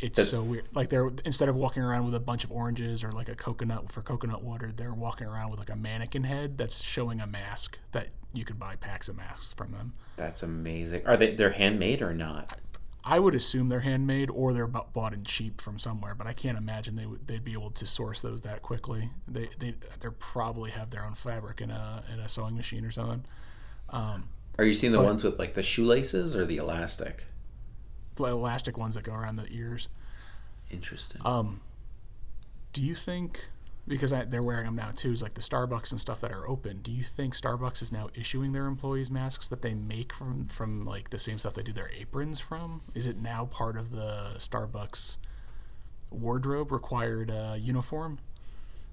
it's 0.00 0.28
so 0.28 0.42
weird 0.42 0.64
like 0.74 0.88
they're 0.90 1.10
instead 1.24 1.48
of 1.48 1.56
walking 1.56 1.82
around 1.82 2.04
with 2.04 2.14
a 2.14 2.20
bunch 2.20 2.44
of 2.44 2.52
oranges 2.52 3.02
or 3.04 3.10
like 3.12 3.28
a 3.28 3.34
coconut 3.34 3.90
for 3.90 4.02
coconut 4.02 4.42
water 4.42 4.70
they're 4.74 4.94
walking 4.94 5.26
around 5.26 5.50
with 5.50 5.58
like 5.58 5.70
a 5.70 5.76
mannequin 5.76 6.24
head 6.24 6.58
that's 6.58 6.82
showing 6.82 7.20
a 7.20 7.26
mask 7.26 7.78
that 7.92 8.08
you 8.32 8.44
could 8.44 8.58
buy 8.58 8.76
packs 8.76 9.08
of 9.08 9.16
masks 9.16 9.54
from 9.54 9.72
them 9.72 9.92
that's 10.16 10.42
amazing. 10.42 11.02
Are 11.06 11.16
they 11.16 11.30
they're 11.32 11.50
handmade 11.50 12.02
or 12.02 12.12
not? 12.12 12.58
I 13.04 13.18
would 13.18 13.34
assume 13.34 13.68
they're 13.68 13.80
handmade 13.80 14.28
or 14.30 14.52
they're 14.52 14.66
bought 14.66 15.14
in 15.14 15.24
cheap 15.24 15.60
from 15.60 15.78
somewhere, 15.78 16.14
but 16.14 16.26
I 16.26 16.32
can't 16.32 16.58
imagine 16.58 16.96
they 16.96 17.06
would 17.06 17.26
they'd 17.26 17.44
be 17.44 17.52
able 17.52 17.70
to 17.70 17.86
source 17.86 18.22
those 18.22 18.42
that 18.42 18.62
quickly. 18.62 19.10
They 19.26 19.48
they 19.58 19.74
they 20.00 20.08
probably 20.18 20.70
have 20.72 20.90
their 20.90 21.04
own 21.04 21.14
fabric 21.14 21.60
in 21.60 21.70
a 21.70 22.02
in 22.12 22.20
a 22.20 22.28
sewing 22.28 22.56
machine 22.56 22.84
or 22.84 22.90
something. 22.90 23.24
Um, 23.90 24.28
Are 24.58 24.64
you 24.64 24.74
seeing 24.74 24.92
the 24.92 25.00
ones 25.00 25.24
with 25.24 25.38
like 25.38 25.54
the 25.54 25.62
shoelaces 25.62 26.36
or 26.36 26.44
the 26.44 26.56
elastic? 26.56 27.26
The 28.16 28.24
elastic 28.24 28.76
ones 28.76 28.96
that 28.96 29.04
go 29.04 29.14
around 29.14 29.36
the 29.36 29.46
ears. 29.48 29.88
Interesting. 30.70 31.22
Um, 31.24 31.60
do 32.72 32.84
you 32.84 32.94
think 32.94 33.48
because 33.88 34.12
I, 34.12 34.24
they're 34.24 34.42
wearing 34.42 34.66
them 34.66 34.76
now 34.76 34.90
too, 34.94 35.10
is 35.10 35.22
like 35.22 35.34
the 35.34 35.40
Starbucks 35.40 35.90
and 35.90 36.00
stuff 36.00 36.20
that 36.20 36.30
are 36.30 36.46
open. 36.48 36.80
Do 36.82 36.92
you 36.92 37.02
think 37.02 37.34
Starbucks 37.34 37.82
is 37.82 37.90
now 37.90 38.08
issuing 38.14 38.52
their 38.52 38.66
employees 38.66 39.10
masks 39.10 39.48
that 39.48 39.62
they 39.62 39.74
make 39.74 40.12
from 40.12 40.46
from 40.46 40.84
like 40.84 41.10
the 41.10 41.18
same 41.18 41.38
stuff 41.38 41.54
they 41.54 41.62
do 41.62 41.72
their 41.72 41.90
aprons 41.98 42.38
from? 42.38 42.82
Is 42.94 43.06
it 43.06 43.16
now 43.16 43.46
part 43.46 43.76
of 43.76 43.90
the 43.90 44.34
Starbucks 44.36 45.16
wardrobe 46.10 46.70
required 46.70 47.30
uh, 47.30 47.56
uniform? 47.58 48.18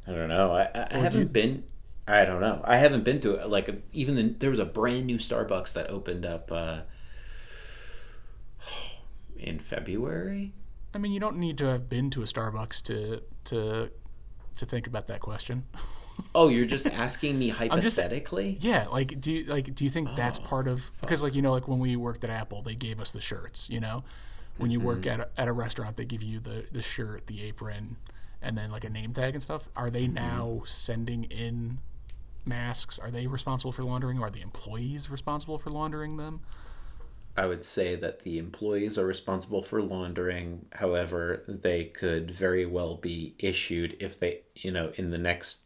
I 0.07 0.11
don't 0.11 0.29
know. 0.29 0.51
I, 0.51 0.63
I, 0.73 0.87
I 0.91 0.97
haven't 0.97 1.33
been. 1.33 1.65
I 2.07 2.23
don't 2.23 2.39
know. 2.39 2.61
I 2.63 2.77
haven't 2.77 3.03
been 3.03 3.19
to 3.21 3.33
it. 3.35 3.49
Like 3.49 3.69
even 3.91 4.15
the, 4.15 4.23
there 4.23 4.49
was 4.49 4.59
a 4.59 4.65
brand 4.65 5.07
new 5.07 5.17
Starbucks 5.17 5.73
that 5.73 5.89
opened 5.89 6.25
up 6.25 6.51
uh, 6.51 6.81
in 9.37 9.59
February. 9.59 10.53
I 10.93 10.99
mean, 10.99 11.11
you 11.11 11.19
don't 11.19 11.37
need 11.37 11.57
to 11.57 11.65
have 11.65 11.89
been 11.89 12.09
to 12.11 12.21
a 12.21 12.25
Starbucks 12.25 12.81
to 12.83 13.23
to 13.45 13.91
to 14.55 14.65
think 14.65 14.87
about 14.87 15.07
that 15.07 15.19
question. 15.19 15.65
Oh, 16.33 16.49
you're 16.49 16.65
just 16.77 16.87
asking 16.87 17.39
me 17.39 17.47
just- 17.47 17.59
hypothetically? 17.59 18.57
Yeah, 18.59 18.87
like 18.87 19.19
do 19.19 19.31
you 19.33 19.43
like 19.45 19.73
do 19.75 19.83
you 19.83 19.89
think 19.89 20.15
that's 20.15 20.39
oh, 20.39 20.43
part 20.43 20.67
of 20.67 20.91
because 21.01 21.23
like 21.23 21.35
you 21.35 21.41
know 21.41 21.51
like 21.51 21.67
when 21.67 21.79
we 21.79 21.95
worked 21.95 22.23
at 22.23 22.29
Apple, 22.29 22.61
they 22.61 22.75
gave 22.75 23.01
us 23.01 23.11
the 23.11 23.21
shirts. 23.21 23.69
You 23.69 23.79
know, 23.79 24.03
when 24.57 24.71
you 24.71 24.79
work 24.79 25.01
mm-hmm. 25.01 25.21
at 25.21 25.29
a, 25.35 25.41
at 25.41 25.47
a 25.47 25.53
restaurant, 25.53 25.97
they 25.97 26.05
give 26.05 26.23
you 26.23 26.39
the 26.39 26.65
the 26.71 26.81
shirt, 26.81 27.27
the 27.27 27.43
apron, 27.43 27.97
and 28.41 28.57
then 28.57 28.71
like 28.71 28.83
a 28.83 28.89
name 28.89 29.13
tag 29.13 29.33
and 29.33 29.43
stuff. 29.43 29.69
Are 29.75 29.89
they 29.89 30.05
mm-hmm. 30.05 30.15
now 30.15 30.61
sending 30.65 31.25
in 31.25 31.79
masks, 32.45 32.99
are 32.99 33.11
they 33.11 33.27
responsible 33.27 33.71
for 33.71 33.83
laundering 33.83 34.19
or 34.19 34.27
are 34.27 34.29
the 34.29 34.41
employees 34.41 35.09
responsible 35.09 35.57
for 35.57 35.69
laundering 35.69 36.17
them? 36.17 36.41
I 37.37 37.45
would 37.45 37.65
say 37.65 37.95
that 37.95 38.21
the 38.21 38.37
employees 38.37 38.97
are 38.97 39.05
responsible 39.05 39.61
for 39.61 39.81
laundering. 39.81 40.67
However, 40.71 41.43
they 41.47 41.85
could 41.85 42.31
very 42.31 42.65
well 42.65 42.95
be 42.95 43.35
issued 43.39 43.97
if 43.99 44.19
they, 44.19 44.41
you 44.55 44.71
know, 44.71 44.93
in 44.95 45.11
the 45.11 45.17
next 45.17 45.57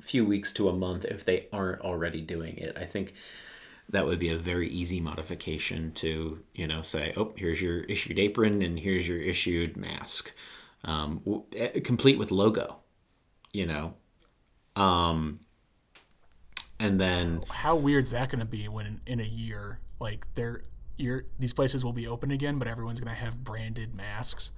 few 0.00 0.24
weeks 0.24 0.52
to 0.52 0.68
a 0.68 0.76
month 0.76 1.04
if 1.04 1.24
they 1.24 1.46
aren't 1.52 1.80
already 1.80 2.20
doing 2.20 2.56
it. 2.58 2.76
I 2.76 2.84
think 2.84 3.14
that 3.88 4.06
would 4.06 4.18
be 4.18 4.28
a 4.28 4.38
very 4.38 4.68
easy 4.68 5.00
modification 5.00 5.92
to, 5.92 6.40
you 6.54 6.66
know, 6.66 6.82
say, 6.82 7.14
oh, 7.16 7.32
here's 7.36 7.60
your 7.62 7.80
issued 7.80 8.18
apron 8.18 8.62
and 8.62 8.78
here's 8.78 9.08
your 9.08 9.18
issued 9.18 9.76
mask, 9.76 10.32
um, 10.84 11.22
eh, 11.56 11.80
complete 11.80 12.18
with 12.18 12.30
logo, 12.30 12.76
you 13.52 13.66
know. 13.66 13.94
Um, 14.76 15.40
and 16.78 17.00
then 17.00 17.44
how 17.48 17.76
weird's 17.76 18.12
that 18.12 18.28
going 18.30 18.40
to 18.40 18.44
be 18.44 18.68
when 18.68 19.00
in 19.06 19.20
a 19.20 19.24
year 19.24 19.80
like 20.00 20.26
they're 20.34 20.62
you're 20.96 21.24
these 21.38 21.52
places 21.52 21.84
will 21.84 21.92
be 21.92 22.06
open 22.06 22.30
again 22.30 22.58
but 22.58 22.66
everyone's 22.66 23.00
going 23.00 23.14
to 23.14 23.20
have 23.20 23.44
branded 23.44 23.94
masks. 23.94 24.50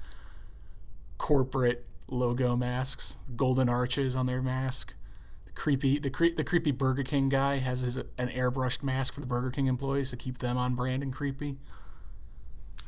Corporate 1.19 1.85
logo 2.09 2.57
masks 2.57 3.19
golden 3.37 3.69
arches 3.69 4.17
on 4.17 4.27
their 4.27 4.43
mask. 4.43 4.95
The 5.45 5.53
creepy 5.53 5.99
the, 5.99 6.11
cre- 6.11 6.35
the 6.37 6.45
creepy 6.45 6.71
burger 6.71 7.03
king 7.03 7.29
guy 7.29 7.59
has 7.59 7.83
his 7.83 7.97
an 7.97 8.29
airbrushed 8.29 8.83
mask 8.83 9.15
for 9.15 9.21
the 9.21 9.27
burger 9.27 9.51
king 9.51 9.67
employees 9.67 10.11
to 10.11 10.17
keep 10.17 10.39
them 10.39 10.57
on 10.57 10.75
brand 10.75 11.03
and 11.03 11.13
creepy. 11.13 11.59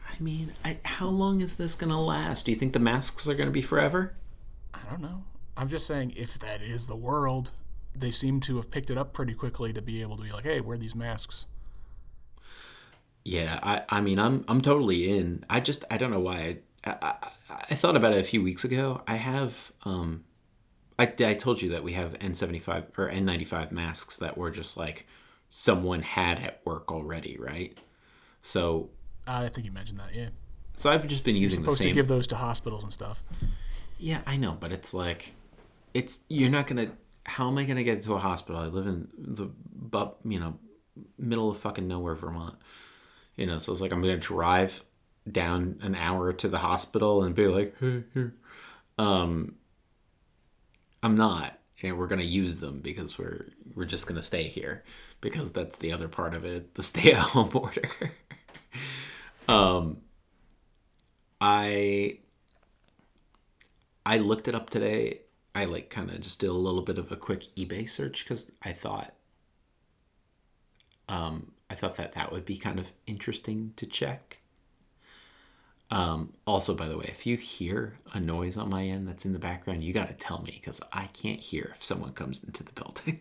I 0.09 0.23
mean 0.23 0.53
I, 0.65 0.79
how 0.85 1.09
long 1.09 1.41
is 1.41 1.57
this 1.57 1.75
going 1.75 1.91
to 1.91 1.99
last? 1.99 2.47
Do 2.47 2.53
you 2.53 2.57
think 2.57 2.73
the 2.73 2.79
masks 2.79 3.29
are 3.29 3.35
going 3.35 3.49
to 3.49 3.53
be 3.53 3.63
forever? 3.63 4.15
I 4.73 4.81
don't 4.91 5.03
know. 5.03 5.25
I'm 5.57 5.69
just 5.69 5.87
saying 5.87 6.15
if 6.17 6.39
that 6.41 6.63
is 6.63 6.87
the 6.87 6.97
world 6.97 7.53
they 7.97 8.11
seem 8.11 8.41
to 8.41 8.57
have 8.57 8.71
picked 8.71 8.91
it 8.91 8.99
up 8.99 9.13
pretty 9.13 9.35
quickly 9.35 9.73
to 9.73 9.81
be 9.81 10.03
able 10.03 10.17
to 10.17 10.23
be 10.25 10.31
like 10.31 10.45
hey 10.45 10.61
wear 10.61 10.77
these 10.77 10.97
masks 10.97 11.47
yeah, 13.25 13.59
I, 13.63 13.83
I 13.89 14.01
mean, 14.01 14.19
I'm 14.19 14.45
I'm 14.49 14.61
totally 14.61 15.17
in. 15.17 15.45
I 15.49 15.61
just 15.61 15.85
I 15.91 15.97
don't 15.97 16.11
know 16.11 16.21
why. 16.21 16.59
I, 16.85 16.97
I, 17.03 17.15
I 17.71 17.75
thought 17.75 17.97
about 17.97 18.13
it 18.13 18.21
a 18.21 18.25
few 18.25 18.43
weeks 18.43 18.65
ago. 18.65 19.03
I 19.07 19.17
have 19.17 19.73
um, 19.85 20.25
I 20.99 21.13
I 21.21 21.35
told 21.35 21.63
you 21.63 21.71
that 21.71 21.83
we 21.83 21.93
have 21.93 22.19
N75 22.19 22.99
or 22.99 23.11
N95 23.11 23.73
masks 23.73 24.17
that 24.19 24.37
were 24.37 24.51
just 24.51 24.77
like 24.77 25.07
someone 25.49 26.03
had 26.03 26.39
at 26.41 26.61
work 26.65 26.93
already, 26.93 27.37
right? 27.39 27.79
So 28.43 28.91
I 29.27 29.49
think 29.49 29.67
you 29.67 29.73
mentioned 29.73 29.99
that, 29.99 30.15
yeah. 30.15 30.29
So 30.75 30.91
I've 30.91 31.07
just 31.07 31.25
been 31.25 31.37
using 31.37 31.61
You're 31.61 31.71
supposed 31.71 31.81
the 31.81 31.85
same. 31.85 31.93
to 31.93 31.95
give 31.95 32.09
those 32.09 32.27
to 32.29 32.37
hospitals 32.37 32.83
and 32.85 32.93
stuff. 32.93 33.23
Yeah, 33.99 34.21
I 34.27 34.37
know, 34.37 34.57
but 34.59 34.73
it's 34.73 34.93
like, 34.93 35.35
it's 35.95 36.25
you're 36.29 36.51
not 36.51 36.67
gonna. 36.67 36.91
How 37.25 37.49
am 37.49 37.57
I 37.57 37.65
gonna 37.65 37.85
get 37.85 38.03
to 38.03 38.15
a 38.15 38.19
hospital? 38.19 38.61
I 38.61 38.67
live 38.67 38.87
in 38.87 39.09
the, 39.17 39.51
but 39.73 40.19
you 40.25 40.39
know, 40.41 40.59
middle 41.17 41.49
of 41.49 41.57
fucking 41.59 41.89
nowhere, 41.89 42.15
Vermont. 42.15 42.57
You 43.37 43.47
know, 43.47 43.59
so 43.59 43.73
it's 43.73 43.81
like 43.81 43.93
I'm 43.93 44.01
gonna 44.01 44.17
drive 44.17 44.83
down 45.31 45.79
an 45.83 45.95
hour 45.95 46.33
to 46.33 46.49
the 46.49 46.59
hospital 46.59 47.23
and 47.23 47.35
be 47.35 47.47
like, 47.47 47.75
hey, 47.81 48.05
here. 48.13 48.35
Um, 48.99 49.57
I'm 51.03 51.17
not, 51.17 51.59
and 51.83 51.99
we're 51.99 52.07
gonna 52.07 52.23
use 52.23 52.61
them 52.61 52.81
because 52.81 53.19
we're 53.19 53.47
we're 53.75 53.85
just 53.85 54.07
gonna 54.07 54.23
stay 54.23 54.45
here 54.45 54.85
because 55.21 55.53
that's 55.53 55.77
the 55.77 55.93
other 55.93 56.09
part 56.09 56.35
of 56.35 56.45
it, 56.45 56.75
the 56.75 56.83
stay 56.83 57.13
at 57.13 57.19
home 57.19 57.51
order. 57.55 57.89
um, 59.49 59.99
I 61.41 62.19
I 64.07 64.19
looked 64.19 64.49
it 64.49 64.55
up 64.55 64.71
today. 64.71 65.21
I 65.55 65.65
like 65.65 65.91
kind 65.91 66.11
of 66.11 66.21
just 66.21 66.41
did 66.41 66.51
a 66.51 66.53
little 66.53 66.83
bit 66.83 66.99
of 66.99 67.11
a 67.13 67.17
quick 67.17 67.43
eBay 67.57 67.89
search 67.89 68.25
because 68.25 68.51
I 68.63 68.73
thought 68.73 69.15
um, 71.09 71.53
I 71.71 71.75
thought 71.75 71.97
that 71.97 72.15
that 72.15 72.33
would 72.33 72.45
be 72.45 72.57
kind 72.57 72.79
of 72.79 72.93
interesting 73.07 73.73
to 73.77 73.87
check. 73.87 74.39
Um, 75.91 76.33
also, 76.47 76.75
by 76.75 76.89
the 76.89 76.97
way, 76.97 77.07
if 77.09 77.27
you 77.27 77.37
hear 77.37 77.99
a 78.13 78.21
noise 78.21 78.57
on 78.57 78.71
my 78.71 78.85
end 78.85 79.07
that's 79.07 79.25
in 79.25 79.33
the 79.33 79.39
background, 79.39 79.85
you 79.85 79.93
got 79.93 80.09
to 80.09 80.15
tell 80.15 80.43
me 80.43 80.53
because 80.61 80.81
I 80.93 81.07
can't 81.07 81.41
hear 81.41 81.73
if 81.75 81.85
someone 81.85 82.13
comes 82.13 82.43
into 82.43 82.63
the 82.63 82.73
building. 82.73 83.21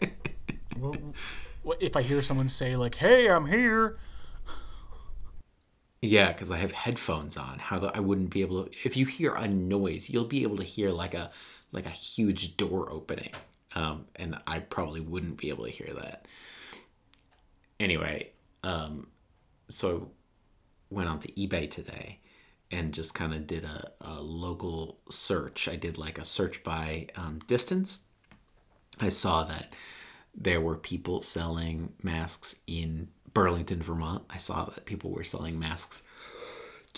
well, 0.78 1.76
if 1.80 1.96
I 1.96 2.02
hear 2.02 2.22
someone 2.22 2.48
say 2.48 2.76
like, 2.76 2.96
"Hey, 2.96 3.28
I'm 3.28 3.46
here," 3.46 3.96
yeah, 6.00 6.32
because 6.32 6.50
I 6.50 6.58
have 6.58 6.72
headphones 6.72 7.36
on. 7.36 7.58
How 7.58 7.78
the, 7.78 7.96
I 7.96 8.00
wouldn't 8.00 8.30
be 8.30 8.42
able 8.42 8.64
to. 8.64 8.70
If 8.84 8.96
you 8.96 9.06
hear 9.06 9.34
a 9.34 9.48
noise, 9.48 10.08
you'll 10.08 10.24
be 10.24 10.42
able 10.42 10.58
to 10.58 10.64
hear 10.64 10.90
like 10.90 11.14
a 11.14 11.30
like 11.72 11.86
a 11.86 11.90
huge 11.90 12.56
door 12.56 12.90
opening, 12.92 13.32
um, 13.74 14.06
and 14.16 14.38
I 14.46 14.60
probably 14.60 15.00
wouldn't 15.00 15.36
be 15.38 15.48
able 15.48 15.64
to 15.64 15.70
hear 15.70 15.92
that 15.94 16.26
anyway, 17.80 18.30
um, 18.62 19.08
so 19.68 20.10
I 20.90 20.94
went 20.94 21.08
on 21.08 21.18
to 21.20 21.32
eBay 21.32 21.70
today 21.70 22.20
and 22.70 22.92
just 22.92 23.14
kind 23.14 23.32
of 23.34 23.46
did 23.46 23.64
a, 23.64 23.92
a, 24.00 24.20
local 24.20 24.98
search. 25.10 25.68
I 25.68 25.76
did 25.76 25.96
like 25.96 26.18
a 26.18 26.24
search 26.24 26.62
by 26.62 27.06
um, 27.16 27.38
distance. 27.46 28.00
I 29.00 29.08
saw 29.08 29.44
that 29.44 29.72
there 30.34 30.60
were 30.60 30.76
people 30.76 31.20
selling 31.20 31.94
masks 32.02 32.60
in 32.66 33.08
Burlington, 33.32 33.80
Vermont. 33.80 34.24
I 34.28 34.36
saw 34.36 34.66
that 34.66 34.84
people 34.84 35.10
were 35.10 35.24
selling 35.24 35.58
masks 35.58 36.02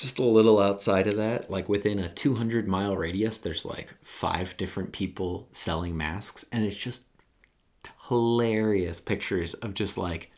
just 0.00 0.18
a 0.18 0.24
little 0.24 0.58
outside 0.58 1.06
of 1.06 1.16
that, 1.16 1.50
like 1.50 1.68
within 1.68 1.98
a 1.98 2.08
200 2.08 2.66
mile 2.66 2.96
radius, 2.96 3.38
there's 3.38 3.64
like 3.64 3.94
five 4.02 4.56
different 4.56 4.92
people 4.92 5.48
selling 5.52 5.96
masks. 5.96 6.44
And 6.50 6.64
it's 6.64 6.76
just 6.76 7.02
hilarious 8.08 9.00
pictures 9.00 9.54
of 9.54 9.74
just 9.74 9.98
like 9.98 10.30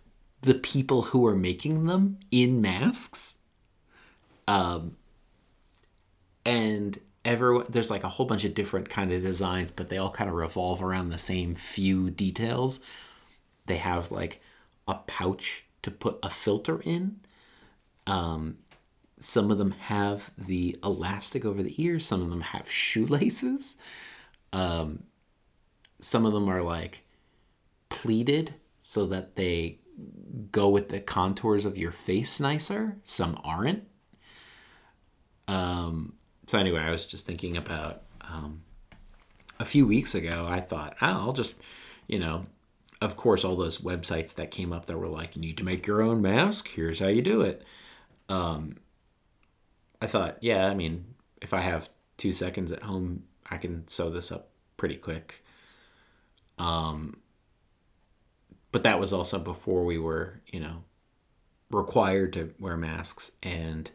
the 0.43 0.55
people 0.55 1.03
who 1.03 1.27
are 1.27 1.37
making 1.37 1.87
them 1.87 2.19
in 2.31 2.61
masks. 2.61 3.37
Um, 4.47 4.97
and 6.45 6.99
everyone 7.25 7.67
there's 7.69 7.91
like 7.91 8.05
a 8.05 8.09
whole 8.09 8.27
bunch 8.27 8.45
of 8.45 8.55
different 8.55 8.89
kind 8.89 9.13
of 9.13 9.23
designs, 9.23 9.71
but 9.71 9.89
they 9.89 9.99
all 9.99 10.11
kind 10.11 10.29
of 10.29 10.37
revolve 10.37 10.83
around 10.83 11.11
the 11.11 11.19
same 11.19 11.55
few 11.55 12.11
details. 12.11 12.81
They 13.67 13.77
have 13.77 14.11
like 14.11 14.41
a 14.89 14.95
pouch 14.95 15.65
to 15.83 15.91
put 15.91 16.19
a 16.23 16.31
filter 16.31 16.81
in. 16.83 17.21
Um, 18.07 18.59
some 19.21 19.53
of 19.53 19.59
them 19.59 19.71
have 19.73 20.33
the 20.37 20.77
elastic 20.83 21.45
over 21.45 21.63
the 21.63 21.81
ears. 21.83 22.05
Some 22.05 22.23
of 22.23 22.31
them 22.31 22.41
have 22.41 22.71
shoelaces. 22.71 23.77
Um, 24.53 25.05
some 26.01 26.27
of 26.27 26.33
them 26.33 26.49
are 26.49 26.63
like 26.63 27.05
pleated 27.89 28.55
so 28.81 29.07
that 29.07 29.37
they 29.37 29.79
go 30.51 30.69
with 30.69 30.89
the 30.89 31.01
contours 31.01 31.65
of 31.65 31.79
your 31.79 31.93
face 31.93 32.41
nicer. 32.41 32.97
Some 33.05 33.41
aren't. 33.45 33.85
Um, 35.49 36.15
so 36.47 36.59
anyway, 36.59 36.81
I 36.81 36.91
was 36.91 37.05
just 37.05 37.27
thinking 37.27 37.57
about 37.57 38.03
um, 38.21 38.63
a 39.59 39.65
few 39.65 39.87
weeks 39.87 40.15
ago. 40.15 40.47
I 40.49 40.61
thought, 40.61 40.97
oh, 41.01 41.07
I'll 41.07 41.33
just, 41.33 41.61
you 42.07 42.19
know, 42.19 42.47
of 43.01 43.17
course, 43.17 43.45
all 43.45 43.57
those 43.57 43.79
websites 43.79 44.35
that 44.37 44.51
came 44.51 44.73
up 44.73 44.87
that 44.87 44.97
were 44.99 45.09
like, 45.09 45.35
you 45.35 45.43
need 45.43 45.57
to 45.57 45.65
make 45.65 45.87
your 45.87 46.03
own 46.03 46.23
mask. 46.23 46.69
Here's 46.69 47.01
how 47.01 47.09
you 47.09 47.23
do 47.23 47.41
it. 47.43 47.65
Um, 48.29 48.77
I 50.01 50.07
thought, 50.07 50.39
yeah, 50.41 50.67
I 50.67 50.75
mean, 50.75 51.15
if 51.41 51.53
I 51.53 51.61
have 51.61 51.91
two 52.17 52.33
seconds 52.33 52.71
at 52.73 52.83
home, 52.83 53.25
I 53.51 53.57
can 53.57 53.87
sew 53.89 54.11
this 54.11 54.31
up 54.31 54.51
pretty 54.77 54.97
quick. 54.97 55.45
Um, 56.59 57.22
but 58.73 58.83
that 58.83 58.99
was 58.99 59.13
also 59.13 59.39
before 59.39 59.85
we 59.85 59.99
were, 59.99 60.41
you 60.47 60.59
know, 60.59 60.83
required 61.71 62.33
to 62.33 62.55
wear 62.59 62.77
masks. 62.77 63.33
And 63.43 63.91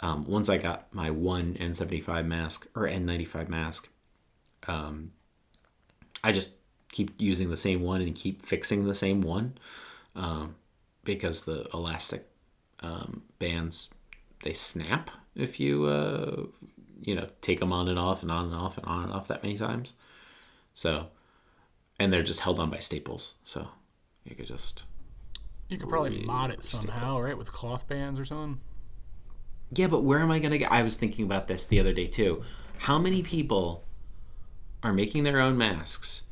um, 0.00 0.24
once 0.26 0.48
I 0.48 0.58
got 0.58 0.92
my 0.94 1.10
one 1.10 1.54
N75 1.54 2.24
mask 2.26 2.66
or 2.74 2.88
N95 2.88 3.48
mask, 3.48 3.88
um, 4.68 5.12
I 6.22 6.32
just 6.32 6.54
keep 6.92 7.12
using 7.18 7.50
the 7.50 7.56
same 7.56 7.82
one 7.82 8.00
and 8.00 8.14
keep 8.14 8.42
fixing 8.42 8.84
the 8.84 8.94
same 8.94 9.20
one 9.20 9.58
um, 10.14 10.56
because 11.04 11.44
the 11.44 11.68
elastic 11.72 12.26
um, 12.80 13.22
bands 13.38 13.94
they 14.42 14.52
snap 14.52 15.10
if 15.34 15.60
you 15.60 15.84
uh, 15.84 16.44
you 17.02 17.14
know 17.14 17.26
take 17.40 17.60
them 17.60 17.72
on 17.72 17.88
and 17.88 17.98
off 17.98 18.22
and 18.22 18.30
on 18.30 18.46
and 18.46 18.54
off 18.54 18.78
and 18.78 18.86
on 18.86 19.04
and 19.04 19.12
off 19.12 19.28
that 19.28 19.42
many 19.42 19.56
times. 19.56 19.94
So, 20.72 21.08
and 21.98 22.12
they're 22.12 22.22
just 22.22 22.40
held 22.40 22.58
on 22.58 22.70
by 22.70 22.78
staples. 22.78 23.34
So 23.44 23.68
you 24.30 24.36
could 24.36 24.46
just. 24.46 24.84
You 25.68 25.76
could 25.76 25.88
probably 25.88 26.22
mod 26.24 26.50
it 26.50 26.64
somehow, 26.64 27.20
right? 27.20 27.36
With 27.36 27.52
cloth 27.52 27.86
bands 27.86 28.18
or 28.18 28.24
something. 28.24 28.60
Yeah, 29.72 29.86
but 29.86 30.02
where 30.02 30.18
am 30.20 30.30
I 30.30 30.38
going 30.38 30.50
to 30.50 30.58
get? 30.58 30.72
I 30.72 30.82
was 30.82 30.96
thinking 30.96 31.24
about 31.24 31.48
this 31.48 31.64
the 31.64 31.78
other 31.78 31.92
day 31.92 32.06
too. 32.06 32.42
How 32.78 32.98
many 32.98 33.22
people 33.22 33.84
are 34.82 34.92
making 34.92 35.24
their 35.24 35.40
own 35.40 35.56
masks 35.56 36.22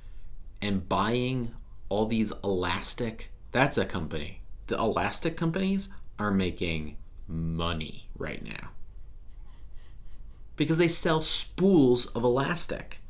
and 0.60 0.88
buying 0.88 1.54
all 1.88 2.06
these 2.06 2.32
elastic? 2.42 3.30
That's 3.52 3.78
a 3.78 3.84
company. 3.84 4.42
The 4.66 4.76
elastic 4.76 5.36
companies 5.36 5.90
are 6.18 6.30
making 6.30 6.96
money 7.28 8.08
right 8.16 8.42
now 8.42 8.70
because 10.56 10.78
they 10.78 10.88
sell 10.88 11.22
spools 11.22 12.06
of 12.06 12.24
elastic 12.24 13.00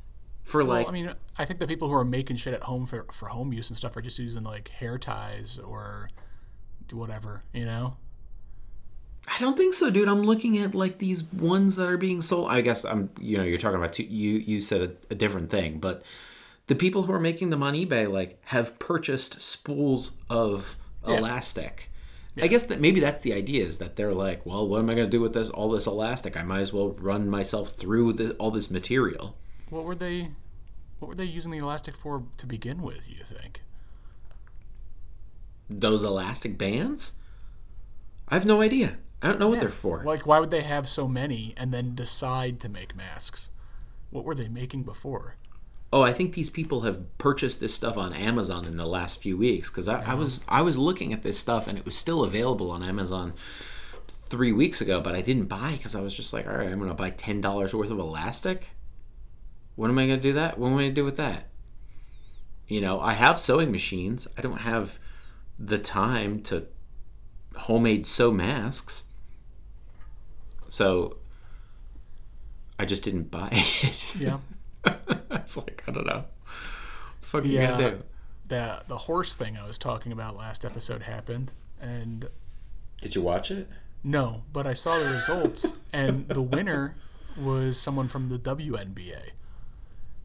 for 0.44 0.62
like 0.62 0.86
well, 0.86 0.94
I 0.94 1.02
mean, 1.02 1.14
I 1.38 1.44
think 1.44 1.60
the 1.60 1.66
people 1.66 1.88
who 1.88 1.94
are 1.94 2.04
making 2.04 2.36
shit 2.36 2.52
at 2.52 2.64
home 2.64 2.84
for 2.84 3.06
for 3.12 3.28
home 3.28 3.52
use 3.52 3.70
and 3.70 3.76
stuff 3.76 3.96
are 3.96 4.02
just 4.02 4.18
using 4.18 4.42
like 4.42 4.68
hair 4.68 4.98
ties 4.98 5.58
or 5.58 6.10
whatever, 6.92 7.42
you 7.52 7.64
know. 7.64 7.96
I 9.26 9.38
don't 9.38 9.56
think 9.56 9.74
so, 9.74 9.90
dude. 9.90 10.08
I'm 10.08 10.22
looking 10.22 10.58
at 10.58 10.74
like 10.74 10.98
these 10.98 11.22
ones 11.24 11.76
that 11.76 11.88
are 11.88 11.98
being 11.98 12.22
sold. 12.22 12.50
I 12.50 12.62
guess 12.62 12.84
I'm, 12.84 13.10
you 13.20 13.36
know, 13.36 13.44
you're 13.44 13.58
talking 13.58 13.78
about 13.78 13.92
two, 13.92 14.04
you. 14.04 14.38
You 14.38 14.60
said 14.60 14.80
a, 14.80 15.12
a 15.12 15.14
different 15.14 15.50
thing, 15.50 15.78
but 15.78 16.02
the 16.66 16.74
people 16.74 17.02
who 17.02 17.12
are 17.12 17.20
making 17.20 17.50
them 17.50 17.62
on 17.62 17.74
eBay 17.74 18.10
like 18.10 18.38
have 18.46 18.78
purchased 18.78 19.40
spools 19.40 20.16
of 20.30 20.76
elastic. 21.06 21.90
I 22.40 22.46
guess 22.46 22.64
that 22.64 22.80
maybe 22.80 23.00
that's 23.00 23.20
the 23.22 23.32
idea 23.32 23.64
is 23.64 23.78
that 23.78 23.96
they're 23.96 24.14
like, 24.14 24.46
well, 24.46 24.68
what 24.68 24.78
am 24.78 24.88
I 24.88 24.94
going 24.94 25.06
to 25.06 25.10
do 25.10 25.20
with 25.20 25.32
this 25.32 25.50
all 25.50 25.70
this 25.70 25.86
elastic? 25.86 26.36
I 26.36 26.42
might 26.42 26.60
as 26.60 26.72
well 26.72 26.90
run 26.92 27.28
myself 27.28 27.70
through 27.70 28.12
this, 28.12 28.30
all 28.38 28.52
this 28.52 28.70
material. 28.70 29.36
What 29.70 29.84
were 29.84 29.96
they? 29.96 30.30
What 30.98 31.08
were 31.08 31.14
they 31.14 31.24
using 31.24 31.52
the 31.52 31.58
elastic 31.58 31.96
for 31.96 32.24
to 32.36 32.46
begin 32.46 32.82
with? 32.82 33.08
You 33.08 33.24
think? 33.24 33.62
Those 35.70 36.02
elastic 36.02 36.58
bands? 36.58 37.12
I 38.28 38.34
have 38.34 38.46
no 38.46 38.60
idea. 38.60 38.98
I 39.22 39.28
don't 39.28 39.40
know 39.40 39.48
what 39.48 39.60
they're 39.60 39.68
for. 39.68 40.02
Like, 40.04 40.26
why 40.26 40.38
would 40.38 40.50
they 40.50 40.62
have 40.62 40.88
so 40.88 41.08
many 41.08 41.54
and 41.56 41.72
then 41.72 41.94
decide 41.94 42.60
to 42.60 42.68
make 42.68 42.96
masks? 42.96 43.50
What 44.10 44.24
were 44.24 44.34
they 44.34 44.48
making 44.48 44.84
before? 44.84 45.36
oh, 45.92 46.02
I 46.02 46.12
think 46.12 46.34
these 46.34 46.50
people 46.50 46.82
have 46.82 47.18
purchased 47.18 47.60
this 47.60 47.74
stuff 47.74 47.96
on 47.96 48.12
Amazon 48.12 48.64
in 48.64 48.76
the 48.76 48.86
last 48.86 49.22
few 49.22 49.36
weeks 49.36 49.70
because 49.70 49.88
I, 49.88 50.02
I 50.02 50.14
was 50.14 50.44
I 50.48 50.62
was 50.62 50.76
looking 50.78 51.12
at 51.12 51.22
this 51.22 51.38
stuff 51.38 51.66
and 51.66 51.78
it 51.78 51.84
was 51.84 51.96
still 51.96 52.22
available 52.24 52.70
on 52.70 52.82
Amazon 52.82 53.34
three 54.06 54.52
weeks 54.52 54.80
ago, 54.80 55.00
but 55.00 55.14
I 55.14 55.22
didn't 55.22 55.46
buy 55.46 55.72
because 55.72 55.94
I 55.94 56.02
was 56.02 56.12
just 56.12 56.32
like, 56.32 56.46
all 56.46 56.56
right, 56.56 56.68
I'm 56.68 56.78
gonna 56.78 56.94
buy 56.94 57.10
ten 57.10 57.40
dollars 57.40 57.74
worth 57.74 57.90
of 57.90 57.98
elastic. 57.98 58.70
When 59.78 59.92
am 59.92 59.98
I 60.00 60.08
gonna 60.08 60.20
do 60.20 60.32
that? 60.32 60.58
What 60.58 60.70
am 60.70 60.74
I 60.74 60.82
gonna 60.82 60.90
do 60.90 61.04
with 61.04 61.18
that? 61.18 61.44
You 62.66 62.80
know, 62.80 62.98
I 62.98 63.12
have 63.12 63.38
sewing 63.38 63.70
machines. 63.70 64.26
I 64.36 64.42
don't 64.42 64.62
have 64.62 64.98
the 65.56 65.78
time 65.78 66.42
to 66.42 66.66
homemade 67.54 68.04
sew 68.04 68.32
masks. 68.32 69.04
So 70.66 71.18
I 72.76 72.86
just 72.86 73.04
didn't 73.04 73.30
buy 73.30 73.50
it. 73.52 74.16
Yeah. 74.16 74.38
it's 75.30 75.56
like 75.56 75.84
I 75.86 75.92
don't 75.92 76.06
know. 76.08 76.24
What 76.24 77.20
the 77.20 77.26
fuck 77.28 77.38
are 77.38 77.46
the, 77.46 77.48
you 77.48 77.60
gonna 77.60 77.72
uh, 77.74 77.90
do? 77.90 78.02
the 78.48 78.82
the 78.88 78.98
horse 78.98 79.36
thing 79.36 79.56
I 79.56 79.64
was 79.64 79.78
talking 79.78 80.10
about 80.10 80.36
last 80.36 80.64
episode 80.64 81.02
happened, 81.02 81.52
and 81.80 82.28
Did 83.00 83.14
you 83.14 83.22
watch 83.22 83.52
it? 83.52 83.68
no, 84.02 84.42
but 84.52 84.66
I 84.66 84.72
saw 84.72 84.98
the 84.98 85.08
results, 85.14 85.76
and 85.92 86.26
the 86.28 86.42
winner 86.42 86.96
was 87.40 87.80
someone 87.80 88.08
from 88.08 88.28
the 88.28 88.38
WNBA. 88.40 89.30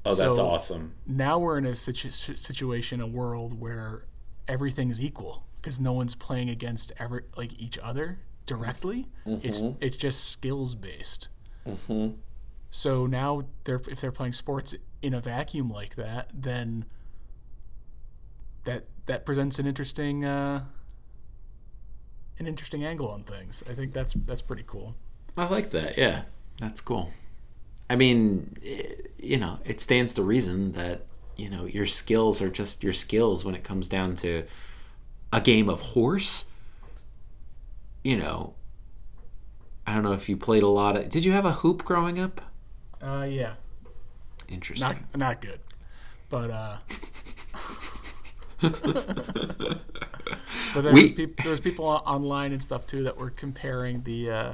Oh, 0.06 0.16
that's 0.16 0.36
So- 0.38 0.48
awesome. 0.50 0.96
Now 1.08 1.39
we're 1.39 1.58
in 1.58 1.66
a 1.66 1.76
situ- 1.76 2.10
situation, 2.12 3.00
a 3.02 3.08
world 3.08 3.60
where 3.60 4.06
everything's 4.48 5.02
equal 5.02 5.46
because 5.62 5.80
no 5.80 5.94
one's 5.94 6.16
playing 6.16 6.50
against 6.50 6.92
ever 6.98 7.24
like 7.38 7.58
each 7.60 7.78
other 7.80 8.20
directly. 8.46 9.08
It's 9.26 9.63
it's 9.80 9.96
just 9.96 10.26
skills 10.26 10.76
based. 10.76 11.30
So 12.70 13.06
now 13.08 13.44
they're 13.63 13.82
if 13.89 14.02
they're 14.02 14.12
playing 14.12 14.34
sports 14.34 14.76
in 15.02 15.13
a 15.13 15.22
vacuum 15.22 15.70
like 15.70 15.96
that, 15.96 16.30
then 16.34 16.86
that 18.66 18.86
that 19.06 19.26
presents 19.26 19.60
an 19.60 19.68
interesting 19.68 20.26
uh, 20.26 20.66
an 22.39 22.48
interesting 22.48 22.84
angle 22.84 23.10
on 23.10 23.24
things. 23.24 23.63
I 23.70 23.74
think 23.74 23.94
that's 23.94 24.13
that's 24.13 24.42
pretty 24.42 24.63
cool. 24.68 24.96
I 25.38 25.48
like 25.48 25.72
that. 25.72 25.98
Yeah, 25.98 26.24
that's 26.60 26.82
cool. 26.82 27.12
I 27.89 27.96
mean, 27.96 28.56
i 28.65 28.96
you 29.19 29.38
know, 29.38 29.60
it 29.63 29.80
stands 29.80 30.13
to 30.15 30.24
reason 30.24 30.74
that 30.74 31.06
you 31.38 31.50
know 31.50 31.65
your 31.65 31.86
skills 31.86 32.41
are 32.41 32.50
just 32.50 32.84
your 32.84 32.91
skills 32.93 33.46
when 33.46 33.56
it 33.56 33.63
comes 33.63 33.88
down 33.88 34.15
to 34.17 34.43
a 35.32 35.39
game 35.41 35.69
of 35.69 35.80
horse. 35.82 36.46
You 38.04 38.17
know, 38.17 38.54
I 39.88 39.93
don't 39.93 40.04
know 40.04 40.12
if 40.13 40.28
you 40.28 40.36
played 40.36 40.63
a 40.63 40.67
lot 40.67 40.98
of. 40.98 41.10
Did 41.10 41.24
you 41.24 41.32
have 41.32 41.46
a 41.46 41.54
hoop 41.54 41.86
growing 41.86 42.19
up? 42.19 42.41
Uh, 43.02 43.26
yeah, 43.30 43.54
Interesting. 44.50 44.86
not 44.89 44.98
not 45.17 45.41
good, 45.41 45.62
but 46.30 46.52
uh. 46.52 46.78
but 48.63 48.72
there 50.82 50.93
We- 50.93 51.02
was, 51.04 51.12
peop- 51.12 51.38
there 51.43 51.52
was 51.52 51.60
people 51.62 51.86
online 51.86 52.52
and 52.52 52.62
stuff 52.62 52.86
too 52.86 53.04
that 53.04 53.17
were 53.17 53.30
comparing 53.30 54.04
the 54.04 54.30
uh, 54.32 54.54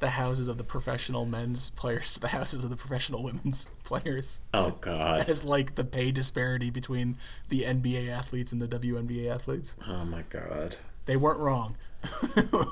the 0.00 0.10
houses 0.10 0.48
of 0.48 0.58
the 0.58 0.64
professional 0.64 1.24
men's 1.24 1.70
players 1.70 2.14
to 2.14 2.20
the 2.20 2.28
houses 2.28 2.64
of 2.64 2.70
the 2.70 2.76
professional 2.76 3.22
women's 3.22 3.68
players 3.84 4.40
oh 4.52 4.70
God. 4.80 5.28
as 5.28 5.44
like 5.44 5.74
the 5.76 5.84
pay 5.84 6.10
disparity 6.10 6.70
between 6.70 7.16
the 7.48 7.62
NBA 7.62 8.08
athletes 8.08 8.52
and 8.52 8.60
the 8.60 8.78
WNBA 8.78 9.32
athletes. 9.32 9.76
Oh 9.86 10.04
my 10.04 10.22
God. 10.28 10.76
They 11.06 11.16
weren't 11.16 11.38
wrong. 11.40 11.76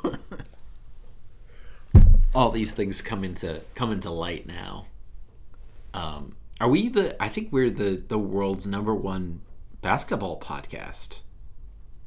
all 2.35 2.51
these 2.51 2.73
things 2.73 3.03
come 3.03 3.25
into 3.25 3.61
come 3.75 3.93
into 3.93 4.11
light 4.11 4.47
now. 4.47 4.87
Um, 5.95 6.37
are 6.61 6.69
we 6.69 6.89
the? 6.89 7.21
I 7.23 7.29
think 7.29 7.49
we're 7.51 7.71
the 7.71 8.03
the 8.07 8.19
world's 8.19 8.67
number 8.67 8.95
one 8.95 9.41
basketball 9.83 10.39
podcast. 10.41 11.21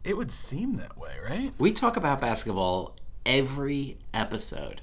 It 0.04 0.18
would 0.18 0.32
seem 0.32 0.76
that 0.76 0.98
way, 0.98 1.16
right? 1.24 1.54
We 1.58 1.72
talk 1.72 1.96
about 1.96 2.22
basketball 2.22 2.96
every 3.26 3.98
episode, 4.14 4.82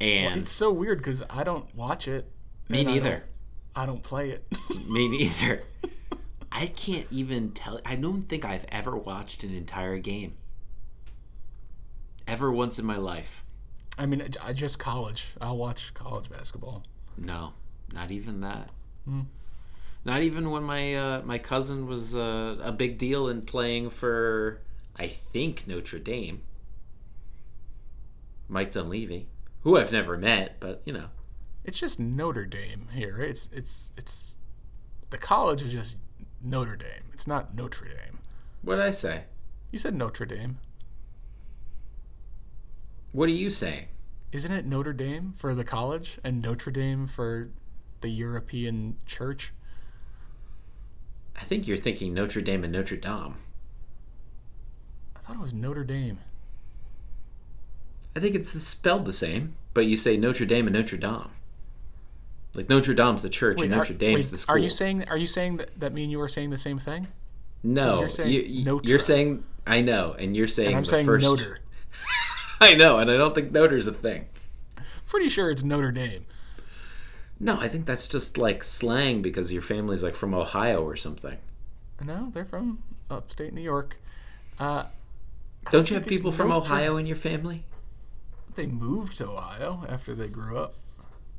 and 0.00 0.40
It's 0.40 0.50
so 0.50 0.72
weird 0.72 0.98
because 0.98 1.22
I 1.30 1.44
don't 1.44 1.72
watch 1.74 2.06
it. 2.08 2.30
me 2.68 2.80
and 2.80 2.88
I 2.88 2.92
neither. 2.92 3.10
don't- 3.10 3.22
I 3.78 3.84
don't 3.86 4.02
play 4.02 4.30
it. 4.30 4.46
Me 4.88 5.06
neither. 5.06 5.62
I 6.50 6.66
can't 6.68 7.06
even 7.10 7.50
tell. 7.52 7.78
I 7.84 7.94
don't 7.94 8.22
think 8.22 8.44
I've 8.46 8.64
ever 8.70 8.96
watched 8.96 9.44
an 9.44 9.54
entire 9.54 9.98
game. 9.98 10.32
Ever 12.26 12.50
once 12.50 12.78
in 12.78 12.86
my 12.86 12.96
life. 12.96 13.44
I 13.98 14.06
mean, 14.06 14.26
I- 14.42 14.52
just 14.54 14.78
college. 14.78 15.34
I'll 15.42 15.58
watch 15.58 15.92
college 15.92 16.30
basketball. 16.30 16.84
No, 17.18 17.52
not 17.92 18.10
even 18.10 18.40
that. 18.40 18.70
Not 20.06 20.22
even 20.22 20.50
when 20.50 20.62
my 20.62 20.94
uh, 20.94 21.22
my 21.22 21.36
cousin 21.38 21.86
was 21.86 22.16
uh, 22.16 22.56
a 22.62 22.72
big 22.72 22.96
deal 22.96 23.28
in 23.28 23.42
playing 23.42 23.90
for, 23.90 24.60
I 24.96 25.06
think 25.08 25.66
Notre 25.66 25.98
Dame. 25.98 26.40
Mike 28.48 28.72
Dunleavy, 28.72 29.28
who 29.66 29.76
I've 29.76 29.90
never 29.90 30.16
met, 30.16 30.60
but 30.60 30.80
you 30.84 30.92
know, 30.92 31.06
It's 31.64 31.80
just 31.80 31.98
Notre 31.98 32.46
Dame 32.46 32.86
here. 32.92 33.20
It's 33.20 33.50
it's 33.52 33.90
it's 33.96 34.38
the 35.10 35.18
college 35.18 35.60
is 35.60 35.72
just 35.72 35.96
Notre 36.40 36.76
Dame. 36.76 37.10
It's 37.12 37.26
not 37.26 37.52
Notre 37.52 37.88
Dame. 37.88 38.20
what 38.62 38.76
did 38.76 38.84
I 38.84 38.92
say? 38.92 39.24
You 39.72 39.80
said 39.80 39.96
Notre 39.96 40.24
Dame. 40.24 40.58
What 43.10 43.28
are 43.28 43.32
you 43.32 43.50
saying? 43.50 43.86
Isn't 44.30 44.52
it 44.52 44.66
Notre 44.66 44.92
Dame 44.92 45.32
for 45.34 45.52
the 45.52 45.64
college 45.64 46.20
and 46.22 46.40
Notre 46.40 46.70
Dame 46.70 47.04
for 47.04 47.50
the 48.02 48.08
European 48.10 48.98
church? 49.04 49.52
I 51.34 51.40
think 51.42 51.66
you're 51.66 51.76
thinking 51.76 52.14
Notre 52.14 52.40
Dame 52.40 52.62
and 52.62 52.72
Notre 52.72 52.96
Dame. 52.96 53.34
I 55.16 55.18
thought 55.20 55.34
it 55.34 55.40
was 55.40 55.52
Notre 55.52 55.82
Dame. 55.82 56.20
I 58.16 58.20
think 58.20 58.34
it's 58.34 58.50
spelled 58.62 59.04
the 59.04 59.12
same, 59.12 59.56
but 59.74 59.84
you 59.84 59.98
say 59.98 60.16
Notre 60.16 60.46
Dame 60.46 60.66
and 60.66 60.74
Notre 60.74 60.96
Dame. 60.96 61.28
Like 62.54 62.70
Notre 62.70 62.94
Dame's 62.94 63.20
the 63.20 63.28
church 63.28 63.60
and 63.60 63.70
are- 63.74 63.76
Notre 63.76 63.92
Dame's 63.92 64.28
wait, 64.28 64.30
the 64.30 64.38
school. 64.38 64.54
Are 64.54 64.58
you 64.58 64.70
saying 64.70 65.06
are 65.08 65.18
you 65.18 65.26
saying 65.26 65.58
that, 65.58 65.78
that 65.78 65.92
me 65.92 66.04
and 66.04 66.10
you 66.10 66.20
are 66.22 66.28
saying 66.28 66.48
the 66.48 66.58
same 66.58 66.78
thing? 66.78 67.08
no? 67.62 67.98
you're 68.00 68.08
saying 68.08 68.30
you, 68.30 68.80
you're 68.84 68.98
saying 68.98 69.44
I 69.66 69.82
know, 69.82 70.14
and 70.18 70.34
you're 70.34 70.46
saying 70.46 70.68
And 70.68 70.76
I'm 70.78 70.82
the 70.84 70.88
saying 70.88 71.06
first. 71.06 71.26
Notre. 71.26 71.58
I 72.60 72.74
know, 72.74 72.98
and 72.98 73.10
I 73.10 73.18
don't 73.18 73.34
think 73.34 73.52
Notre's 73.52 73.86
a 73.86 73.92
thing. 73.92 74.26
Pretty 75.06 75.28
sure 75.28 75.50
it's 75.50 75.62
Notre 75.62 75.92
Dame. 75.92 76.24
No, 77.38 77.60
I 77.60 77.68
think 77.68 77.84
that's 77.84 78.08
just 78.08 78.38
like 78.38 78.64
slang 78.64 79.20
because 79.20 79.52
your 79.52 79.60
family's 79.60 80.02
like 80.02 80.14
from 80.14 80.32
Ohio 80.32 80.82
or 80.82 80.96
something. 80.96 81.36
No, 82.02 82.30
they're 82.32 82.46
from 82.46 82.82
upstate 83.10 83.52
New 83.52 83.60
York. 83.60 83.98
Uh, 84.58 84.84
Don't 85.70 85.90
you 85.90 85.96
have 85.96 86.06
people 86.06 86.32
from 86.32 86.50
Ohio 86.50 86.96
in 86.96 87.06
your 87.06 87.16
family? 87.16 87.64
They 88.56 88.66
moved 88.66 89.18
to 89.18 89.28
Ohio 89.28 89.84
after 89.88 90.14
they 90.14 90.28
grew 90.28 90.58
up 90.58 90.74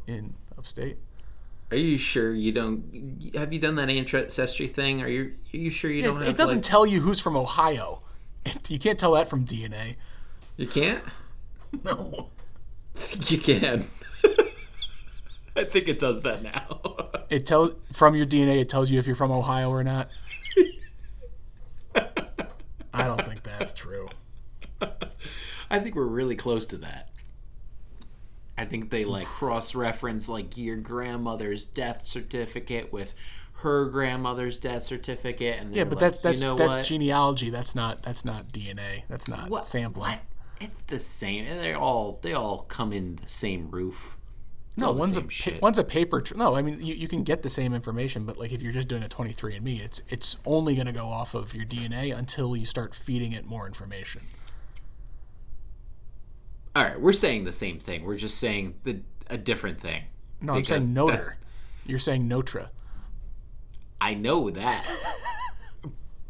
in 0.06 0.36
upstate. 0.58 0.98
Are 1.72 1.76
you 1.78 1.98
sure 1.98 2.34
you 2.34 2.52
don't? 2.54 3.32
Have 3.36 3.52
you 3.52 3.60
done 3.60 3.76
that 3.76 3.90
ancestry 3.90 4.68
thing? 4.68 5.02
Are 5.02 5.08
you? 5.10 5.34
Are 5.54 5.58
you 5.58 5.70
sure 5.70 5.92
you 5.92 6.02
don't 6.04 6.18
It, 6.18 6.26
have? 6.26 6.34
it 6.36 6.38
doesn't 6.38 6.60
like- 6.60 6.66
tell 6.66 6.86
you 6.86 7.02
who's 7.02 7.20
from 7.20 7.36
Ohio. 7.36 8.02
you 8.70 8.80
can't 8.80 8.98
tell 8.98 9.12
that 9.14 9.28
from 9.28 9.44
DNA. 9.44 9.96
you 10.56 10.68
can't. 10.68 11.04
No. 11.84 12.30
You 13.28 13.38
can. 13.38 13.86
I 15.56 15.64
think 15.66 15.88
it 15.90 16.00
does 16.00 16.22
that 16.24 16.42
now. 16.44 16.80
It 17.30 17.46
tell 17.46 17.74
from 17.92 18.16
your 18.16 18.26
DNA. 18.26 18.62
It 18.62 18.70
tells 18.70 18.90
you 18.90 18.98
if 19.00 19.06
you're 19.06 19.16
from 19.16 19.32
Ohio 19.32 19.70
or 19.70 19.84
not. 19.84 20.10
I 21.96 23.04
don't 23.06 23.24
think 23.26 23.44
that's 23.44 23.74
true. 23.74 24.08
I 25.70 25.80
think 25.80 25.96
we're 25.96 26.06
really 26.06 26.36
close 26.36 26.66
to 26.68 26.78
that. 26.78 27.10
I 28.58 28.66
think 28.66 28.90
they 28.90 29.06
like 29.06 29.26
cross 29.28 29.76
reference 29.76 30.28
like 30.28 30.58
your 30.58 30.78
grandmother's 30.78 31.64
death 31.66 32.08
certificate 32.08 32.92
with 32.92 33.14
her 33.62 33.86
grandmother's 33.86 34.58
death 34.58 34.84
certificate, 34.84 35.60
and 35.60 35.76
Yeah, 35.76 35.84
but 35.84 35.94
like, 35.94 36.00
that's 36.00 36.20
that's 36.20 36.42
you 36.42 36.48
know 36.48 36.56
that's 36.56 36.78
what? 36.78 36.86
genealogy. 36.86 37.50
That's 37.50 37.76
not 37.76 38.02
that's 38.04 38.26
not 38.26 38.50
DNA. 38.52 39.04
That's 39.10 39.28
not 39.28 39.50
What? 39.50 39.66
sampling. 39.66 40.12
What? 40.12 40.20
It's 40.60 40.80
the 40.80 40.98
same. 41.00 41.46
They 41.46 41.74
all 41.74 42.20
they 42.24 42.34
all 42.34 42.60
come 42.68 42.92
in 42.94 43.18
the 43.22 43.30
same 43.30 43.70
roof. 43.70 44.18
It's 44.72 44.82
No, 44.82 44.92
one's 44.92 45.18
a 45.18 45.22
pa- 45.22 45.60
one's 45.62 45.78
a 45.78 45.84
paper. 45.84 46.22
Tr- 46.22 46.36
no, 46.36 46.56
I 46.56 46.64
mean 46.64 46.84
you, 46.84 46.96
you 46.96 47.08
can 47.08 47.24
get 47.24 47.44
the 47.44 47.50
same 47.50 47.74
information, 47.76 48.26
but 48.26 48.38
like 48.38 48.52
if 48.52 48.64
you're 48.64 48.72
just 48.72 48.88
doing 48.88 49.04
a 49.04 49.08
23andMe, 49.08 49.84
it's 49.84 50.02
it's 50.10 50.38
only 50.46 50.74
going 50.74 50.88
to 50.88 50.94
go 50.94 51.06
off 51.08 51.36
of 51.36 51.54
your 51.54 51.66
DNA 51.66 52.16
until 52.16 52.56
you 52.56 52.66
start 52.66 52.96
feeding 52.96 53.34
it 53.34 53.46
more 53.46 53.68
information. 53.68 54.22
All 56.78 56.84
right, 56.84 57.02
we're 57.02 57.12
saying 57.12 57.46
the 57.46 57.52
same 57.52 57.80
thing. 57.80 58.04
We're 58.04 58.18
just 58.18 58.38
saying 58.38 58.76
the 58.84 59.00
a 59.32 59.36
different 59.36 59.82
thing. 59.82 60.04
No, 60.42 60.54
I'm 60.54 60.64
saying 60.64 60.94
that- 60.94 61.38
You're 61.88 61.98
saying 61.98 62.30
Notra. 62.30 62.70
I 64.00 64.14
know 64.14 64.52
that. 64.52 64.88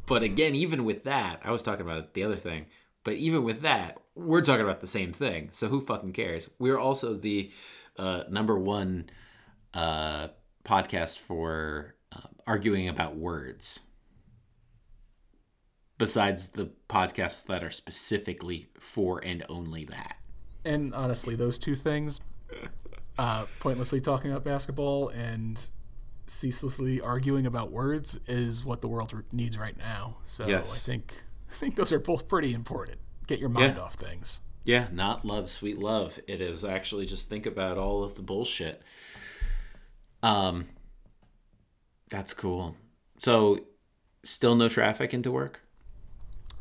but 0.05 0.23
again, 0.23 0.55
even 0.55 0.86
with 0.86 1.03
that, 1.03 1.41
I 1.43 1.51
was 1.51 1.63
talking 1.63 1.86
about 1.86 2.13
the 2.13 2.23
other 2.23 2.38
thing. 2.38 2.67
But 3.03 3.15
even 3.15 3.43
with 3.43 3.60
that, 3.63 3.97
we're 4.15 4.39
talking 4.39 4.62
about 4.63 4.79
the 4.79 4.88
same 4.88 5.12
thing. 5.12 5.49
So 5.51 5.67
who 5.67 5.81
fucking 5.81 6.13
cares? 6.13 6.49
We're 6.60 6.79
also 6.79 7.13
the 7.15 7.51
uh, 7.97 8.23
number 8.29 8.57
one 8.57 9.10
uh, 9.73 10.29
podcast 10.63 11.19
for 11.19 11.95
uh, 12.13 12.21
arguing 12.47 12.88
about 12.88 13.17
words. 13.17 13.81
Besides 15.97 16.47
the 16.47 16.71
podcasts 16.88 17.45
that 17.47 17.65
are 17.65 17.69
specifically 17.71 18.69
for 18.79 19.21
and 19.21 19.43
only 19.49 19.83
that. 19.83 20.19
And 20.65 20.93
honestly, 20.93 21.36
those 21.36 21.58
two 21.60 21.76
things, 21.76 22.20
uh, 23.17 23.46
pointlessly 23.60 24.02
talking 24.02 24.32
about 24.32 24.43
basketball 24.43 25.10
and 25.10 25.70
ceaselessly 26.28 27.00
arguing 27.02 27.46
about 27.46 27.72
words, 27.72 28.20
is 28.28 28.65
what 28.65 28.82
the 28.82 28.88
world 28.88 29.13
needs 29.32 29.58
right 29.58 29.78
now. 29.78 30.17
So 30.26 30.46
Yes. 30.48 30.74
I 30.88 30.91
think 30.91 31.24
I 31.50 31.54
think 31.54 31.76
those 31.76 31.93
are 31.93 32.00
both 32.00 32.28
pretty 32.28 32.54
important. 32.54 32.98
Get 33.28 33.39
your 33.39 33.50
mind 33.50 33.76
Yeah. 33.78 33.84
off 33.84 33.93
things. 33.96 34.41
Yeah, 34.65 34.88
not 34.91 35.24
love, 35.24 35.50
sweet 35.50 35.80
love. 35.80 36.20
It 36.28 36.41
is 36.41 36.65
actually 36.65 37.06
just 37.06 37.30
think 37.30 37.46
about 37.46 37.78
all 37.78 38.04
of 38.04 38.15
the 38.15 38.22
bullshit. 38.22 38.82
Um, 40.22 40.67
that's 42.10 42.34
cool. 42.34 42.76
So, 43.17 43.60
still 44.24 44.56
no 44.56 44.67
traffic 44.67 45.13
into 45.13 45.32
work. 45.32 45.62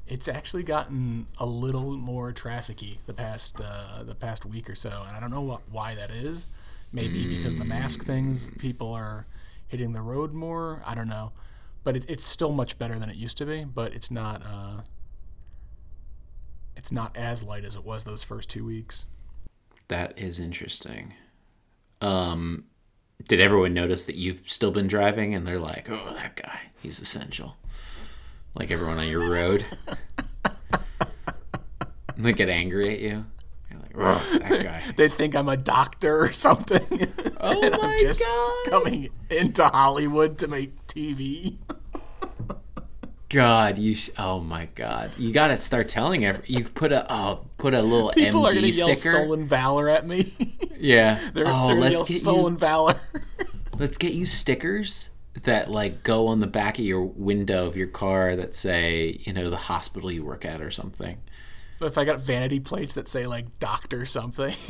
It's 0.09 0.29
actually 0.29 0.62
gotten 0.62 1.27
a 1.38 1.47
little 1.47 1.97
more 1.97 2.33
trafficy 2.33 2.99
the 3.07 3.12
past 3.14 3.61
uh, 3.61 4.05
the 4.05 4.14
past 4.14 4.47
week 4.47 4.71
or 4.71 4.75
so, 4.75 5.05
and 5.07 5.16
I 5.16 5.21
don't 5.21 5.31
know 5.31 5.61
wh- 5.69 5.75
why 5.75 5.95
that 5.95 6.11
is. 6.11 6.47
Maybe 6.92 7.27
because 7.37 7.57
the 7.57 7.64
mask 7.64 8.05
things, 8.05 8.49
people 8.59 8.92
are 8.92 9.27
hitting 9.66 9.92
the 9.92 10.01
road 10.01 10.33
more. 10.33 10.83
I 10.87 10.95
don't 10.95 11.09
know, 11.09 11.33
but 11.83 11.97
it, 11.97 12.07
it's 12.09 12.25
still 12.25 12.53
much 12.53 12.79
better 12.79 12.99
than 12.99 13.11
it 13.11 13.16
used 13.16 13.37
to 13.38 13.45
be. 13.47 13.64
But 13.64 13.92
it's 13.92 14.11
not 14.11 14.42
uh, 14.47 14.83
it's 16.77 16.92
not 16.92 17.16
as 17.16 17.42
light 17.42 17.64
as 17.64 17.75
it 17.75 17.85
was 17.85 18.05
those 18.05 18.23
first 18.23 18.49
two 18.49 18.64
weeks. 18.64 19.07
That 19.88 20.19
is 20.19 20.38
interesting. 20.38 21.14
Um, 22.01 22.64
did 23.27 23.40
everyone 23.40 23.75
notice 23.75 24.05
that 24.05 24.14
you've 24.16 24.49
still 24.49 24.71
been 24.71 24.87
driving, 24.87 25.35
and 25.35 25.47
they're 25.47 25.59
like, 25.59 25.90
"Oh, 25.90 26.14
that 26.14 26.37
guy, 26.37 26.71
he's 26.81 27.01
essential." 27.01 27.57
Like 28.57 28.71
everyone 28.71 28.99
on 28.99 29.07
your 29.07 29.31
road, 29.31 29.66
they 32.16 32.33
get 32.33 32.49
angry 32.49 32.95
at 32.95 33.01
you. 33.01 33.27
Like, 33.71 33.92
"Oh, 33.97 34.38
that 34.38 34.62
guy." 34.64 34.83
They 34.97 35.11
think 35.11 35.37
I'm 35.37 35.51
a 35.51 35.59
doctor 35.59 36.19
or 36.19 36.33
something, 36.33 36.81
Oh 37.40 37.62
and 37.62 37.73
my 37.73 37.79
I'm 37.90 37.99
just 37.99 38.25
God. 38.25 38.66
coming 38.71 39.11
into 39.29 39.62
Hollywood 39.62 40.38
to 40.38 40.49
make 40.49 40.87
TV. 40.87 41.59
God, 43.29 43.77
you 43.77 43.95
sh- 43.95 44.11
oh 44.19 44.40
my 44.40 44.69
God, 44.75 45.11
you 45.19 45.33
got 45.33 45.49
to 45.49 45.59
start 45.59 45.88
telling 45.90 46.25
every 46.25 46.42
you 46.47 46.64
put 46.64 46.92
a 46.92 47.05
oh, 47.12 47.45
put 47.59 47.75
a 47.75 47.83
little 47.83 48.11
People 48.12 48.42
MD 48.42 48.51
are 48.51 48.55
gonna 48.55 48.66
yell 48.69 48.95
"stolen 48.95 49.47
valor" 49.47 49.90
at 49.90 50.07
me. 50.07 50.33
Yeah. 50.79 51.19
they're, 51.35 51.45
oh, 51.47 51.69
they're 51.69 51.90
let's 51.90 52.09
get 52.09 52.23
"stolen 52.23 52.55
you 52.55 52.59
valor." 52.59 52.99
let's 53.79 53.99
get 53.99 54.14
you 54.14 54.25
stickers 54.25 55.11
that 55.44 55.70
like 55.70 56.03
go 56.03 56.29
on 56.29 56.40
the 56.40 56.46
back 56.46 56.79
of 56.79 56.85
your 56.85 57.05
window 57.05 57.66
of 57.66 57.77
your 57.77 57.87
car 57.88 58.37
that 58.37 58.55
say 58.55 59.20
you 59.22 59.33
know 59.33 59.51
the 59.51 59.57
hospital 59.57 60.11
you 60.11 60.25
work 60.25 60.44
at 60.44 60.61
or 60.61 60.70
something. 60.70 61.18
if 61.81 61.99
I 61.99 62.05
got 62.05 62.20
vanity 62.20 62.61
plates 62.61 62.94
that 62.94 63.09
say 63.09 63.27
like 63.27 63.59
"doctor" 63.59 64.05
something, 64.05 64.55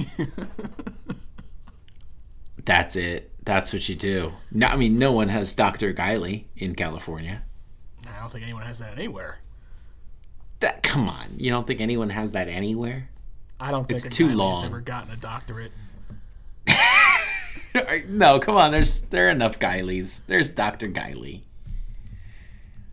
That's 2.65 2.97
it. 2.97 3.31
That's 3.45 3.73
what 3.73 3.89
you 3.89 3.95
do. 3.95 4.33
No, 4.51 4.67
I 4.67 4.77
mean, 4.77 4.99
no 4.99 5.13
one 5.13 5.29
has 5.29 5.55
Dr. 5.55 5.93
Guiley 5.93 6.45
in 6.57 6.75
California. 6.75 7.43
I 8.09 8.19
don't 8.19 8.31
think 8.33 8.43
anyone 8.43 8.65
has 8.65 8.81
that 8.81 8.99
anywhere. 8.99 9.41
That 10.61 10.83
come 10.83 11.09
on, 11.09 11.35
you 11.37 11.51
don't 11.51 11.67
think 11.67 11.81
anyone 11.81 12.11
has 12.11 12.33
that 12.33 12.49
anywhere? 12.49 13.11
I 13.61 13.71
don't 13.71 13.87
think 13.87 14.05
It's 14.05 14.17
too 14.17 14.25
guy 14.25 14.31
has 14.31 14.39
long. 14.39 14.65
ever 14.65 14.81
gotten 14.81 15.13
a 15.13 15.17
doctorate. 15.17 15.71
no, 18.09 18.39
come 18.39 18.57
on. 18.57 18.71
There's 18.71 19.03
there 19.03 19.29
are 19.29 19.31
enough 19.31 19.59
Guileys. 19.59 20.23
There's 20.27 20.51
Dr. 20.51 20.89
Guiley. 20.89 21.43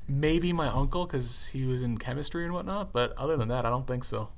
Maybe 0.07 0.51
my 0.51 0.67
uncle, 0.67 1.05
because 1.05 1.47
he 1.47 1.65
was 1.65 1.81
in 1.81 1.97
chemistry 1.97 2.43
and 2.43 2.53
whatnot. 2.53 2.91
But 2.91 3.17
other 3.17 3.37
than 3.37 3.47
that, 3.49 3.65
I 3.65 3.69
don't 3.69 3.87
think 3.87 4.03
so. 4.03 4.29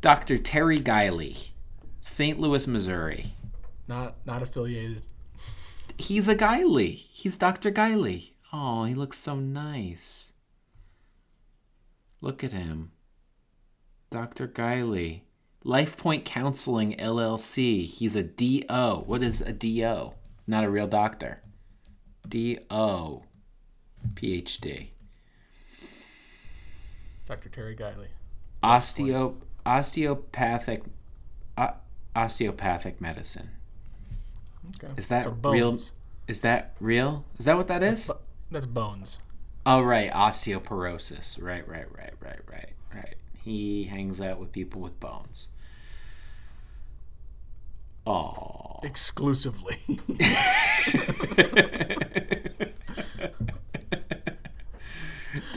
Dr. 0.00 0.38
Terry 0.38 0.80
Guiley, 0.80 1.50
St. 1.98 2.40
Louis, 2.40 2.66
Missouri. 2.66 3.32
Not 3.88 4.14
not 4.24 4.42
affiliated. 4.42 5.02
He's 5.98 6.28
a 6.28 6.36
Guiley. 6.36 6.94
He's 6.94 7.36
Dr. 7.36 7.70
Guiley. 7.70 8.30
Oh, 8.52 8.84
he 8.84 8.94
looks 8.94 9.18
so 9.18 9.36
nice. 9.36 10.32
Look 12.20 12.42
at 12.42 12.52
him. 12.52 12.92
Dr. 14.10 14.48
Guiley. 14.48 15.22
Life 15.62 15.96
Point 15.96 16.24
Counseling 16.24 16.96
LLC. 16.96 17.84
He's 17.86 18.16
a 18.16 18.22
DO. 18.22 19.04
What 19.06 19.22
is 19.22 19.40
a 19.40 19.52
DO? 19.52 20.12
Not 20.46 20.64
a 20.64 20.70
real 20.70 20.86
doctor. 20.86 21.40
DO. 22.28 23.22
PhD. 24.14 24.88
Dr. 27.26 27.48
Terry 27.50 27.76
Guiley. 27.76 28.08
Osteo 28.62 29.36
osteopathic 29.64 30.82
uh, 31.56 31.72
osteopathic 32.16 33.00
medicine. 33.00 33.50
Okay. 34.82 34.92
Is 34.96 35.08
that 35.08 35.24
So 35.24 35.30
real? 35.44 35.78
Is 36.26 36.40
that 36.40 36.74
real? 36.80 37.24
Is 37.38 37.44
that 37.44 37.56
what 37.56 37.68
that 37.68 37.82
is? 37.82 38.06
Bu- 38.08 38.14
That's 38.50 38.66
bones. 38.66 39.20
Oh 39.66 39.80
right, 39.82 40.10
osteoporosis. 40.10 41.40
Right, 41.42 41.66
right, 41.68 41.86
right, 41.96 42.14
right, 42.20 42.40
right, 42.50 42.70
right. 42.94 43.14
He 43.44 43.84
hangs 43.84 44.20
out 44.20 44.38
with 44.38 44.52
people 44.52 44.80
with 44.80 44.98
bones. 45.00 45.48
Oh. 48.06 48.80
Exclusively. 48.82 49.76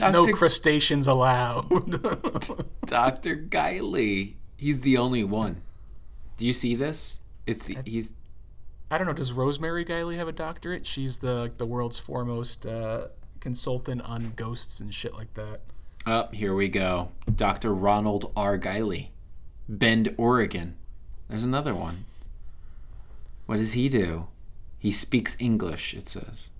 no 0.00 0.26
crustaceans 0.32 1.06
allowed. 1.06 1.68
Dr. 2.86 3.36
Guiley. 3.36 4.34
He's 4.56 4.82
the 4.82 4.96
only 4.98 5.24
one. 5.24 5.62
Do 6.36 6.46
you 6.46 6.52
see 6.52 6.74
this? 6.74 7.20
It's 7.46 7.66
the, 7.66 7.78
he's 7.84 8.12
I 8.90 8.98
don't 8.98 9.06
know. 9.06 9.12
Does 9.12 9.32
Rosemary 9.32 9.84
Guiley 9.84 10.16
have 10.16 10.28
a 10.28 10.32
doctorate? 10.32 10.86
She's 10.86 11.18
the 11.18 11.52
the 11.56 11.66
world's 11.66 11.98
foremost 11.98 12.66
uh, 12.66 13.08
consultant 13.40 14.02
on 14.02 14.32
ghosts 14.36 14.80
and 14.80 14.94
shit 14.94 15.14
like 15.14 15.34
that. 15.34 15.60
Up. 16.06 16.34
here 16.34 16.54
we 16.54 16.68
go. 16.68 17.10
Dr. 17.34 17.74
Ronald 17.74 18.32
R. 18.36 18.58
Guiley, 18.58 19.08
Bend, 19.68 20.14
Oregon. 20.16 20.76
There's 21.28 21.44
another 21.44 21.74
one. 21.74 22.04
What 23.46 23.56
does 23.56 23.72
he 23.72 23.88
do? 23.88 24.28
He 24.78 24.92
speaks 24.92 25.36
English. 25.40 25.94
It 25.94 26.08
says. 26.08 26.50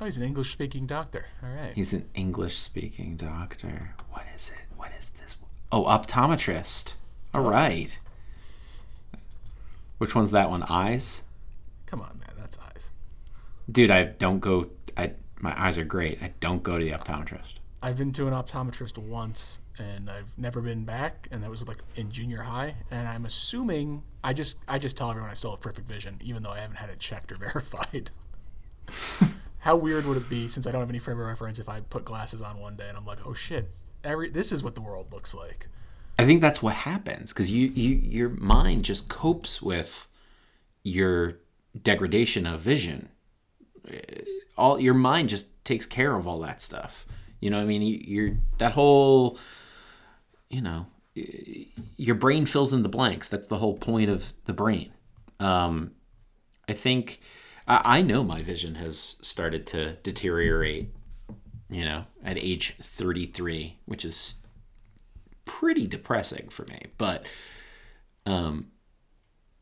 Oh, 0.00 0.06
he's 0.06 0.16
an 0.16 0.24
English 0.24 0.50
speaking 0.50 0.86
doctor. 0.86 1.26
All 1.42 1.50
right. 1.50 1.74
He's 1.74 1.92
an 1.92 2.08
English 2.14 2.58
speaking 2.58 3.16
doctor. 3.16 3.94
What 4.10 4.24
is 4.34 4.50
it? 4.50 4.76
What 4.76 4.90
is 4.98 5.10
this? 5.10 5.36
Oh, 5.70 5.84
optometrist. 5.84 6.94
All 7.34 7.46
oh. 7.46 7.50
right. 7.50 7.98
Which 9.98 10.14
one's 10.14 10.30
that 10.30 10.50
one? 10.50 10.62
Eyes? 10.64 11.22
Come 11.86 12.00
on, 12.00 12.18
man. 12.18 12.34
That's 12.38 12.58
eyes. 12.72 12.90
Dude, 13.70 13.90
I 13.90 14.04
don't 14.04 14.40
go. 14.40 14.70
I 14.96 15.12
my 15.38 15.54
eyes 15.60 15.76
are 15.76 15.84
great. 15.84 16.22
I 16.22 16.32
don't 16.40 16.62
go 16.62 16.78
to 16.78 16.84
the 16.84 16.92
optometrist. 16.92 17.54
I've 17.82 17.96
been 17.96 18.12
to 18.12 18.26
an 18.26 18.34
optometrist 18.34 18.98
once, 18.98 19.60
and 19.78 20.10
I've 20.10 20.36
never 20.36 20.60
been 20.60 20.84
back, 20.84 21.28
and 21.30 21.42
that 21.42 21.48
was 21.48 21.66
like 21.66 21.78
in 21.96 22.10
junior 22.10 22.42
high. 22.42 22.74
And 22.90 23.08
I'm 23.08 23.24
assuming 23.24 24.02
I 24.22 24.34
just 24.34 24.58
I 24.68 24.78
just 24.78 24.96
tell 24.96 25.10
everyone 25.10 25.30
I 25.30 25.34
still 25.34 25.52
have 25.52 25.60
perfect 25.60 25.88
vision, 25.88 26.18
even 26.20 26.42
though 26.42 26.50
I 26.50 26.58
haven't 26.58 26.76
had 26.76 26.90
it 26.90 26.98
checked 26.98 27.32
or 27.32 27.34
verified. 27.38 28.10
How 29.60 29.76
weird 29.76 30.06
would 30.06 30.16
it 30.16 30.28
be 30.28 30.48
since 30.48 30.66
I 30.66 30.72
don't 30.72 30.80
have 30.80 30.90
any 30.90 30.98
frame 30.98 31.18
of 31.18 31.26
reference 31.26 31.58
if 31.58 31.68
I 31.68 31.80
put 31.80 32.04
glasses 32.04 32.42
on 32.42 32.58
one 32.58 32.76
day 32.76 32.88
and 32.88 32.96
I'm 32.96 33.04
like, 33.04 33.26
oh 33.26 33.34
shit, 33.34 33.70
every 34.04 34.30
this 34.30 34.52
is 34.52 34.62
what 34.62 34.74
the 34.74 34.82
world 34.82 35.12
looks 35.12 35.34
like. 35.34 35.68
I 36.18 36.26
think 36.26 36.42
that's 36.42 36.62
what 36.62 36.74
happens 36.74 37.32
because 37.32 37.50
you, 37.50 37.68
you 37.68 37.96
your 37.96 38.28
mind 38.28 38.84
just 38.84 39.08
copes 39.08 39.62
with 39.62 40.06
your 40.82 41.38
degradation 41.80 42.46
of 42.46 42.60
vision. 42.60 43.08
All 44.56 44.78
your 44.78 44.94
mind 44.94 45.30
just 45.30 45.46
takes 45.64 45.86
care 45.86 46.14
of 46.14 46.26
all 46.26 46.40
that 46.40 46.60
stuff. 46.60 47.06
You 47.40 47.50
know, 47.50 47.56
what 47.58 47.64
I 47.64 47.66
mean, 47.66 47.82
You- 47.82 48.00
you're 48.02 48.38
that 48.58 48.72
whole, 48.72 49.38
you 50.48 50.60
know, 50.60 50.86
your 51.96 52.14
brain 52.14 52.46
fills 52.46 52.72
in 52.72 52.82
the 52.82 52.88
blanks. 52.88 53.28
That's 53.28 53.46
the 53.46 53.58
whole 53.58 53.76
point 53.76 54.10
of 54.10 54.32
the 54.44 54.52
brain. 54.52 54.92
Um, 55.38 55.92
I 56.68 56.72
think 56.72 57.20
I, 57.66 57.98
I 57.98 58.02
know 58.02 58.22
my 58.22 58.42
vision 58.42 58.76
has 58.76 59.16
started 59.22 59.66
to 59.68 59.96
deteriorate. 59.96 60.94
You 61.72 61.84
know, 61.84 62.04
at 62.24 62.36
age 62.36 62.74
33, 62.82 63.78
which 63.84 64.04
is 64.04 64.34
pretty 65.44 65.86
depressing 65.86 66.48
for 66.48 66.64
me. 66.64 66.86
But 66.98 67.26
um, 68.26 68.72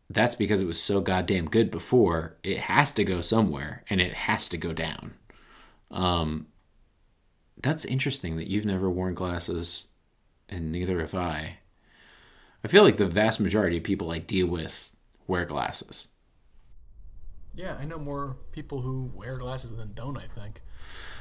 that's 0.09 0.35
because 0.35 0.63
it 0.63 0.67
was 0.67 0.81
so 0.81 1.03
goddamn 1.03 1.51
good 1.51 1.71
before. 1.71 2.39
It 2.43 2.61
has 2.61 2.93
to 2.93 3.05
go 3.05 3.21
somewhere, 3.21 3.85
and 3.91 4.01
it 4.01 4.15
has 4.15 4.49
to 4.49 4.57
go 4.57 4.73
down. 4.73 5.15
Um, 5.91 6.47
that's 7.63 7.85
interesting 7.85 8.37
that 8.37 8.49
you've 8.49 8.67
never 8.67 8.89
worn 8.89 9.15
glasses, 9.15 9.87
and 10.49 10.73
neither 10.73 11.01
have 11.01 11.15
I. 11.15 11.59
I 12.65 12.69
feel 12.69 12.83
like 12.83 12.97
the 12.97 13.07
vast 13.07 13.41
majority 13.41 13.77
of 13.79 13.85
people 13.85 14.11
I 14.11 14.19
deal 14.19 14.47
with 14.47 14.95
wear 15.27 15.45
glasses. 15.45 16.09
Yeah, 17.55 17.77
I 17.81 17.85
know 17.85 17.99
more 17.99 18.37
people 18.53 18.83
who 18.83 19.11
wear 19.15 19.37
glasses 19.37 19.75
than 19.75 19.93
don't. 19.93 20.17
I 20.17 20.27
think 20.27 20.61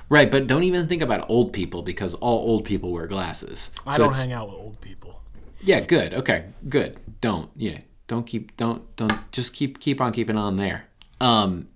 Right, 0.09 0.31
but 0.31 0.47
don't 0.47 0.63
even 0.63 0.88
think 0.88 1.01
about 1.01 1.29
old 1.29 1.51
people 1.51 1.81
because 1.81 2.13
all 2.13 2.39
old 2.39 2.63
people 2.63 2.91
wear 2.91 3.07
glasses. 3.07 3.71
I 3.85 3.97
So 3.97 4.05
don't 4.05 4.15
hang 4.15 4.31
out 4.31 4.47
with 4.47 4.55
old 4.55 4.79
people. 4.79 5.21
Yeah, 5.61 5.81
good. 5.81 6.13
Okay, 6.13 6.45
good. 6.69 6.99
Don't. 7.19 7.49
Yeah, 7.55 7.79
don't 8.07 8.25
keep. 8.25 8.55
Don't. 8.55 8.95
Don't. 8.95 9.31
Just 9.31 9.53
keep. 9.53 9.79
Keep 9.79 9.99
on 9.99 10.13
keeping 10.13 10.38
on 10.38 10.55
there. 10.55 10.88
Um, 11.19 11.67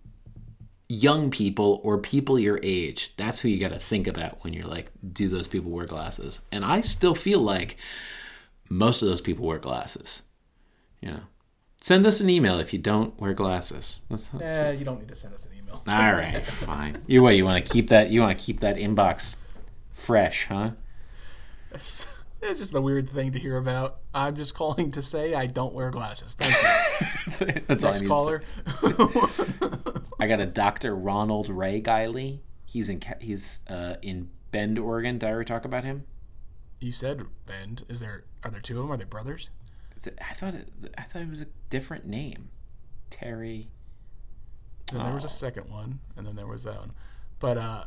young 0.92 1.32
people 1.32 1.80
or 1.84 1.98
people 1.98 2.38
your 2.38 2.60
age. 2.62 3.14
That's 3.16 3.40
who 3.40 3.48
you 3.48 3.60
got 3.60 3.72
to 3.72 3.80
think 3.80 4.08
about 4.08 4.44
when 4.44 4.52
you're 4.54 4.68
like, 4.68 4.92
do 5.14 5.30
those 5.30 5.48
people 5.48 5.72
wear 5.72 5.86
glasses? 5.86 6.42
And 6.52 6.66
I 6.66 6.82
still 6.82 7.16
feel 7.16 7.40
like 7.40 7.78
most 8.70 9.02
of 9.02 9.08
those 9.08 9.22
people 9.22 9.46
wear 9.46 9.58
glasses. 9.58 10.24
You 11.00 11.12
know, 11.12 11.20
send 11.80 12.06
us 12.06 12.20
an 12.20 12.30
email 12.30 12.60
if 12.60 12.74
you 12.74 12.80
don't 12.80 13.18
wear 13.20 13.34
glasses. 13.34 14.02
That's, 14.10 14.28
that's 14.30 14.56
Eh, 14.56 14.72
you 14.72 14.84
don't 14.84 15.00
need 15.00 15.08
to 15.08 15.16
send 15.16 15.34
us 15.34 15.46
an 15.46 15.54
email. 15.58 15.82
all 15.88 16.14
right. 16.14 16.46
Fine. 16.46 17.02
You 17.08 17.24
what? 17.24 17.38
You 17.38 17.46
want 17.46 17.66
to 17.66 17.72
keep 17.72 17.88
that? 17.88 18.10
You 18.12 18.20
want 18.20 18.38
to 18.38 18.44
keep 18.44 18.60
that 18.60 18.76
inbox 18.76 19.38
fresh, 19.92 20.48
huh? 20.48 20.72
It's, 22.42 22.60
just 22.60 22.74
a 22.74 22.82
weird 22.82 23.08
thing 23.08 23.32
to 23.34 23.40
hear 23.40 23.58
about. 23.58 24.00
I'm 24.14 24.36
just 24.36 24.56
calling 24.56 24.92
to 24.92 25.02
say 25.02 25.34
I 25.34 25.46
don't 25.46 25.74
wear 25.74 25.92
glasses. 25.92 26.36
Thank 26.36 26.54
you. 27.48 27.62
That's 27.68 27.84
all 27.84 27.90
I 27.90 27.94
Next 27.94 28.08
caller. 28.08 28.44
I 30.20 30.28
got 30.28 30.40
a 30.40 30.46
Dr. 30.46 30.96
Ronald 30.96 31.50
Ray 31.50 31.82
Guiley. 31.82 32.40
He's 32.66 32.90
in 32.90 33.02
he's 33.20 33.60
uh, 33.70 33.96
in 34.02 34.30
Bend, 34.52 34.80
Oregon. 34.80 35.18
Did 35.18 35.28
I 35.28 35.32
ever 35.32 35.44
talk 35.44 35.66
about 35.66 35.84
him? 35.84 36.06
you 36.80 36.92
said 36.92 37.22
Bend. 37.46 37.84
Is 37.88 38.00
there? 38.00 38.24
Are 38.44 38.50
there 38.50 38.60
two 38.60 38.78
of 38.80 38.84
them? 38.86 38.92
Are 38.92 38.98
they 38.98 39.04
brothers? 39.06 39.50
I 40.20 40.34
thought 40.34 40.56
it, 40.56 40.70
I 40.98 41.04
thought 41.04 41.22
it 41.22 41.30
was 41.30 41.42
a 41.42 41.48
different 41.70 42.06
name. 42.06 42.50
Terry. 43.12 43.70
Then 44.92 45.04
there 45.04 45.14
was 45.14 45.24
Oh. 45.26 45.28
a 45.28 45.30
second 45.30 45.70
one, 45.70 46.00
and 46.18 46.26
then 46.26 46.36
there 46.36 46.48
was 46.48 46.64
that 46.64 46.80
one. 46.80 46.94
But 47.40 47.58
uh, 47.60 47.86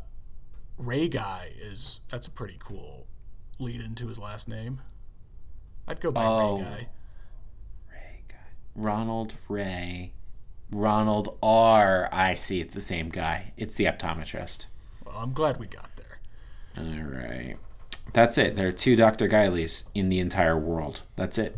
Ray 0.79 1.09
Guy 1.09 1.51
is 1.61 2.01
that's 2.09 2.29
a 2.29 2.31
pretty 2.31 2.57
cool 2.61 3.09
lead 3.59 3.81
into 3.81 4.09
his 4.09 4.19
last 4.19 4.49
name. 4.49 4.81
I'd 5.87 6.01
go 6.01 6.11
by 6.11 6.25
Oh. 6.25 6.59
Ray 6.59 6.65
Guy. 6.65 6.89
Ray 7.93 8.23
Guy. 8.29 8.35
Ronald 8.75 9.35
Ray. 9.49 10.13
Ronald 10.71 11.37
R. 11.43 12.09
I 12.11 12.35
see. 12.35 12.61
It's 12.61 12.75
the 12.75 12.81
same 12.81 13.09
guy. 13.11 13.53
It's 13.57 13.75
the 13.77 13.85
optometrist. 13.85 14.67
Well, 15.05 15.17
I'm 15.19 15.33
glad 15.33 15.59
we 15.59 15.67
got 15.67 15.91
there. 15.97 16.19
All 16.79 17.05
right. 17.05 17.57
That's 18.13 18.39
it. 18.39 18.57
There 18.57 18.69
are 18.69 18.73
two 18.73 18.97
Dr. 18.97 19.29
Guileys 19.29 19.85
in 19.95 20.09
the 20.09 20.19
entire 20.21 20.59
world. 20.59 21.03
That's 21.17 21.39
it. 21.39 21.57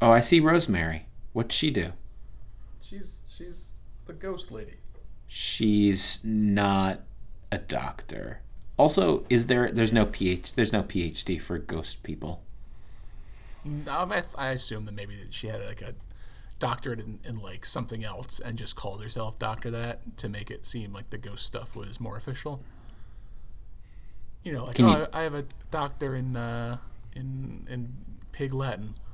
Oh, 0.00 0.10
I 0.10 0.20
see 0.20 0.40
Rosemary. 0.40 1.06
What's 1.32 1.54
she 1.54 1.70
do? 1.70 1.92
She's 2.80 3.22
she's 3.30 3.76
the 4.06 4.12
ghost 4.12 4.50
lady. 4.50 4.76
she's 5.26 6.20
not 6.24 7.00
a 7.52 7.58
doctor. 7.58 8.40
Also, 8.78 9.24
is 9.28 9.46
there 9.48 9.70
there's 9.70 9.92
no 9.92 10.06
PH 10.06 10.54
there's 10.54 10.72
no 10.72 10.82
PhD 10.82 11.40
for 11.40 11.58
ghost 11.58 12.02
people. 12.02 12.42
I, 13.86 14.22
I 14.36 14.48
assume 14.50 14.86
that 14.86 14.94
maybe 14.94 15.14
she 15.30 15.48
had 15.48 15.62
like 15.66 15.82
a 15.82 15.94
doctorate 16.58 17.00
in, 17.00 17.18
in 17.24 17.40
like 17.40 17.66
something 17.66 18.04
else 18.04 18.40
and 18.40 18.56
just 18.56 18.76
called 18.76 19.02
herself 19.02 19.38
Doctor 19.38 19.70
that 19.70 20.16
to 20.18 20.28
make 20.28 20.50
it 20.50 20.64
seem 20.64 20.92
like 20.92 21.10
the 21.10 21.18
ghost 21.18 21.44
stuff 21.44 21.76
was 21.76 22.00
more 22.00 22.16
official. 22.16 22.62
You 24.44 24.52
know, 24.52 24.64
like 24.64 24.80
oh, 24.80 24.86
you- 24.96 25.06
I, 25.12 25.20
I 25.20 25.22
have 25.22 25.34
a 25.34 25.44
doctor 25.70 26.14
in 26.14 26.36
uh, 26.36 26.78
in 27.14 27.66
in 27.68 27.94
Pig 28.32 28.54
Latin. 28.54 28.94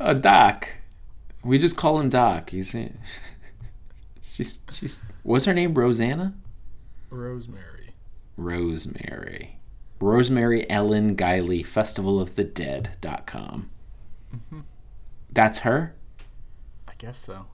Uh, 0.00 0.12
Doc. 0.12 0.76
We 1.42 1.58
just 1.58 1.76
call 1.76 1.98
him 1.98 2.08
Doc. 2.08 2.50
He's 2.50 2.70
she's 4.22 4.64
she's 4.70 5.00
what's 5.24 5.44
her 5.44 5.52
name? 5.52 5.74
Rosanna? 5.74 6.34
Rosemary. 7.10 7.77
Rosemary. 8.38 9.58
Rosemary 10.00 10.68
Ellen 10.70 11.16
Guiley, 11.16 11.66
Festival 11.66 12.20
of 12.20 12.36
the 12.36 12.44
Dead.com. 12.44 13.68
That's 15.30 15.58
her? 15.60 15.94
I 16.86 16.92
guess 16.98 17.18
so. 17.18 17.46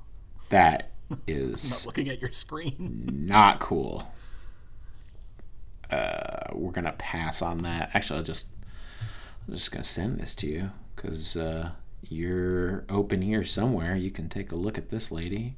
That 0.50 0.90
Not 1.28 1.82
looking 1.86 2.08
at 2.08 2.20
your 2.20 2.30
screen. 2.30 3.24
not 3.26 3.60
cool. 3.60 4.12
Uh, 5.90 6.50
we're 6.52 6.70
gonna 6.72 6.92
pass 6.92 7.40
on 7.42 7.58
that. 7.58 7.90
Actually, 7.94 8.18
I'll 8.18 8.24
just 8.24 8.48
I'm 9.46 9.54
just 9.54 9.70
gonna 9.70 9.84
send 9.84 10.18
this 10.18 10.34
to 10.36 10.46
you 10.46 10.70
because 10.96 11.36
uh, 11.36 11.70
you're 12.08 12.84
open 12.88 13.22
here 13.22 13.44
somewhere. 13.44 13.94
You 13.96 14.10
can 14.10 14.28
take 14.28 14.50
a 14.52 14.56
look 14.56 14.76
at 14.78 14.88
this 14.90 15.10
lady, 15.12 15.56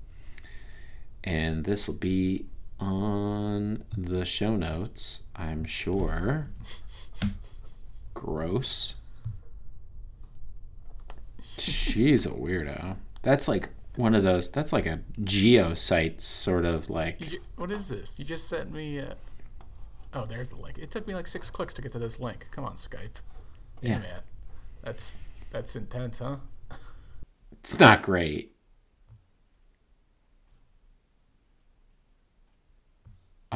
and 1.24 1.64
this 1.64 1.86
will 1.88 1.94
be 1.94 2.46
on 2.78 3.84
the 3.96 4.24
show 4.24 4.56
notes. 4.56 5.20
I'm 5.34 5.64
sure. 5.64 6.48
Gross. 8.14 8.96
She's 11.58 12.26
a 12.26 12.30
weirdo. 12.30 12.96
That's 13.22 13.48
like 13.48 13.70
one 13.96 14.14
of 14.14 14.22
those. 14.22 14.50
That's 14.50 14.72
like 14.72 14.86
a 14.86 15.00
geosite 15.20 16.20
sort 16.20 16.64
of 16.64 16.90
like. 16.90 17.32
You 17.32 17.40
what 17.56 17.70
is 17.70 17.88
this? 17.88 18.18
You 18.18 18.24
just 18.24 18.48
sent 18.48 18.72
me. 18.72 19.00
Uh... 19.00 19.14
Oh, 20.12 20.26
there's 20.26 20.50
the 20.50 20.56
link. 20.56 20.78
It 20.78 20.90
took 20.90 21.06
me 21.06 21.14
like 21.14 21.26
six 21.26 21.50
clicks 21.50 21.74
to 21.74 21.82
get 21.82 21.92
to 21.92 21.98
this 21.98 22.20
link. 22.20 22.48
Come 22.50 22.64
on, 22.64 22.74
Skype. 22.74 23.20
Yeah, 23.80 23.90
Yeah. 23.90 23.98
man. 23.98 24.20
That's 24.82 25.18
that's 25.50 25.76
intense, 25.76 26.18
huh? 26.18 26.36
It's 27.52 27.80
not 27.80 28.02
great. 28.02 28.55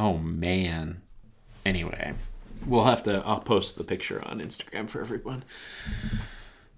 Oh 0.03 0.17
man. 0.17 1.03
Anyway, 1.67 2.15
we'll 2.67 2.85
have 2.85 3.03
to 3.03 3.23
I'll 3.27 3.41
post 3.41 3.77
the 3.77 3.85
picture 3.85 4.27
on 4.27 4.41
Instagram 4.41 4.89
for 4.89 5.03
everyone. 5.03 5.45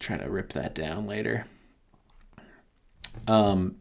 Try 0.01 0.17
to 0.17 0.29
rip 0.29 0.53
that 0.55 0.75
down 0.75 1.07
later. 1.07 1.47
Um 3.29 3.77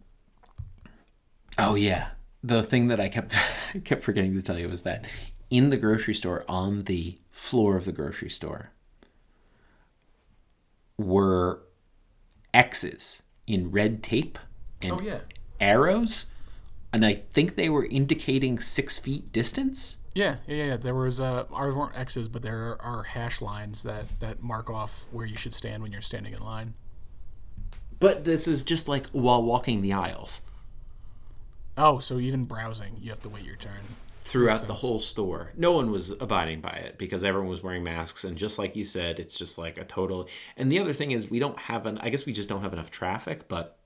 Oh 1.57 1.73
yeah. 1.73 2.09
The 2.43 2.61
thing 2.61 2.87
that 2.89 2.99
I 2.99 3.09
kept 3.09 3.35
kept 3.83 4.03
forgetting 4.03 4.35
to 4.35 4.43
tell 4.43 4.59
you 4.59 4.69
was 4.69 4.83
that 4.83 5.05
in 5.49 5.71
the 5.71 5.77
grocery 5.77 6.13
store 6.13 6.45
on 6.47 6.83
the 6.83 7.17
floor 7.31 7.75
of 7.75 7.85
the 7.85 7.91
grocery 7.91 8.29
store 8.29 8.69
were 10.99 11.63
X's 12.53 13.23
in 13.47 13.71
red 13.71 14.03
tape 14.03 14.37
and 14.83 14.91
Oh 14.93 14.99
yeah. 15.01 15.19
arrows, 15.59 16.27
and 16.93 17.05
I 17.05 17.15
think 17.33 17.55
they 17.55 17.69
were 17.69 17.85
indicating 17.85 18.59
six 18.59 18.99
feet 18.99 19.31
distance. 19.31 19.97
Yeah, 20.13 20.37
yeah, 20.47 20.65
yeah. 20.65 20.77
There 20.77 20.95
was 20.95 21.19
uh, 21.21 21.45
ours 21.53 21.73
weren't 21.73 21.97
X's, 21.97 22.27
but 22.27 22.41
there 22.41 22.75
are 22.81 23.03
hash 23.03 23.41
lines 23.41 23.83
that 23.83 24.05
that 24.19 24.43
mark 24.43 24.69
off 24.69 25.05
where 25.11 25.25
you 25.25 25.37
should 25.37 25.53
stand 25.53 25.81
when 25.83 25.91
you're 25.91 26.01
standing 26.01 26.33
in 26.33 26.41
line. 26.43 26.73
But 27.99 28.23
this 28.25 28.47
is 28.47 28.63
just 28.63 28.87
like 28.87 29.07
while 29.11 29.43
walking 29.43 29.81
the 29.81 29.93
aisles 29.93 30.41
Oh, 31.77 31.99
so 31.99 32.19
even 32.19 32.43
browsing, 32.45 32.97
you 32.99 33.09
have 33.11 33.21
to 33.21 33.29
wait 33.29 33.45
your 33.45 33.55
turn. 33.55 33.79
throughout 34.23 34.67
the 34.67 34.73
whole 34.73 34.99
store. 34.99 35.51
No 35.55 35.71
one 35.71 35.89
was 35.91 36.09
abiding 36.09 36.59
by 36.61 36.71
it 36.71 36.97
because 36.97 37.23
everyone 37.23 37.49
was 37.49 37.63
wearing 37.63 37.83
masks, 37.83 38.23
and 38.25 38.37
just 38.37 38.59
like 38.59 38.75
you 38.75 38.83
said, 38.85 39.19
it's 39.19 39.37
just 39.37 39.57
like 39.57 39.77
a 39.77 39.85
total. 39.85 40.27
And 40.57 40.69
the 40.71 40.79
other 40.79 40.93
thing 40.93 41.11
is, 41.11 41.29
we 41.29 41.39
don't 41.39 41.57
have 41.57 41.85
an. 41.85 41.97
I 41.99 42.09
guess 42.09 42.25
we 42.25 42.33
just 42.33 42.49
don't 42.49 42.61
have 42.61 42.73
enough 42.73 42.91
traffic, 42.91 43.47
but 43.47 43.77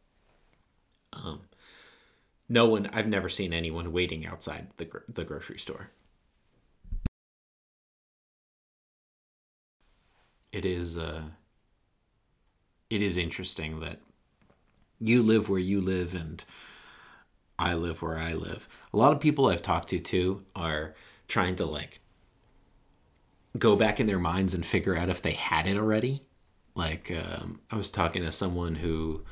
um, 1.14 1.42
no 2.48 2.68
one. 2.68 2.90
I've 2.94 3.08
never 3.08 3.30
seen 3.30 3.54
anyone 3.54 3.92
waiting 3.92 4.26
outside 4.26 4.68
the 4.78 4.88
the 5.08 5.24
grocery 5.24 5.60
store. 5.60 5.92
It 10.52 10.66
is 10.66 10.98
uh 10.98 11.24
it 12.90 13.02
is 13.02 13.18
interesting 13.18 13.80
that 13.82 14.00
you 15.00 15.22
live 15.22 15.50
where 15.50 15.60
you 15.60 15.82
live 15.82 16.16
and 16.16 16.44
I 17.58 17.74
live 17.74 18.02
where 18.02 18.18
I 18.18 18.34
live. 18.34 18.68
A 18.94 18.98
lot 18.98 19.14
of 19.14 19.20
people 19.20 19.48
I've 19.48 19.62
talked 19.62 19.90
to 19.90 20.00
too 20.00 20.46
are 20.56 20.94
trying 21.28 21.56
to 21.58 21.66
like 21.66 22.00
go 23.58 23.76
back 23.76 24.00
in 24.00 24.08
their 24.08 24.20
minds 24.20 24.54
and 24.54 24.66
figure 24.66 24.96
out 24.96 25.10
if 25.10 25.22
they 25.22 25.32
had 25.34 25.68
it 25.68 25.78
already. 25.78 26.24
Like 26.76 27.12
um, 27.12 27.62
I 27.72 27.78
was 27.78 27.90
talking 27.90 28.24
to 28.24 28.32
someone 28.32 28.76
who 28.76 29.24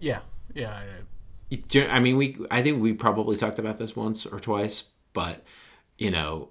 Yeah, 0.00 0.20
yeah, 0.54 0.82
yeah. 0.84 1.00
I- 1.52 2.00
mean, 2.00 2.16
we. 2.16 2.36
I 2.50 2.62
think 2.62 2.82
we 2.82 2.92
probably 2.92 3.36
talked 3.36 3.58
about 3.58 3.78
this 3.78 3.96
once 3.96 4.26
or 4.26 4.40
twice, 4.40 4.90
but 5.12 5.44
you 5.98 6.10
know, 6.10 6.50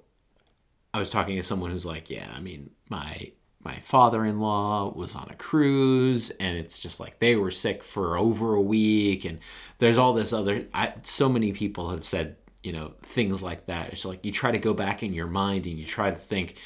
I 0.94 1.00
was 1.00 1.12
talking 1.12 1.36
to 1.36 1.44
someone 1.44 1.72
who's 1.72 1.86
like, 1.86 2.10
yeah, 2.10 2.32
I 2.36 2.40
mean, 2.40 2.72
my 2.90 3.32
my 3.64 3.80
father-in-law 3.80 4.94
was 4.96 5.16
on 5.16 5.28
a 5.30 5.36
cruise, 5.36 6.30
and 6.32 6.58
it's 6.58 6.80
just 6.80 7.00
like 7.00 7.20
they 7.20 7.36
were 7.36 7.52
sick 7.52 7.84
for 7.84 8.18
over 8.18 8.54
a 8.54 8.62
week, 8.62 9.26
and 9.26 9.40
there's 9.80 9.98
all 9.98 10.14
this 10.14 10.34
other. 10.34 10.68
I, 10.74 10.94
so 11.04 11.30
many 11.30 11.52
people 11.54 11.90
have 11.90 12.06
said, 12.06 12.38
you 12.64 12.72
know, 12.74 12.94
things 13.04 13.42
like 13.44 13.66
that. 13.68 13.94
It's 13.94 14.06
like 14.06 14.26
you 14.26 14.32
try 14.32 14.52
to 14.52 14.58
go 14.58 14.74
back 14.74 15.04
in 15.04 15.14
your 15.14 15.28
mind 15.28 15.66
and 15.66 15.78
you 15.78 15.86
try 15.86 16.10
to 16.10 16.16
think, 16.16 16.58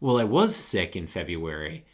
well, 0.00 0.18
I 0.18 0.24
was 0.24 0.56
sick 0.56 0.96
in 0.96 1.06
February. 1.06 1.84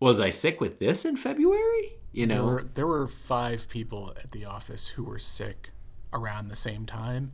Was 0.00 0.20
I 0.20 0.30
sick 0.30 0.60
with 0.60 0.78
this 0.80 1.04
in 1.04 1.16
February? 1.16 1.96
You 2.14 2.26
There 2.26 2.38
know, 2.38 2.44
were 2.44 2.62
there 2.74 2.86
were 2.86 3.06
five 3.08 3.68
people 3.68 4.14
at 4.22 4.30
the 4.32 4.44
office 4.46 4.88
who 4.88 5.02
were 5.04 5.18
sick 5.18 5.70
around 6.12 6.48
the 6.48 6.56
same 6.56 6.86
time, 6.86 7.32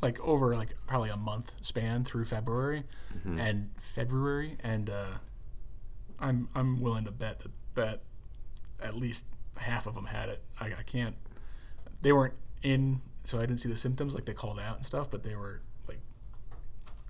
like 0.00 0.20
over 0.20 0.54
like 0.54 0.74
probably 0.86 1.10
a 1.10 1.16
month 1.16 1.56
span 1.60 2.04
through 2.04 2.24
February, 2.24 2.84
and 3.24 3.70
February, 3.78 4.56
and 4.62 4.88
uh, 4.88 5.06
I'm 6.20 6.48
I'm 6.54 6.80
willing 6.80 7.04
to 7.04 7.10
bet 7.10 7.40
that 7.40 7.50
that 7.74 8.00
at 8.80 8.94
least 8.96 9.26
half 9.56 9.86
of 9.88 9.94
them 9.94 10.06
had 10.06 10.28
it. 10.28 10.42
I, 10.60 10.66
I 10.66 10.82
can't. 10.86 11.16
They 12.00 12.12
weren't 12.12 12.34
in, 12.62 13.00
so 13.24 13.38
I 13.38 13.42
didn't 13.42 13.58
see 13.58 13.68
the 13.68 13.76
symptoms 13.76 14.14
like 14.14 14.24
they 14.24 14.34
called 14.34 14.60
out 14.60 14.76
and 14.76 14.84
stuff, 14.86 15.10
but 15.10 15.22
they 15.24 15.34
were 15.34 15.62
like 15.88 16.00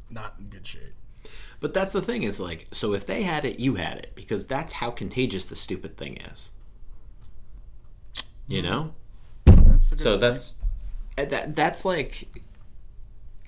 not 0.09 0.37
in 0.39 0.49
good 0.49 0.67
shape. 0.67 0.95
But 1.61 1.75
that's 1.75 1.93
the 1.93 2.03
thing 2.03 2.23
is 2.23 2.41
like, 2.41 2.67
so 2.73 2.95
if 2.95 3.07
they 3.07 3.23
had 3.23 3.45
it, 3.45 3.59
you 3.59 3.77
had 3.77 3.99
it 3.99 4.13
because 4.15 4.47
that's 4.47 4.75
how 4.75 4.91
contagious 4.91 5.45
the 5.47 5.57
stupid 5.57 5.97
thing 5.97 6.19
is. 6.19 6.53
You 8.47 8.63
know? 8.63 8.95
That's 9.47 10.03
So 10.03 10.17
that's 10.17 10.61
uh, 11.17 11.25
that 11.27 11.57
that's 11.57 11.85
like 11.85 12.29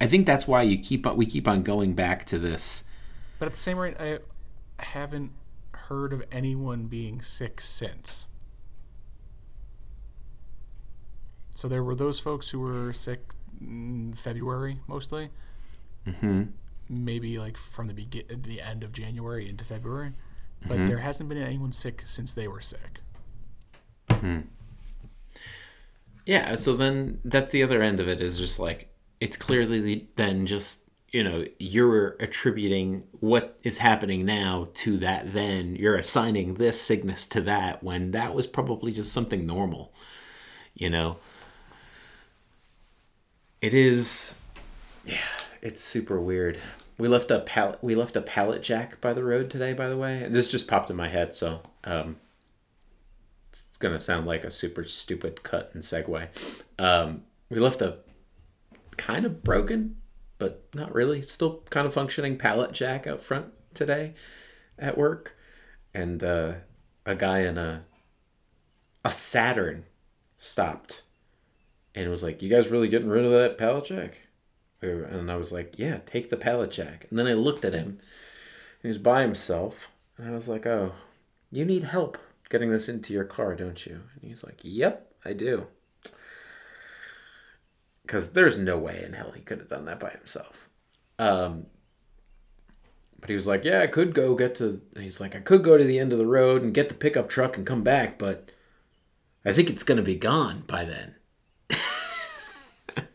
I 0.00 0.06
think 0.06 0.26
that's 0.26 0.46
why 0.46 0.62
you 0.62 0.78
keep 0.78 1.06
on 1.06 1.16
we 1.16 1.26
keep 1.26 1.46
on 1.48 1.62
going 1.62 1.94
back 1.94 2.24
to 2.26 2.38
this. 2.38 2.84
But 3.38 3.46
at 3.46 3.52
the 3.52 3.58
same 3.58 3.78
rate, 3.78 3.94
I 3.98 4.18
haven't 4.78 5.32
heard 5.72 6.12
of 6.12 6.24
anyone 6.32 6.86
being 6.86 7.20
sick 7.20 7.60
since. 7.60 8.28
So 11.54 11.68
there 11.68 11.82
were 11.82 11.94
those 11.94 12.18
folks 12.18 12.50
who 12.50 12.60
were 12.60 12.92
sick 12.92 13.32
in 13.60 14.12
February 14.14 14.80
mostly. 14.86 15.30
Mm-hmm. 16.06 16.44
Maybe 16.88 17.38
like 17.38 17.56
from 17.56 17.88
the 17.88 17.94
begin, 17.94 18.24
the 18.28 18.60
end 18.60 18.84
of 18.84 18.92
January 18.92 19.48
into 19.48 19.64
February, 19.64 20.12
but 20.66 20.86
there 20.86 20.98
hasn't 20.98 21.28
been 21.28 21.38
anyone 21.38 21.72
sick 21.72 22.02
since 22.04 22.34
they 22.34 22.46
were 22.48 22.60
sick. 22.60 23.00
Hmm. 24.10 24.40
Yeah, 26.24 26.56
so 26.56 26.76
then 26.76 27.20
that's 27.24 27.52
the 27.52 27.62
other 27.62 27.82
end 27.82 28.00
of 28.00 28.08
it 28.08 28.20
is 28.20 28.38
just 28.38 28.58
like 28.58 28.92
it's 29.20 29.36
clearly 29.36 30.08
then 30.16 30.46
just 30.46 30.80
you 31.12 31.22
know 31.22 31.44
you're 31.58 32.16
attributing 32.20 33.04
what 33.20 33.58
is 33.62 33.78
happening 33.78 34.24
now 34.24 34.68
to 34.74 34.98
that 34.98 35.32
then 35.32 35.76
you're 35.76 35.96
assigning 35.96 36.54
this 36.54 36.80
sickness 36.80 37.26
to 37.26 37.40
that 37.40 37.82
when 37.82 38.10
that 38.10 38.34
was 38.34 38.46
probably 38.46 38.92
just 38.92 39.12
something 39.12 39.46
normal 39.46 39.94
you 40.74 40.90
know 40.90 41.16
it 43.62 43.72
is 43.72 44.34
yeah 45.04 45.16
it's 45.66 45.82
super 45.82 46.20
weird 46.20 46.58
we 46.98 47.08
left 47.08 47.30
a 47.30 47.40
pallet 47.40 47.78
we 47.82 47.94
left 47.94 48.16
a 48.16 48.20
pallet 48.22 48.62
jack 48.62 49.00
by 49.00 49.12
the 49.12 49.24
road 49.24 49.50
today 49.50 49.72
by 49.72 49.88
the 49.88 49.96
way 49.96 50.26
this 50.30 50.48
just 50.48 50.68
popped 50.68 50.90
in 50.90 50.96
my 50.96 51.08
head 51.08 51.34
so 51.34 51.60
um 51.84 52.16
it's 53.76 53.82
gonna 53.82 54.00
sound 54.00 54.26
like 54.26 54.42
a 54.42 54.50
super 54.50 54.84
stupid 54.84 55.42
cut 55.42 55.70
and 55.74 55.82
segue. 55.82 56.28
Um, 56.78 57.24
we 57.50 57.58
left 57.58 57.82
a 57.82 57.98
kind 58.96 59.26
of 59.26 59.44
broken, 59.44 59.96
but 60.38 60.64
not 60.74 60.94
really, 60.94 61.20
still 61.20 61.62
kind 61.68 61.86
of 61.86 61.92
functioning 61.92 62.38
pallet 62.38 62.72
jack 62.72 63.06
out 63.06 63.20
front 63.20 63.52
today 63.74 64.14
at 64.78 64.96
work, 64.96 65.36
and 65.92 66.24
uh, 66.24 66.54
a 67.04 67.14
guy 67.14 67.40
in 67.40 67.58
a 67.58 67.82
a 69.04 69.10
Saturn 69.10 69.84
stopped 70.38 71.02
and 71.94 72.08
was 72.08 72.22
like, 72.22 72.40
"You 72.40 72.48
guys 72.48 72.68
really 72.68 72.88
getting 72.88 73.10
rid 73.10 73.26
of 73.26 73.30
that 73.30 73.58
pallet 73.58 73.84
jack?" 73.84 74.25
And 74.82 75.30
I 75.30 75.36
was 75.36 75.52
like, 75.52 75.78
"Yeah, 75.78 75.98
take 76.04 76.30
the 76.30 76.36
pallet 76.36 76.70
jack." 76.70 77.06
And 77.10 77.18
then 77.18 77.26
I 77.26 77.32
looked 77.32 77.64
at 77.64 77.72
him. 77.72 77.98
He 78.82 78.88
was 78.88 78.98
by 78.98 79.22
himself, 79.22 79.88
and 80.16 80.28
I 80.28 80.32
was 80.32 80.48
like, 80.48 80.66
"Oh, 80.66 80.92
you 81.50 81.64
need 81.64 81.84
help 81.84 82.18
getting 82.48 82.70
this 82.70 82.88
into 82.88 83.12
your 83.12 83.24
car, 83.24 83.54
don't 83.54 83.86
you? 83.86 84.02
And 84.14 84.30
he's 84.30 84.44
like, 84.44 84.60
Yep, 84.62 85.12
I 85.24 85.32
do. 85.32 85.66
Because 88.02 88.32
there's 88.32 88.56
no 88.56 88.78
way 88.78 89.02
in 89.04 89.14
hell 89.14 89.32
he 89.32 89.42
could 89.42 89.58
have 89.58 89.68
done 89.68 89.84
that 89.86 90.00
by 90.00 90.10
himself. 90.10 90.68
Um, 91.18 91.66
but 93.20 93.30
he 93.30 93.36
was 93.36 93.46
like, 93.46 93.64
Yeah, 93.64 93.80
I 93.80 93.86
could 93.86 94.14
go 94.14 94.34
get 94.34 94.54
to. 94.56 94.80
He's 94.96 95.20
like, 95.20 95.34
I 95.34 95.40
could 95.40 95.64
go 95.64 95.76
to 95.76 95.84
the 95.84 95.98
end 95.98 96.12
of 96.12 96.18
the 96.18 96.26
road 96.26 96.62
and 96.62 96.74
get 96.74 96.88
the 96.88 96.94
pickup 96.94 97.28
truck 97.28 97.56
and 97.56 97.66
come 97.66 97.82
back, 97.82 98.18
but 98.18 98.50
I 99.44 99.52
think 99.52 99.70
it's 99.70 99.82
going 99.82 99.96
to 99.96 100.02
be 100.02 100.16
gone 100.16 100.64
by 100.66 100.84
then. 100.84 101.15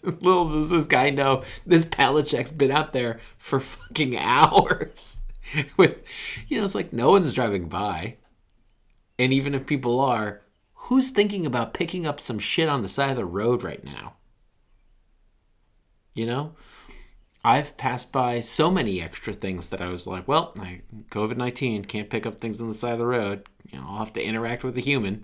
Little 0.22 0.50
does 0.52 0.70
this 0.70 0.88
guy 0.88 1.10
know, 1.10 1.44
this 1.66 1.86
jack's 1.86 2.52
been 2.52 2.72
out 2.72 2.94
there 2.94 3.20
for 3.38 3.60
fucking 3.60 4.18
hours. 4.18 5.20
With, 5.78 6.04
you 6.48 6.60
know, 6.60 6.66
it's 6.66 6.76
like 6.76 6.94
no 6.94 7.12
one's 7.12 7.34
driving 7.34 7.68
by. 7.68 8.18
And 9.20 9.32
even 9.34 9.54
if 9.54 9.68
people 9.68 10.00
are, 10.00 10.42
who's 10.74 11.10
thinking 11.12 11.46
about 11.46 11.74
picking 11.74 12.08
up 12.08 12.20
some 12.20 12.40
shit 12.40 12.68
on 12.68 12.82
the 12.82 12.90
side 12.90 13.12
of 13.12 13.18
the 13.18 13.26
road 13.26 13.64
right 13.64 13.84
now? 13.84 14.14
You 16.14 16.26
know? 16.26 16.56
I've 17.44 17.76
passed 17.78 18.12
by 18.12 18.42
so 18.42 18.70
many 18.70 19.02
extra 19.02 19.34
things 19.34 19.70
that 19.70 19.82
I 19.82 19.90
was 19.90 20.06
like, 20.06 20.28
well, 20.28 20.54
COVID 21.10 21.38
19 21.38 21.86
can't 21.86 22.10
pick 22.10 22.26
up 22.26 22.40
things 22.40 22.62
on 22.62 22.68
the 22.68 22.76
side 22.76 22.94
of 22.94 23.00
the 23.00 23.06
road. 23.06 23.48
You 23.72 23.80
know, 23.80 23.86
I'll 23.88 23.98
have 23.98 24.14
to 24.14 24.24
interact 24.24 24.64
with 24.64 24.78
a 24.78 24.82
human. 24.82 25.24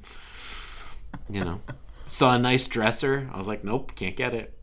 You 1.30 1.45
know, 1.45 1.59
saw 2.07 2.34
a 2.34 2.39
nice 2.39 2.65
dresser. 2.65 3.30
I 3.32 3.38
was 3.38 3.47
like, 3.47 3.63
nope, 3.63 3.93
can't 3.95 4.15
get 4.15 4.34
it. 4.34 4.57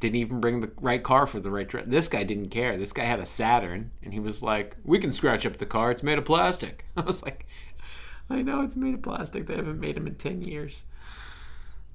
Didn't 0.00 0.16
even 0.16 0.40
bring 0.40 0.60
the 0.62 0.70
right 0.80 1.02
car 1.02 1.26
for 1.26 1.40
the 1.40 1.50
right 1.50 1.68
dress. 1.68 1.84
This 1.86 2.08
guy 2.08 2.24
didn't 2.24 2.48
care. 2.48 2.76
This 2.76 2.92
guy 2.92 3.04
had 3.04 3.20
a 3.20 3.26
Saturn, 3.26 3.90
and 4.02 4.12
he 4.14 4.20
was 4.20 4.42
like, 4.42 4.76
we 4.84 4.98
can 4.98 5.12
scratch 5.12 5.44
up 5.44 5.58
the 5.58 5.66
car. 5.66 5.90
It's 5.90 6.02
made 6.02 6.18
of 6.18 6.24
plastic. 6.24 6.86
I 6.96 7.02
was 7.02 7.22
like, 7.22 7.46
I 8.30 8.42
know 8.42 8.62
it's 8.62 8.76
made 8.76 8.94
of 8.94 9.02
plastic. 9.02 9.46
They 9.46 9.56
haven't 9.56 9.78
made 9.78 9.96
them 9.96 10.06
in 10.06 10.14
10 10.14 10.40
years. 10.42 10.84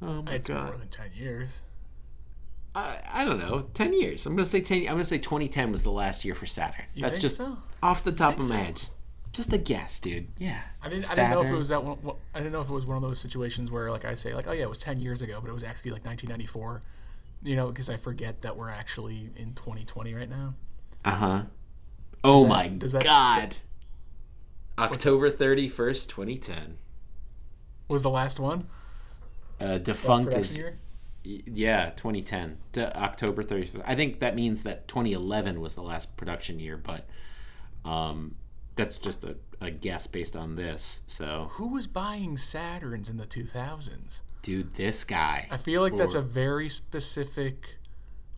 Oh 0.01 0.21
my 0.21 0.33
It's 0.33 0.49
God. 0.49 0.65
more 0.65 0.77
than 0.77 0.89
ten 0.89 1.09
years. 1.15 1.61
I, 2.75 2.97
I 3.11 3.25
don't 3.25 3.39
know, 3.39 3.67
ten 3.73 3.93
years. 3.93 4.25
I'm 4.25 4.35
gonna 4.35 4.45
say 4.45 4.59
ten. 4.61 4.79
I'm 4.79 4.95
gonna 4.95 5.05
say 5.05 5.17
2010 5.17 5.71
was 5.71 5.83
the 5.83 5.91
last 5.91 6.25
year 6.25 6.35
for 6.35 6.45
Saturn. 6.45 6.85
You 6.93 7.03
That's 7.03 7.13
think 7.15 7.21
just 7.21 7.37
so? 7.37 7.57
off 7.81 8.03
the 8.03 8.11
top 8.11 8.33
of 8.33 8.39
my 8.39 8.45
so? 8.45 8.53
head. 8.55 8.75
Just 8.75 8.95
just 9.31 9.53
a 9.53 9.57
guess, 9.57 9.99
dude. 9.99 10.27
Yeah. 10.37 10.61
I 10.81 10.89
didn't. 10.89 11.09
I 11.11 11.15
didn't 11.15 11.31
know 11.31 11.43
if 11.43 11.49
it 11.51 11.55
was 11.55 11.69
that 11.69 11.83
one. 11.83 11.97
I 12.33 12.39
didn't 12.39 12.51
know 12.53 12.61
if 12.61 12.69
it 12.69 12.73
was 12.73 12.85
one 12.85 12.97
of 12.97 13.03
those 13.03 13.19
situations 13.19 13.71
where, 13.71 13.89
like, 13.91 14.05
I 14.05 14.13
say, 14.13 14.33
like, 14.33 14.47
oh 14.47 14.51
yeah, 14.51 14.63
it 14.63 14.69
was 14.69 14.79
ten 14.79 14.99
years 14.99 15.21
ago, 15.21 15.39
but 15.41 15.49
it 15.49 15.53
was 15.53 15.63
actually 15.63 15.91
like 15.91 16.05
1994. 16.05 16.81
You 17.43 17.55
know, 17.55 17.67
because 17.67 17.89
I 17.89 17.97
forget 17.97 18.41
that 18.41 18.57
we're 18.57 18.69
actually 18.69 19.29
in 19.35 19.53
2020 19.53 20.13
right 20.13 20.29
now. 20.29 20.55
Uh 21.03 21.11
huh. 21.11 21.41
Oh 22.23 22.43
that- 22.43 22.49
my 22.49 22.67
that- 22.69 23.03
God. 23.03 23.55
October 24.77 25.31
31st, 25.31 26.09
2010. 26.09 26.77
Was 27.87 28.03
the 28.03 28.09
last 28.09 28.39
one? 28.39 28.67
Uh, 29.59 29.77
defunct 29.77 30.25
production 30.31 30.41
is 30.41 30.57
year? 30.57 30.79
yeah 31.23 31.91
2010 31.91 32.57
to 32.73 32.97
October 33.01 33.41
31st. 33.43 33.81
I 33.85 33.95
think 33.95 34.19
that 34.19 34.35
means 34.35 34.63
that 34.63 34.87
2011 34.89 35.61
was 35.61 35.75
the 35.75 35.81
last 35.81 36.17
production 36.17 36.59
year, 36.59 36.75
but 36.77 37.07
um, 37.85 38.35
that's 38.75 38.97
just 38.97 39.23
a, 39.23 39.37
a 39.61 39.71
guess 39.71 40.07
based 40.07 40.35
on 40.35 40.55
this. 40.55 41.01
So, 41.07 41.47
Who 41.51 41.69
was 41.69 41.87
buying 41.87 42.35
Saturns 42.35 43.09
in 43.09 43.15
the 43.17 43.25
2000s? 43.25 44.21
Dude, 44.45 44.75
this 44.75 45.03
guy. 45.03 45.47
I 45.51 45.57
feel 45.57 45.81
like 45.81 45.97
that's 45.97 46.13
a 46.15 46.21
very 46.21 46.69
specific, 46.69 47.77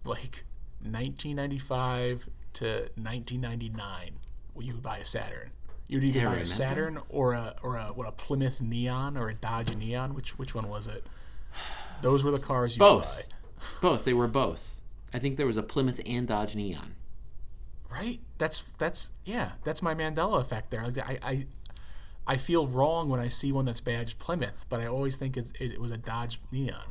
like 0.05 0.43
1995 0.82 2.30
to 2.53 2.66
1999. 2.95 4.14
When 4.53 4.66
you 4.66 4.74
would 4.74 4.84
buy 4.84 4.97
a 4.97 5.05
Saturn, 5.05 5.51
you'd 5.88 6.03
either 6.03 6.18
Yeah, 6.20 6.26
buy 6.26 6.32
remember? 6.32 6.43
a 6.43 6.47
Saturn 6.47 6.99
or 7.10 7.34
a 7.34 7.55
or 7.62 7.76
a 7.76 7.86
what 7.88 8.08
a 8.08 8.12
Plymouth 8.12 8.60
Neon 8.62 9.16
or 9.18 9.30
a 9.30 9.36
Dodge 9.36 9.76
Neon. 9.76 10.14
Which 10.16 10.39
which 10.39 10.55
one 10.55 10.68
was 10.68 10.88
it? 10.88 11.05
Those 12.01 12.24
were 12.24 12.32
the 12.32 12.39
cars 12.39 12.76
you 12.76 12.80
Both. 12.80 13.30
buy, 13.30 13.68
Both. 13.82 14.05
They 14.05 14.14
were 14.14 14.28
both. 14.28 14.82
I 15.14 15.20
think 15.20 15.38
there 15.38 15.45
was 15.45 15.58
a 15.58 15.64
Plymouth 15.64 15.99
and 16.05 16.28
Dodge 16.28 16.55
Neon. 16.55 16.95
right? 17.91 18.20
That's 18.39 18.62
that's 18.80 19.12
yeah. 19.26 19.51
That's 19.64 19.82
my 19.84 19.93
Mandela 19.93 20.39
effect 20.41 20.72
there. 20.72 20.84
Like, 20.86 20.97
I 20.97 21.20
I 21.24 21.45
I 22.28 22.36
feel 22.36 22.67
wrong 22.67 23.07
when 23.07 23.21
I 23.21 23.30
see 23.30 23.53
one 23.53 23.65
that's 23.65 23.80
badged 23.80 24.19
Plymouth, 24.19 24.65
but 24.67 24.82
I 24.82 24.86
always 24.88 25.15
think 25.15 25.38
it, 25.38 25.51
it, 25.59 25.73
it 25.73 25.82
was 25.82 25.91
a 25.91 25.97
Dodge 25.97 26.41
Neon. 26.51 26.84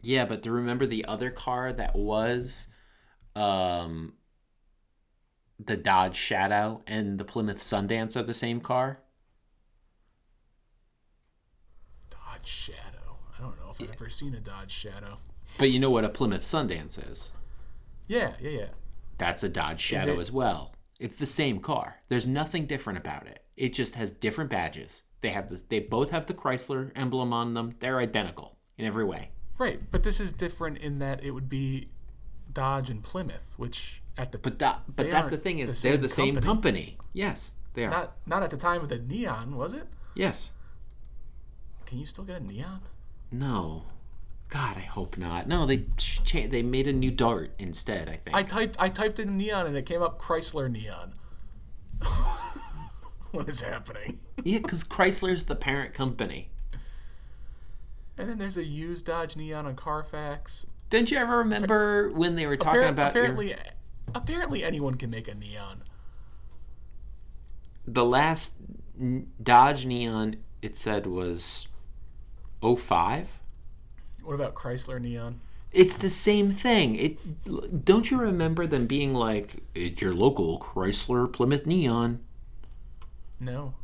Yeah, 0.00 0.24
but 0.24 0.42
to 0.44 0.52
remember 0.52 0.86
the 0.86 1.04
other 1.06 1.30
car 1.30 1.72
that 1.72 1.96
was 1.96 2.68
um 3.34 4.14
the 5.58 5.76
Dodge 5.76 6.16
Shadow 6.16 6.82
and 6.86 7.18
the 7.18 7.24
Plymouth 7.24 7.60
Sundance 7.60 8.16
are 8.16 8.22
the 8.22 8.34
same 8.34 8.60
car? 8.60 9.00
Dodge 12.10 12.46
Shadow. 12.46 13.18
I 13.36 13.42
don't 13.42 13.58
know 13.60 13.70
if 13.70 13.80
I've 13.80 13.94
ever 13.94 14.08
seen 14.08 14.34
a 14.34 14.40
Dodge 14.40 14.70
Shadow. 14.70 15.18
But 15.58 15.70
you 15.70 15.78
know 15.78 15.90
what 15.90 16.04
a 16.04 16.08
Plymouth 16.08 16.42
Sundance 16.42 17.10
is? 17.10 17.32
Yeah, 18.06 18.32
yeah, 18.40 18.50
yeah. 18.50 18.66
That's 19.18 19.42
a 19.42 19.48
Dodge 19.48 19.80
Shadow 19.80 20.20
as 20.20 20.30
well. 20.30 20.74
It's 21.00 21.16
the 21.16 21.26
same 21.26 21.60
car. 21.60 22.00
There's 22.08 22.26
nothing 22.26 22.66
different 22.66 22.98
about 22.98 23.26
it. 23.26 23.43
It 23.56 23.72
just 23.72 23.94
has 23.94 24.12
different 24.12 24.50
badges. 24.50 25.02
They 25.20 25.30
have 25.30 25.48
this 25.48 25.62
they 25.62 25.78
both 25.80 26.10
have 26.10 26.26
the 26.26 26.34
Chrysler 26.34 26.90
emblem 26.94 27.32
on 27.32 27.54
them. 27.54 27.74
They're 27.80 27.98
identical 27.98 28.56
in 28.76 28.84
every 28.84 29.04
way. 29.04 29.30
Right, 29.58 29.80
but 29.90 30.02
this 30.02 30.18
is 30.20 30.32
different 30.32 30.78
in 30.78 30.98
that 30.98 31.22
it 31.22 31.30
would 31.30 31.48
be 31.48 31.88
Dodge 32.52 32.90
and 32.90 33.02
Plymouth, 33.02 33.54
which 33.56 34.02
at 34.18 34.32
the 34.32 34.38
But 34.38 34.58
that, 34.58 34.82
but 34.88 35.10
that's 35.10 35.30
the 35.30 35.36
thing 35.36 35.60
is 35.60 35.80
the 35.80 35.88
they're 35.90 35.96
the 35.96 36.08
same 36.08 36.34
company. 36.34 36.46
company. 36.46 36.98
Yes, 37.12 37.52
they 37.74 37.84
are. 37.84 37.90
not 37.90 38.16
not 38.26 38.42
at 38.42 38.50
the 38.50 38.56
time 38.56 38.80
of 38.82 38.88
the 38.88 38.98
Neon, 38.98 39.56
was 39.56 39.72
it? 39.72 39.86
yes. 40.14 40.52
Can 41.86 41.98
you 41.98 42.06
still 42.06 42.24
get 42.24 42.40
a 42.40 42.44
Neon? 42.44 42.80
No. 43.30 43.84
God, 44.48 44.76
I 44.76 44.80
hope 44.82 45.16
not. 45.18 45.46
No, 45.48 45.66
they 45.66 45.86
cha- 45.96 46.46
they 46.48 46.62
made 46.62 46.86
a 46.86 46.92
new 46.92 47.10
Dart 47.10 47.52
instead. 47.58 48.08
I 48.08 48.16
think. 48.16 48.36
I 48.36 48.42
typed 48.42 48.76
I 48.78 48.88
typed 48.88 49.18
in 49.18 49.36
Neon 49.36 49.66
and 49.66 49.76
it 49.76 49.84
came 49.86 50.02
up 50.02 50.18
Chrysler 50.20 50.70
Neon. 50.70 51.14
what 53.38 53.48
is 53.48 53.60
happening? 53.62 54.20
yeah, 54.42 54.58
because 54.58 54.84
Chrysler's 54.84 55.44
the 55.44 55.56
parent 55.56 55.94
company. 55.94 56.50
And 58.16 58.28
then 58.28 58.38
there's 58.38 58.56
a 58.56 58.64
used 58.64 59.06
Dodge 59.06 59.36
Neon 59.36 59.66
on 59.66 59.74
Carfax. 59.74 60.66
Didn't 60.88 61.10
you 61.10 61.18
ever 61.18 61.38
remember 61.38 62.10
when 62.10 62.36
they 62.36 62.46
were 62.46 62.56
talking 62.56 62.82
Appar- 62.82 62.88
about 62.90 63.14
your- 63.14 63.24
apparently, 63.24 63.56
apparently 64.14 64.62
anyone 64.62 64.94
can 64.94 65.10
make 65.10 65.26
a 65.26 65.34
Neon. 65.34 65.82
the 67.86 68.04
last 68.04 68.52
Dodge 69.42 69.84
Neon? 69.86 70.36
It 70.62 70.76
said 70.78 71.06
was 71.06 71.68
05? 72.62 73.40
What 74.22 74.34
about 74.34 74.54
Chrysler 74.54 75.00
Neon? 75.00 75.40
It's 75.72 75.96
the 75.96 76.10
same 76.10 76.52
thing. 76.52 76.94
It 76.94 77.84
don't 77.84 78.10
you 78.10 78.16
remember 78.18 78.66
them 78.66 78.86
being 78.86 79.12
like, 79.12 79.64
"It's 79.74 80.00
your 80.00 80.14
local 80.14 80.58
Chrysler 80.60 81.30
Plymouth 81.30 81.66
Neon." 81.66 82.20
No. 83.44 83.74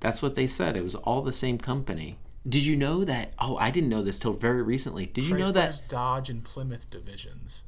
That's 0.00 0.22
what 0.22 0.34
they 0.34 0.46
said. 0.46 0.76
It 0.76 0.84
was 0.84 0.94
all 0.94 1.22
the 1.22 1.32
same 1.32 1.58
company. 1.58 2.18
Did 2.48 2.64
you 2.64 2.74
know 2.74 3.04
that? 3.04 3.34
Oh, 3.38 3.56
I 3.58 3.70
didn't 3.70 3.90
know 3.90 4.02
this 4.02 4.18
till 4.18 4.32
very 4.32 4.62
recently. 4.62 5.06
Did 5.06 5.28
you 5.28 5.36
know 5.36 5.52
that? 5.52 5.82
Dodge 5.88 6.30
and 6.30 6.42
Plymouth 6.42 6.88
divisions. 6.88 7.64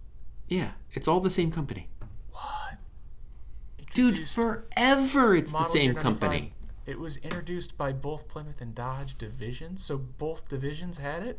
Yeah, 0.48 0.72
it's 0.92 1.06
all 1.06 1.20
the 1.20 1.30
same 1.30 1.50
company. 1.50 1.88
What? 2.30 2.78
Dude, 3.94 4.18
forever 4.18 5.34
it's 5.34 5.52
the 5.52 5.62
same 5.62 5.94
company. 5.94 6.54
It 6.86 6.98
was 6.98 7.18
introduced 7.18 7.76
by 7.76 7.92
both 7.92 8.28
Plymouth 8.28 8.60
and 8.60 8.74
Dodge 8.74 9.16
divisions, 9.16 9.84
so 9.84 9.98
both 9.98 10.48
divisions 10.48 10.98
had 10.98 11.22
it. 11.22 11.38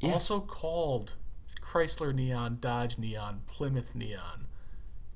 Yeah. 0.00 0.12
Also 0.12 0.40
called 0.40 1.16
Chrysler 1.60 2.14
Neon, 2.14 2.58
Dodge 2.60 2.98
Neon, 2.98 3.42
Plymouth 3.46 3.94
Neon, 3.94 4.46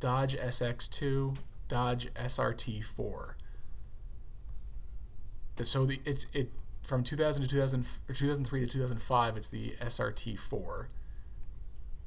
Dodge 0.00 0.36
SX2, 0.36 1.36
Dodge 1.70 2.12
SRT4. 2.14 3.34
The, 5.54 5.64
so 5.64 5.86
the 5.86 6.00
it's 6.04 6.26
it 6.34 6.50
from 6.82 7.04
2000 7.04 7.42
to 7.42 7.48
2000 7.48 7.86
or 8.08 8.14
2003 8.14 8.60
to 8.60 8.66
2005 8.66 9.36
it's 9.36 9.48
the 9.48 9.76
SRT4. 9.80 10.86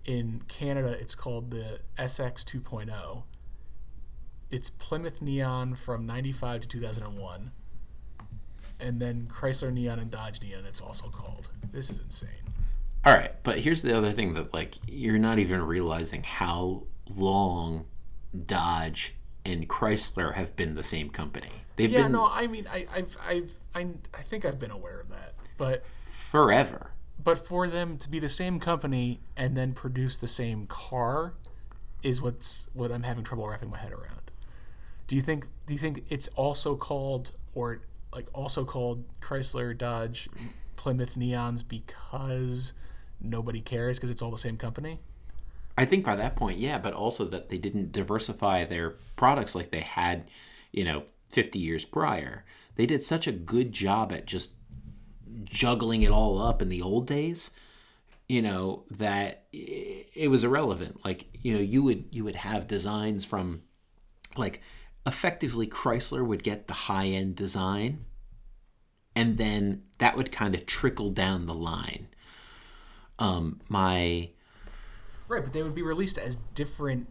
In 0.05 0.41
Canada 0.49 0.89
it's 0.89 1.15
called 1.15 1.51
the 1.51 1.79
SX 1.97 2.43
2.0. 2.43 3.23
It's 4.51 4.69
Plymouth 4.69 5.21
Neon 5.21 5.75
from 5.75 6.05
95 6.05 6.61
to 6.61 6.67
2001. 6.67 7.51
And 8.81 8.99
then 8.99 9.27
Chrysler 9.31 9.71
Neon 9.71 9.97
and 9.97 10.11
Dodge 10.11 10.43
Neon 10.43 10.65
it's 10.65 10.81
also 10.81 11.07
called. 11.07 11.51
This 11.71 11.89
is 11.89 11.99
insane. 11.99 12.29
All 13.05 13.13
right, 13.13 13.31
but 13.43 13.59
here's 13.59 13.81
the 13.81 13.97
other 13.97 14.11
thing 14.11 14.33
that 14.33 14.53
like 14.53 14.75
you're 14.87 15.17
not 15.17 15.39
even 15.39 15.61
realizing 15.61 16.23
how 16.23 16.83
long 17.09 17.85
Dodge 18.45 19.15
and 19.45 19.67
Chrysler 19.67 20.33
have 20.33 20.55
been 20.55 20.75
the 20.75 20.83
same 20.83 21.09
company. 21.09 21.51
They've 21.75 21.91
Yeah, 21.91 22.03
been 22.03 22.11
no, 22.13 22.29
I 22.31 22.47
mean, 22.47 22.67
I, 22.71 22.85
I've, 22.93 23.17
I've, 23.25 23.53
I, 23.73 23.87
I 24.13 24.21
think 24.21 24.45
I've 24.45 24.59
been 24.59 24.71
aware 24.71 24.99
of 24.99 25.09
that, 25.09 25.33
but, 25.57 25.85
forever. 26.05 26.91
but 27.21 27.37
for 27.37 27.67
them 27.67 27.97
to 27.97 28.09
be 28.09 28.19
the 28.19 28.29
same 28.29 28.59
company 28.59 29.19
and 29.35 29.55
then 29.57 29.73
produce 29.73 30.17
the 30.17 30.27
same 30.27 30.67
car, 30.67 31.33
is 32.03 32.21
what's 32.21 32.69
what 32.73 32.91
I'm 32.91 33.03
having 33.03 33.23
trouble 33.23 33.47
wrapping 33.47 33.69
my 33.69 33.77
head 33.77 33.93
around. 33.93 34.29
Do 35.07 35.15
you 35.15 35.21
think? 35.21 35.47
Do 35.65 35.73
you 35.73 35.79
think 35.79 36.03
it's 36.09 36.27
also 36.29 36.75
called, 36.75 37.31
or 37.53 37.79
like 38.13 38.27
also 38.33 38.65
called 38.65 39.05
Chrysler, 39.21 39.77
Dodge, 39.77 40.27
Plymouth 40.75 41.15
Neons 41.15 41.63
because 41.67 42.73
nobody 43.21 43.61
cares 43.61 43.97
because 43.97 44.09
it's 44.11 44.21
all 44.21 44.31
the 44.31 44.37
same 44.37 44.57
company? 44.57 44.99
I 45.77 45.85
think 45.85 46.05
by 46.05 46.15
that 46.15 46.35
point, 46.35 46.59
yeah, 46.59 46.77
but 46.77 46.93
also 46.93 47.25
that 47.25 47.49
they 47.49 47.57
didn't 47.57 47.91
diversify 47.91 48.63
their 48.65 48.91
products 49.15 49.55
like 49.55 49.71
they 49.71 49.81
had, 49.81 50.29
you 50.71 50.83
know, 50.83 51.03
50 51.29 51.57
years 51.57 51.83
prior. 51.83 52.45
They 52.75 52.85
did 52.85 53.03
such 53.03 53.27
a 53.27 53.31
good 53.31 53.71
job 53.71 54.11
at 54.11 54.27
just 54.27 54.53
juggling 55.45 56.03
it 56.03 56.11
all 56.11 56.39
up 56.41 56.61
in 56.61 56.69
the 56.69 56.81
old 56.81 57.07
days, 57.07 57.51
you 58.27 58.41
know, 58.41 58.85
that 58.91 59.45
it 59.51 60.29
was 60.29 60.43
irrelevant. 60.43 61.03
Like, 61.03 61.27
you 61.41 61.53
know, 61.53 61.59
you 61.59 61.83
would 61.83 62.05
you 62.11 62.23
would 62.23 62.35
have 62.35 62.67
designs 62.67 63.25
from 63.25 63.63
like 64.37 64.61
effectively 65.05 65.67
Chrysler 65.67 66.25
would 66.25 66.43
get 66.43 66.67
the 66.67 66.73
high-end 66.73 67.35
design 67.35 68.05
and 69.15 69.37
then 69.37 69.83
that 69.99 70.15
would 70.15 70.31
kind 70.31 70.55
of 70.55 70.65
trickle 70.65 71.09
down 71.09 71.45
the 71.45 71.53
line. 71.53 72.07
Um 73.19 73.59
my 73.69 74.29
Right, 75.33 75.43
but 75.43 75.53
they 75.53 75.63
would 75.63 75.73
be 75.73 75.81
released 75.81 76.17
as 76.17 76.35
different. 76.53 77.07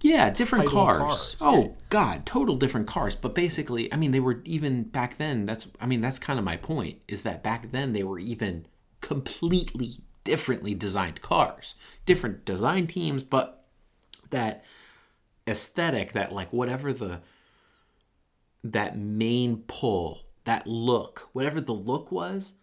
Yeah, 0.00 0.30
different 0.30 0.66
cars. 0.66 0.98
cars, 0.98 1.36
Oh 1.40 1.62
yeah. 1.62 1.68
God, 1.90 2.26
total 2.26 2.56
different 2.56 2.86
cars. 2.86 3.14
But 3.16 3.34
basically, 3.34 3.92
I 3.92 3.96
mean, 3.96 4.12
they 4.12 4.20
were 4.20 4.40
even 4.44 4.84
back 4.84 5.18
then. 5.18 5.44
That's, 5.44 5.68
I 5.80 5.86
mean, 5.86 6.00
that's 6.00 6.18
kind 6.18 6.38
of 6.38 6.44
my 6.44 6.56
point. 6.56 7.00
Is 7.06 7.22
that 7.22 7.42
back 7.42 7.70
then 7.70 7.92
they 7.92 8.02
were 8.02 8.18
even 8.18 8.66
completely 9.00 9.88
differently 10.24 10.74
designed 10.74 11.20
cars, 11.20 11.74
different 12.06 12.46
design 12.46 12.86
teams, 12.86 13.22
but 13.22 13.64
that 14.30 14.64
aesthetic, 15.46 16.12
that 16.12 16.32
like 16.32 16.50
whatever 16.50 16.92
the 16.92 17.20
that 18.62 18.96
main 18.96 19.58
pull, 19.66 20.22
that 20.44 20.66
look, 20.66 21.28
whatever 21.34 21.60
the 21.60 21.74
look 21.74 22.10
was, 22.10 22.54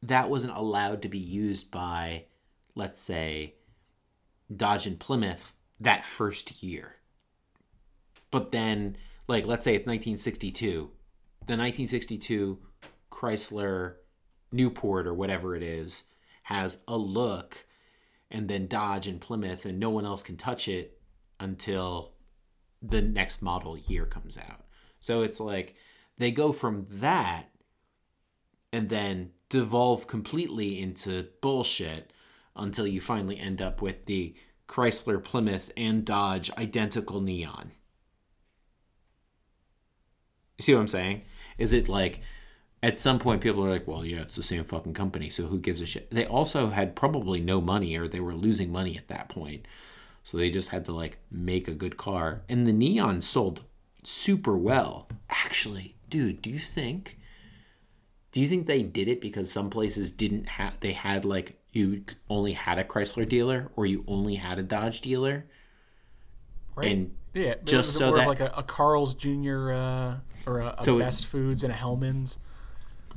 that 0.00 0.30
wasn't 0.30 0.56
allowed 0.56 1.02
to 1.02 1.08
be 1.08 1.18
used 1.18 1.72
by, 1.72 2.24
let's 2.76 3.00
say, 3.00 3.54
Dodge 4.54 4.86
and 4.86 4.98
Plymouth 4.98 5.54
that 5.80 6.04
first 6.04 6.62
year. 6.62 6.96
But 8.30 8.52
then, 8.52 8.96
like, 9.28 9.46
let's 9.46 9.64
say 9.64 9.74
it's 9.74 9.86
1962. 9.86 10.90
The 11.46 11.56
1962 11.56 12.58
Chrysler 13.10 13.94
Newport 14.50 15.06
or 15.06 15.14
whatever 15.14 15.54
it 15.54 15.62
is 15.62 16.04
has 16.44 16.82
a 16.88 16.96
look, 16.96 17.64
and 18.30 18.48
then 18.48 18.66
Dodge 18.66 19.06
and 19.06 19.20
Plymouth, 19.20 19.64
and 19.64 19.78
no 19.78 19.90
one 19.90 20.04
else 20.04 20.22
can 20.22 20.36
touch 20.36 20.68
it 20.68 20.98
until 21.40 22.12
the 22.82 23.02
next 23.02 23.42
model 23.42 23.78
year 23.78 24.04
comes 24.04 24.36
out. 24.36 24.64
So 25.00 25.22
it's 25.22 25.40
like 25.40 25.74
they 26.18 26.30
go 26.30 26.52
from 26.52 26.86
that 26.90 27.50
and 28.72 28.88
then 28.88 29.30
devolve 29.48 30.06
completely 30.06 30.80
into 30.80 31.28
bullshit 31.40 32.12
until 32.56 32.86
you 32.86 33.00
finally 33.00 33.38
end 33.38 33.60
up 33.60 33.82
with 33.82 34.06
the 34.06 34.34
Chrysler, 34.68 35.22
Plymouth, 35.22 35.70
and 35.76 36.04
Dodge 36.04 36.50
identical 36.56 37.20
neon. 37.20 37.72
You 40.58 40.62
see 40.62 40.74
what 40.74 40.80
I'm 40.80 40.88
saying? 40.88 41.22
Is 41.58 41.72
it 41.72 41.88
like 41.88 42.20
at 42.82 43.00
some 43.00 43.18
point 43.18 43.40
people 43.40 43.64
are 43.64 43.70
like, 43.70 43.88
well, 43.88 44.04
yeah, 44.04 44.20
it's 44.20 44.36
the 44.36 44.42
same 44.42 44.64
fucking 44.64 44.94
company, 44.94 45.30
so 45.30 45.46
who 45.46 45.58
gives 45.58 45.80
a 45.80 45.86
shit? 45.86 46.10
They 46.10 46.26
also 46.26 46.68
had 46.68 46.94
probably 46.94 47.40
no 47.40 47.60
money 47.60 47.96
or 47.96 48.06
they 48.06 48.20
were 48.20 48.34
losing 48.34 48.70
money 48.70 48.96
at 48.96 49.08
that 49.08 49.28
point. 49.28 49.66
So 50.22 50.38
they 50.38 50.50
just 50.50 50.70
had 50.70 50.84
to 50.86 50.92
like 50.92 51.18
make 51.30 51.68
a 51.68 51.74
good 51.74 51.96
car. 51.96 52.42
And 52.48 52.66
the 52.66 52.72
neon 52.72 53.20
sold 53.20 53.64
super 54.04 54.56
well. 54.56 55.08
Actually, 55.28 55.96
dude, 56.08 56.40
do 56.42 56.50
you 56.50 56.58
think 56.58 57.18
do 58.32 58.40
you 58.40 58.48
think 58.48 58.66
they 58.66 58.82
did 58.82 59.06
it 59.06 59.20
because 59.20 59.50
some 59.50 59.70
places 59.70 60.10
didn't 60.10 60.48
have 60.48 60.80
they 60.80 60.92
had 60.92 61.24
like 61.24 61.60
you 61.74 62.04
only 62.30 62.52
had 62.52 62.78
a 62.78 62.84
Chrysler 62.84 63.28
dealer 63.28 63.70
or 63.76 63.84
you 63.86 64.04
only 64.06 64.36
had 64.36 64.58
a 64.58 64.62
Dodge 64.62 65.00
dealer? 65.00 65.46
Right. 66.76 66.92
And 66.92 67.14
Yeah, 67.34 67.54
but 67.54 67.64
Just 67.66 67.94
it 67.94 67.98
so 67.98 68.14
that- 68.14 68.26
like 68.28 68.40
a, 68.40 68.52
a 68.56 68.62
Carl's 68.62 69.14
Jr. 69.14 69.72
Uh, 69.72 70.16
or 70.46 70.60
a, 70.60 70.74
a 70.78 70.82
So 70.84 70.96
it- 70.96 71.00
Best 71.00 71.26
Foods 71.26 71.64
and 71.64 71.72
a 71.72 71.76
Hellmann's. 71.76 72.38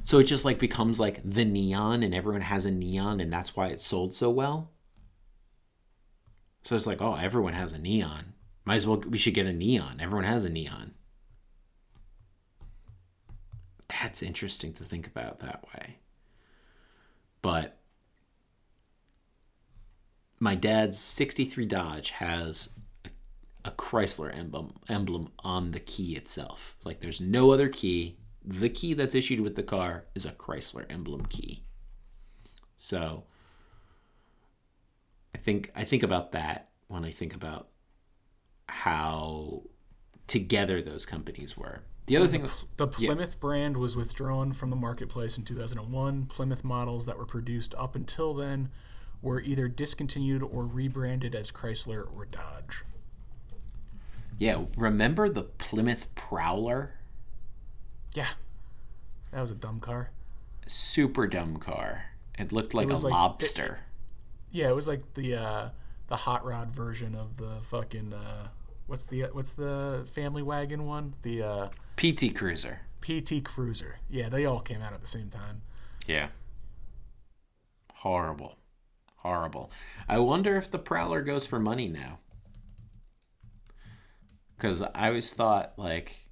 So 0.04 0.20
it 0.20 0.24
just 0.24 0.46
like 0.46 0.58
becomes 0.58 1.00
like 1.02 1.20
the 1.30 1.44
neon, 1.44 2.02
and 2.02 2.16
everyone 2.16 2.42
has 2.42 2.66
a 2.66 2.72
neon, 2.72 3.20
and 3.20 3.32
that's 3.34 3.56
why 3.58 3.68
it 3.68 3.82
sold 3.82 4.16
so 4.16 4.30
well. 4.30 4.72
So 6.64 6.76
it's 6.76 6.88
like, 6.88 7.02
oh, 7.02 7.16
everyone 7.16 7.54
has 7.54 7.74
a 7.74 7.78
neon. 7.78 8.34
Might 8.64 8.76
as 8.76 8.88
well, 8.88 8.98
we 9.00 9.18
should 9.18 9.34
get 9.34 9.46
a 9.46 9.52
neon. 9.54 9.98
Everyone 10.00 10.24
has 10.26 10.46
a 10.46 10.50
neon. 10.50 10.94
That's 13.90 14.22
interesting 14.22 14.74
to 14.74 14.84
think 14.84 15.08
about 15.08 15.40
that 15.40 15.66
way. 15.74 15.98
But 17.42 17.78
my 20.40 20.56
dad's 20.56 20.98
63 21.00 21.66
Dodge 21.66 22.12
has 22.12 22.70
a, 23.06 23.10
a 23.66 23.72
Chrysler 23.72 24.36
emblem 24.36 24.74
emblem 24.88 25.30
on 25.40 25.72
the 25.72 25.80
key 25.80 26.16
itself. 26.16 26.76
Like 26.84 27.00
there's 27.00 27.22
no 27.22 27.52
other 27.52 27.70
key. 27.70 28.18
The 28.46 28.70
key 28.70 28.94
that's 28.94 29.16
issued 29.16 29.42
with 29.42 29.56
the 29.56 29.64
car 29.64 30.06
is 30.16 30.26
a 30.26 30.32
Chrysler 30.32 30.86
emblem 30.90 31.26
key. 31.26 31.64
So 32.76 33.24
I 35.34 35.40
think 35.40 35.72
I 35.76 35.84
think 35.84 36.04
about 36.04 36.32
that 36.34 36.70
when 36.88 37.04
I 37.04 37.12
think 37.12 37.34
about 37.34 37.70
how 38.70 39.64
together 40.28 40.82
those 40.82 41.06
companies 41.06 41.58
were. 41.58 41.82
The 42.06 42.16
other 42.16 42.28
thing 42.28 42.48
The 42.78 42.88
Plymouth 42.88 43.38
brand 43.40 43.76
was 43.76 43.98
withdrawn 43.98 44.54
from 44.54 44.70
the 44.70 44.78
marketplace 44.78 45.38
in 45.38 45.44
2001. 45.44 46.28
Plymouth 46.28 46.64
models 46.64 47.06
that 47.06 47.18
were 47.18 47.26
produced 47.26 47.76
up 47.78 47.96
until 47.96 48.34
then 48.34 48.70
were 49.22 49.42
either 49.42 49.68
discontinued 49.68 50.44
or 50.44 50.66
rebranded 50.66 51.36
as 51.36 51.52
Chrysler 51.52 52.06
or 52.16 52.26
Dodge. 52.26 52.84
Yeah, 54.38 54.66
remember 54.78 55.28
the 55.30 55.44
Plymouth 55.44 56.14
Prowler? 56.16 56.94
Yeah, 58.14 58.28
that 59.32 59.42
was 59.42 59.52
a 59.52 59.56
dumb 59.56 59.80
car. 59.80 60.12
Super 60.68 61.28
dumb 61.28 61.58
car. 61.58 62.06
It 62.38 62.52
looked 62.52 62.74
like 62.74 62.90
a 62.90 62.94
like- 62.94 63.12
lobster. 63.12 63.80
Yeah, 64.52 64.70
it 64.70 64.76
was 64.76 64.88
like 64.88 65.14
the 65.16 65.36
uh, 65.36 65.70
the 66.08 66.16
hot 66.16 66.46
rod 66.46 66.74
version 66.74 67.16
of 67.16 67.38
the 67.38 67.60
fucking 67.64 68.14
uh, 68.14 68.48
what's 68.86 69.06
the 69.06 69.24
what's 69.34 69.54
the 69.54 70.08
family 70.12 70.42
wagon 70.42 70.86
one? 70.86 71.16
The 71.24 71.42
uh, 71.44 71.68
PT 71.98 72.36
Cruiser. 72.36 72.82
PT 73.02 73.44
Cruiser. 73.44 73.98
Yeah, 74.10 74.30
they 74.30 74.46
all 74.46 74.60
came 74.60 74.82
out 74.82 74.94
at 74.94 75.02
the 75.02 75.08
same 75.08 75.30
time. 75.30 75.62
Yeah. 76.06 76.30
Horrible. 77.94 78.58
Horrible. 79.28 79.70
I 80.08 80.20
wonder 80.20 80.56
if 80.56 80.72
the 80.72 80.80
Prowler 80.80 81.22
goes 81.22 81.46
for 81.46 81.60
money 81.60 81.90
now. 81.90 82.20
Because 84.56 84.82
I 84.82 85.10
always 85.10 85.34
thought, 85.34 85.74
like, 85.76 86.30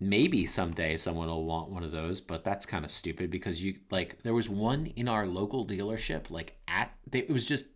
maybe 0.00 0.46
someday 0.46 0.96
someone 0.96 1.28
will 1.28 1.44
want 1.44 1.68
one 1.68 1.82
of 1.82 1.92
those, 1.92 2.22
but 2.22 2.44
that's 2.44 2.64
kind 2.64 2.82
of 2.82 2.90
stupid 2.90 3.30
because 3.30 3.62
you, 3.62 3.74
like, 3.90 4.22
there 4.22 4.32
was 4.32 4.48
one 4.48 4.86
in 4.96 5.06
our 5.06 5.26
local 5.26 5.66
dealership, 5.66 6.30
like, 6.30 6.56
at, 6.66 6.94
they, 7.06 7.18
it 7.18 7.30
was 7.30 7.46
just 7.46 7.66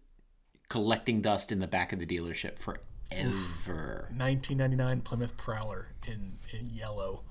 collecting 0.70 1.20
dust 1.20 1.52
in 1.52 1.58
the 1.58 1.66
back 1.66 1.92
of 1.92 1.98
the 1.98 2.06
dealership 2.06 2.58
forever. 2.58 4.08
1999 4.16 5.02
Plymouth 5.02 5.36
Prowler 5.36 5.88
in 6.06 6.38
in 6.58 6.70
yellow. 6.70 7.24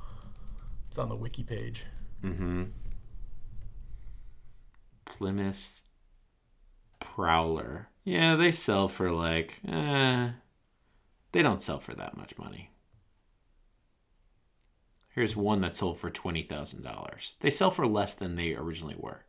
It's 0.87 0.99
on 0.99 1.09
the 1.09 1.15
wiki 1.15 1.43
page. 1.43 1.87
Mm-hmm. 2.23 2.65
Plymouth 5.05 5.82
Prowler. 7.15 7.89
Yeah, 8.03 8.35
they 8.35 8.51
sell 8.51 8.87
for 8.87 9.11
like, 9.11 9.59
eh, 9.67 10.31
they 11.31 11.41
don't 11.41 11.61
sell 11.61 11.79
for 11.79 11.93
that 11.93 12.17
much 12.17 12.37
money. 12.37 12.71
Here's 15.09 15.35
one 15.35 15.61
that 15.61 15.75
sold 15.75 15.99
for 15.99 16.09
$20,000. 16.09 17.35
They 17.39 17.51
sell 17.51 17.69
for 17.69 17.85
less 17.85 18.15
than 18.15 18.35
they 18.35 18.55
originally 18.55 18.95
were. 18.97 19.25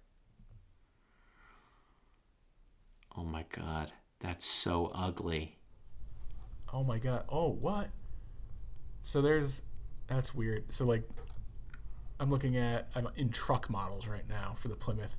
Oh 3.17 3.25
my 3.25 3.45
god, 3.55 3.93
that's 4.19 4.47
so 4.47 4.91
ugly. 4.95 5.59
Oh 6.73 6.83
my 6.83 6.99
god. 6.99 7.25
Oh, 7.29 7.51
what? 7.51 7.91
So 9.03 9.21
there's 9.23 9.63
that's 10.07 10.35
weird. 10.35 10.73
So 10.73 10.85
like 10.85 11.09
I'm 12.19 12.31
looking 12.31 12.57
at 12.57 12.89
I'm 12.95 13.09
in 13.17 13.29
truck 13.29 13.71
models 13.71 14.09
right 14.09 14.29
now 14.29 14.55
for 14.57 14.69
the 14.69 14.75
Plymouth 14.75 15.17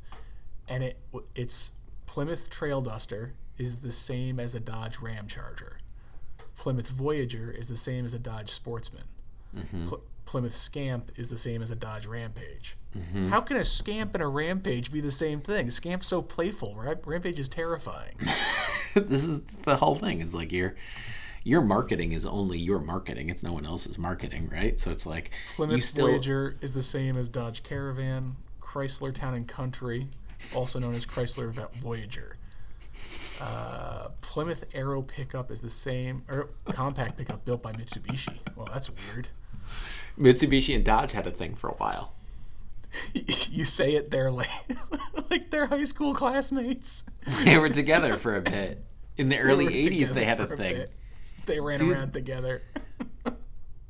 and 0.68 0.84
it 0.84 1.00
it's 1.36 1.72
Plymouth 2.06 2.50
Trailduster 2.50 3.32
is 3.58 3.78
the 3.78 3.92
same 3.92 4.40
as 4.40 4.56
a 4.56 4.60
Dodge 4.60 4.98
Ramcharger. 4.98 5.76
Plymouth 6.58 6.90
Voyager 6.90 7.52
is 7.52 7.68
the 7.68 7.78
same 7.78 8.06
as 8.06 8.14
a 8.14 8.20
Dodge 8.20 8.50
Sportsman. 8.50 9.04
Mm-hmm. 9.56 9.86
Pl- 9.88 10.02
Plymouth 10.26 10.58
Scamp 10.58 11.12
is 11.18 11.30
the 11.30 11.38
same 11.38 11.62
as 11.62 11.72
a 11.72 11.76
Dodge 11.76 12.08
Rampage. 12.08 12.78
Mm-hmm. 12.98 13.30
How 13.30 13.42
can 13.42 13.58
a 13.58 13.64
Scamp 13.64 14.16
and 14.16 14.24
a 14.24 14.28
Rampage 14.28 14.92
be 14.92 15.00
the 15.00 15.12
same 15.12 15.40
thing? 15.40 15.70
Scamp's 15.70 16.08
so 16.08 16.22
playful, 16.22 16.76
right? 16.76 16.98
Rampage 17.06 17.40
is 17.40 17.48
terrifying. 17.48 18.16
this 18.96 19.24
is 19.24 19.42
the 19.64 19.76
whole 19.76 19.96
thing 19.96 20.22
is 20.22 20.34
like 20.34 20.52
your 20.52 20.76
your 21.44 21.62
marketing 21.62 22.12
is 22.12 22.26
only 22.26 22.58
your 22.58 22.80
marketing. 22.80 23.30
It's 23.30 23.44
no 23.44 23.54
one 23.54 23.66
else's 23.66 24.00
marketing, 24.00 24.50
right? 24.52 24.80
So 24.80 24.90
it's 24.90 25.06
like 25.06 25.32
Plymouth 25.56 25.86
still 25.86 26.08
Voyager 26.08 26.58
is 26.60 26.74
the 26.74 26.82
same 26.82 27.18
as 27.18 27.30
Dodge 27.30 27.62
Caravan, 27.62 28.36
Chrysler 28.60 29.14
Town 29.14 29.36
and 29.36 29.48
Country, 29.48 30.08
also 30.54 30.80
known 30.80 30.94
as 30.94 31.06
Chrysler 31.06 31.52
Voyager. 31.74 32.38
Uh, 33.42 34.10
Plymouth 34.22 34.66
Arrow 34.74 35.02
pickup 35.02 35.52
is 35.52 35.62
the 35.62 35.70
same, 35.70 36.24
or 36.30 36.50
compact 36.72 37.18
pickup 37.18 37.44
built 37.46 37.62
by 37.62 37.74
Mitsubishi. 37.74 38.40
Well, 38.56 38.68
that's 38.72 38.90
weird. 38.90 39.30
Mitsubishi 40.18 40.76
and 40.76 40.84
Dodge 40.86 41.12
had 41.12 41.28
a 41.28 41.32
thing 41.32 41.56
for 41.56 41.70
a 41.70 41.74
while. 41.74 42.14
you 43.14 43.66
say 43.66 43.96
it 43.96 44.10
there 44.12 44.32
like 44.32 44.50
like 45.30 45.52
they're 45.52 45.66
high 45.68 45.84
school 45.84 46.14
classmates. 46.14 47.04
They 47.44 47.58
were 47.58 47.70
together 47.70 48.18
for 48.18 48.36
a 48.38 48.42
bit. 48.42 48.84
In 49.18 49.30
the 49.30 49.38
early 49.40 49.66
were 49.66 49.72
80s, 49.72 50.14
they 50.14 50.26
had 50.26 50.40
a 50.40 50.48
thing. 50.48 50.76
bit. 50.76 50.92
They 51.46 51.60
ran 51.60 51.80
Dude. 51.80 51.92
around 51.92 52.14
together. 52.14 52.64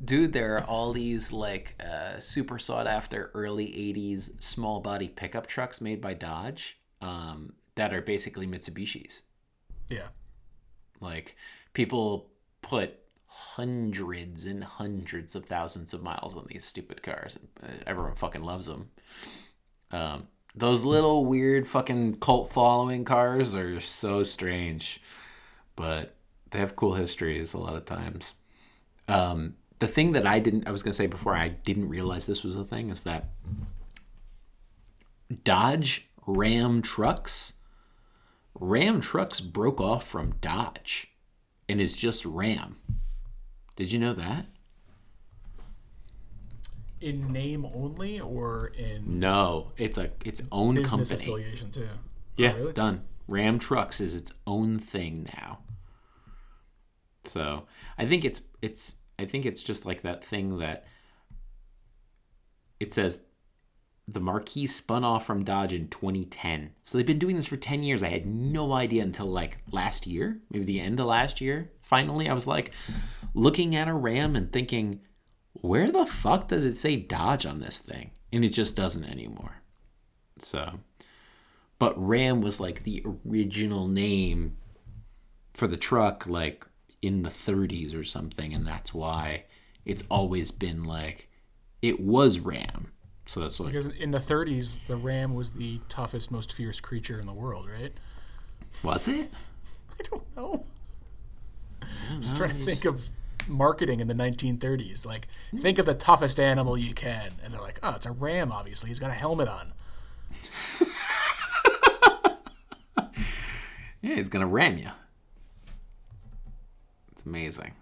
Dude, 0.03 0.33
there 0.33 0.57
are 0.57 0.63
all 0.63 0.91
these 0.91 1.31
like 1.31 1.81
uh, 1.81 2.19
super 2.19 2.59
sought 2.59 2.87
after 2.87 3.31
early 3.33 3.67
80s 3.67 4.41
small 4.43 4.81
body 4.81 5.07
pickup 5.07 5.47
trucks 5.47 5.79
made 5.79 6.01
by 6.01 6.13
Dodge 6.13 6.77
um, 7.01 7.53
that 7.75 7.93
are 7.93 8.01
basically 8.01 8.45
Mitsubishis. 8.45 9.21
Yeah. 9.89 10.07
Like 10.99 11.35
people 11.73 12.29
put 12.61 12.99
hundreds 13.27 14.45
and 14.45 14.63
hundreds 14.63 15.35
of 15.35 15.45
thousands 15.45 15.93
of 15.93 16.03
miles 16.03 16.35
on 16.35 16.45
these 16.47 16.65
stupid 16.65 17.01
cars. 17.01 17.37
and 17.37 17.47
uh, 17.63 17.83
Everyone 17.87 18.15
fucking 18.15 18.43
loves 18.43 18.67
them. 18.67 18.91
Um, 19.91 20.27
those 20.55 20.83
little 20.83 21.25
weird 21.25 21.67
fucking 21.67 22.15
cult 22.15 22.51
following 22.51 23.03
cars 23.05 23.53
are 23.55 23.81
so 23.81 24.23
strange, 24.23 25.01
but 25.75 26.15
they 26.51 26.59
have 26.59 26.75
cool 26.75 26.93
histories 26.93 27.53
a 27.53 27.57
lot 27.57 27.75
of 27.75 27.85
times. 27.85 28.35
Um, 29.07 29.55
the 29.79 29.87
thing 29.87 30.13
that 30.13 30.25
I 30.25 30.39
didn't, 30.39 30.67
I 30.67 30.71
was 30.71 30.83
gonna 30.83 30.93
say 30.93 31.07
before, 31.07 31.35
I 31.35 31.49
didn't 31.49 31.89
realize 31.89 32.25
this 32.25 32.43
was 32.43 32.55
a 32.55 32.63
thing, 32.63 32.89
is 32.89 33.03
that 33.03 33.29
Dodge 35.43 36.07
Ram 36.27 36.81
trucks, 36.81 37.53
Ram 38.59 39.01
trucks 39.01 39.39
broke 39.41 39.81
off 39.81 40.05
from 40.07 40.35
Dodge, 40.41 41.07
and 41.67 41.81
is 41.81 41.95
just 41.95 42.25
Ram. 42.25 42.77
Did 43.75 43.91
you 43.91 43.99
know 43.99 44.13
that? 44.13 44.45
In 47.01 47.31
name 47.31 47.65
only 47.75 48.19
or 48.19 48.67
in 48.67 49.19
No, 49.19 49.71
it's 49.77 49.97
a 49.97 50.11
its 50.23 50.41
own 50.51 50.75
business 50.75 51.09
company. 51.11 51.21
affiliation 51.21 51.69
too? 51.71 51.87
Oh, 51.91 51.97
yeah, 52.37 52.53
Oh, 52.53 52.57
really? 52.59 52.73
done. 52.73 53.03
Ram 53.27 53.59
Trucks 53.59 53.99
is 53.99 54.15
its 54.15 54.31
own 54.47 54.79
thing 54.79 55.29
now. 55.35 55.59
So 57.25 57.65
I 57.97 58.05
think 58.05 58.23
it's 58.23 58.41
it's 58.61 58.97
I 59.17 59.25
think 59.25 59.45
it's 59.45 59.63
just 59.63 59.85
like 59.85 60.01
that 60.01 60.23
thing 60.23 60.57
that 60.59 60.85
it 62.79 62.93
says 62.93 63.25
the 64.07 64.19
Marquis 64.19 64.67
spun 64.67 65.03
off 65.03 65.25
from 65.25 65.43
Dodge 65.43 65.73
in 65.73 65.87
2010. 65.87 66.71
So 66.83 66.97
they've 66.97 67.07
been 67.07 67.19
doing 67.19 67.35
this 67.35 67.47
for 67.47 67.57
10 67.57 67.83
years. 67.83 68.03
I 68.03 68.09
had 68.09 68.27
no 68.27 68.73
idea 68.73 69.03
until 69.03 69.25
like 69.25 69.59
last 69.71 70.05
year, 70.05 70.39
maybe 70.51 70.65
the 70.65 70.79
end 70.79 70.99
of 70.99 71.07
last 71.07 71.41
year. 71.41 71.71
Finally, 71.81 72.29
I 72.29 72.33
was 72.33 72.45
like 72.45 72.71
looking 73.33 73.75
at 73.75 73.87
a 73.87 73.93
Ram 73.93 74.35
and 74.35 74.51
thinking, 74.51 75.01
where 75.53 75.89
the 75.89 76.05
fuck 76.05 76.49
does 76.49 76.65
it 76.65 76.75
say 76.75 76.95
Dodge 76.95 77.45
on 77.45 77.59
this 77.59 77.79
thing? 77.79 78.11
And 78.31 78.45
it 78.45 78.49
just 78.49 78.75
doesn't 78.75 79.05
anymore. 79.05 79.61
So, 80.37 80.79
but 81.79 81.95
Ram 81.97 82.41
was 82.41 82.59
like 82.59 82.83
the 82.83 83.03
original 83.25 83.87
name 83.87 84.57
for 85.53 85.67
the 85.67 85.77
truck, 85.77 86.27
like 86.27 86.65
in 87.05 87.23
the 87.23 87.29
30s 87.29 87.97
or 87.97 88.03
something, 88.03 88.53
and 88.53 88.67
that's 88.67 88.93
why 88.93 89.45
it's 89.85 90.03
always 90.09 90.51
been 90.51 90.83
like 90.83 91.29
it 91.81 91.99
was 91.99 92.39
Ram. 92.39 92.91
So 93.25 93.39
that's 93.39 93.59
what. 93.59 93.67
Because 93.67 93.87
in 93.87 94.11
the 94.11 94.19
30s, 94.19 94.79
the 94.87 94.95
ram 94.95 95.33
was 95.33 95.51
the 95.51 95.79
toughest, 95.89 96.31
most 96.31 96.53
fierce 96.53 96.79
creature 96.79 97.19
in 97.19 97.25
the 97.25 97.33
world, 97.33 97.67
right? 97.69 97.93
Was 98.83 99.07
it? 99.07 99.31
I 99.99 100.03
don't 100.03 100.35
know. 100.35 100.65
I 101.81 101.87
don't 102.09 102.21
Just 102.21 102.37
trying 102.37 102.55
to 102.55 102.63
think 102.63 102.85
of 102.85 103.07
marketing 103.47 103.99
in 103.99 104.07
the 104.07 104.13
1930s. 104.13 105.05
Like, 105.05 105.27
think 105.59 105.79
of 105.79 105.85
the 105.85 105.95
toughest 105.95 106.39
animal 106.39 106.77
you 106.77 106.93
can, 106.93 107.33
and 107.43 107.53
they're 107.53 107.61
like, 107.61 107.79
oh, 107.81 107.95
it's 107.95 108.05
a 108.05 108.11
ram. 108.11 108.51
Obviously, 108.51 108.89
he's 108.89 108.99
got 108.99 109.09
a 109.09 109.15
helmet 109.15 109.47
on. 109.47 109.73
Yeah, 114.05 114.17
he's 114.17 114.29
gonna 114.29 114.45
ram 114.45 114.77
you. 114.77 114.91
Amazing. 117.25 117.73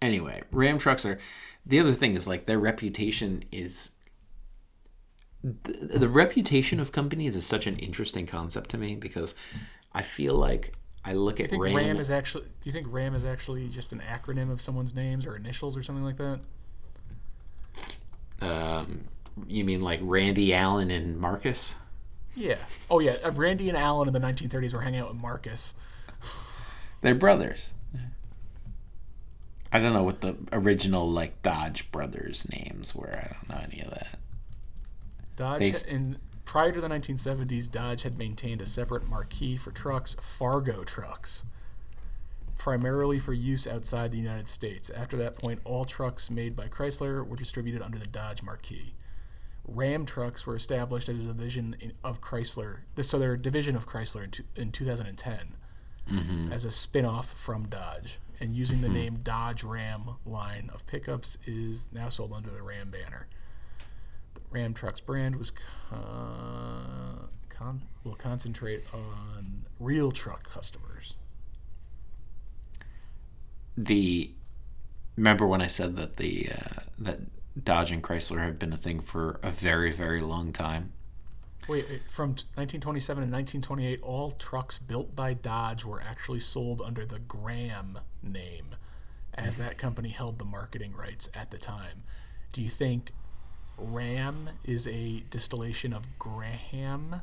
Anyway, 0.00 0.42
Ram 0.50 0.78
trucks 0.78 1.04
are. 1.04 1.18
The 1.66 1.80
other 1.80 1.92
thing 1.92 2.14
is 2.14 2.26
like 2.26 2.46
their 2.46 2.58
reputation 2.58 3.44
is. 3.52 3.90
The, 5.42 5.98
the 5.98 6.08
reputation 6.08 6.80
of 6.80 6.90
companies 6.90 7.36
is 7.36 7.46
such 7.46 7.66
an 7.66 7.76
interesting 7.76 8.26
concept 8.26 8.70
to 8.70 8.78
me 8.78 8.96
because 8.96 9.34
I 9.92 10.02
feel 10.02 10.34
like 10.34 10.72
I 11.04 11.14
look 11.14 11.40
at 11.40 11.50
think 11.50 11.62
Ram. 11.62 11.76
RAM 11.76 11.96
is 11.98 12.10
actually? 12.10 12.44
Do 12.44 12.64
you 12.64 12.72
think 12.72 12.86
RAM 12.90 13.14
is 13.14 13.24
actually 13.24 13.68
just 13.68 13.92
an 13.92 14.00
acronym 14.00 14.50
of 14.50 14.60
someone's 14.60 14.94
names 14.94 15.26
or 15.26 15.36
initials 15.36 15.76
or 15.76 15.82
something 15.82 16.04
like 16.04 16.16
that? 16.16 16.40
um, 18.40 19.04
you 19.46 19.64
mean 19.64 19.80
like 19.80 20.00
Randy 20.02 20.54
Allen 20.54 20.90
and 20.90 21.18
Marcus? 21.18 21.76
Yeah. 22.34 22.56
Oh 22.90 22.98
yeah. 23.00 23.16
uh, 23.24 23.30
Randy 23.32 23.68
and 23.68 23.76
Allen 23.78 24.06
in 24.08 24.12
the 24.14 24.20
1930s 24.20 24.72
were 24.74 24.82
hanging 24.82 25.00
out 25.00 25.08
with 25.08 25.16
Marcus. 25.16 25.74
They're 27.00 27.14
brothers. 27.14 27.72
I 29.72 29.78
don't 29.78 29.92
know 29.92 30.02
what 30.02 30.20
the 30.22 30.36
original 30.52 31.10
like 31.10 31.42
Dodge 31.42 31.90
brothers 31.92 32.46
names 32.50 32.94
were. 32.94 33.10
I 33.10 33.34
don't 33.34 33.48
know 33.48 33.64
any 33.70 33.82
of 33.82 33.90
that. 33.90 34.18
Dodge 35.36 35.82
They- 35.82 35.90
in 35.90 36.18
prior 36.44 36.72
to 36.72 36.80
the 36.80 36.88
1970s, 36.88 37.68
Dodge 37.68 38.04
had 38.04 38.16
maintained 38.16 38.62
a 38.62 38.66
separate 38.66 39.06
marquee 39.06 39.54
for 39.54 39.70
trucks, 39.70 40.16
Fargo 40.18 40.82
trucks, 40.82 41.44
primarily 42.56 43.18
for 43.18 43.34
use 43.34 43.66
outside 43.66 44.10
the 44.10 44.16
United 44.16 44.48
States. 44.48 44.88
After 44.88 45.18
that 45.18 45.34
point, 45.34 45.60
all 45.64 45.84
trucks 45.84 46.30
made 46.30 46.56
by 46.56 46.68
Chrysler 46.68 47.26
were 47.26 47.36
distributed 47.36 47.82
under 47.82 47.98
the 47.98 48.06
Dodge 48.06 48.42
marquee. 48.42 48.94
Ram 49.66 50.06
trucks 50.06 50.46
were 50.46 50.56
established 50.56 51.10
as 51.10 51.18
a 51.18 51.28
division 51.28 51.76
in- 51.78 51.92
of 52.02 52.22
Chrysler. 52.22 52.78
So 53.02 53.18
they're 53.18 53.34
a 53.34 53.38
division 53.38 53.76
of 53.76 53.86
Chrysler 53.86 54.24
in, 54.24 54.30
two, 54.30 54.44
in 54.56 54.72
2010 54.72 55.54
mm-hmm. 56.10 56.50
as 56.50 56.64
a 56.64 56.70
spin-off 56.70 57.30
from 57.30 57.68
Dodge. 57.68 58.18
And 58.40 58.54
using 58.56 58.80
the 58.80 58.88
name 58.88 59.20
Dodge 59.22 59.64
Ram 59.64 60.16
line 60.24 60.70
of 60.72 60.86
pickups 60.86 61.38
is 61.44 61.88
now 61.92 62.08
sold 62.08 62.32
under 62.32 62.50
the 62.50 62.62
Ram 62.62 62.90
banner. 62.90 63.26
The 64.34 64.40
Ram 64.50 64.74
Trucks 64.74 65.00
brand 65.00 65.36
was 65.36 65.50
con- 65.90 67.28
con- 67.48 67.82
will 68.04 68.14
concentrate 68.14 68.84
on 68.94 69.66
real 69.80 70.12
truck 70.12 70.48
customers. 70.48 71.16
the 73.78 74.32
remember 75.16 75.46
when 75.46 75.62
I 75.62 75.66
said 75.68 75.96
that 75.96 76.16
the 76.16 76.50
uh, 76.52 76.80
that 76.98 77.20
Dodge 77.64 77.92
and 77.92 78.02
Chrysler 78.02 78.40
have 78.40 78.58
been 78.58 78.72
a 78.72 78.76
thing 78.76 79.00
for 79.00 79.38
a 79.42 79.50
very 79.50 79.92
very 79.92 80.20
long 80.20 80.52
time. 80.52 80.92
Wait, 81.68 81.86
wait, 81.90 82.10
from 82.10 82.30
1927 82.30 83.22
and 83.24 83.30
1928, 83.30 84.00
all 84.02 84.30
trucks 84.30 84.78
built 84.78 85.14
by 85.14 85.34
Dodge 85.34 85.84
were 85.84 86.00
actually 86.00 86.40
sold 86.40 86.80
under 86.80 87.04
the 87.04 87.18
Graham 87.18 87.98
name, 88.22 88.74
as 89.34 89.58
that 89.58 89.76
company 89.76 90.08
held 90.08 90.38
the 90.38 90.46
marketing 90.46 90.94
rights 90.94 91.28
at 91.34 91.50
the 91.50 91.58
time. 91.58 92.04
Do 92.52 92.62
you 92.62 92.70
think 92.70 93.12
Ram 93.76 94.48
is 94.64 94.88
a 94.88 95.24
distillation 95.28 95.92
of 95.92 96.18
Graham? 96.18 97.20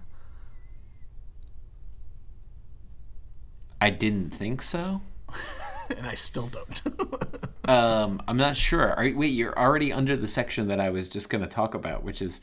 I 3.82 3.90
didn't 3.90 4.30
think 4.30 4.62
so. 4.62 5.02
and 5.98 6.06
I 6.06 6.14
still 6.14 6.48
don't. 6.48 6.82
Um, 7.68 8.22
I'm 8.28 8.38
not 8.38 8.56
sure. 8.56 8.94
Are, 8.94 9.12
wait, 9.16 9.34
you're 9.34 9.58
already 9.58 9.92
under 9.92 10.16
the 10.16 10.28
section 10.28 10.68
that 10.68 10.80
I 10.80 10.92
was 10.92 11.10
just 11.10 11.30
going 11.30 11.42
to 11.42 11.50
talk 11.50 11.74
about, 11.74 12.04
which 12.04 12.22
is 12.22 12.40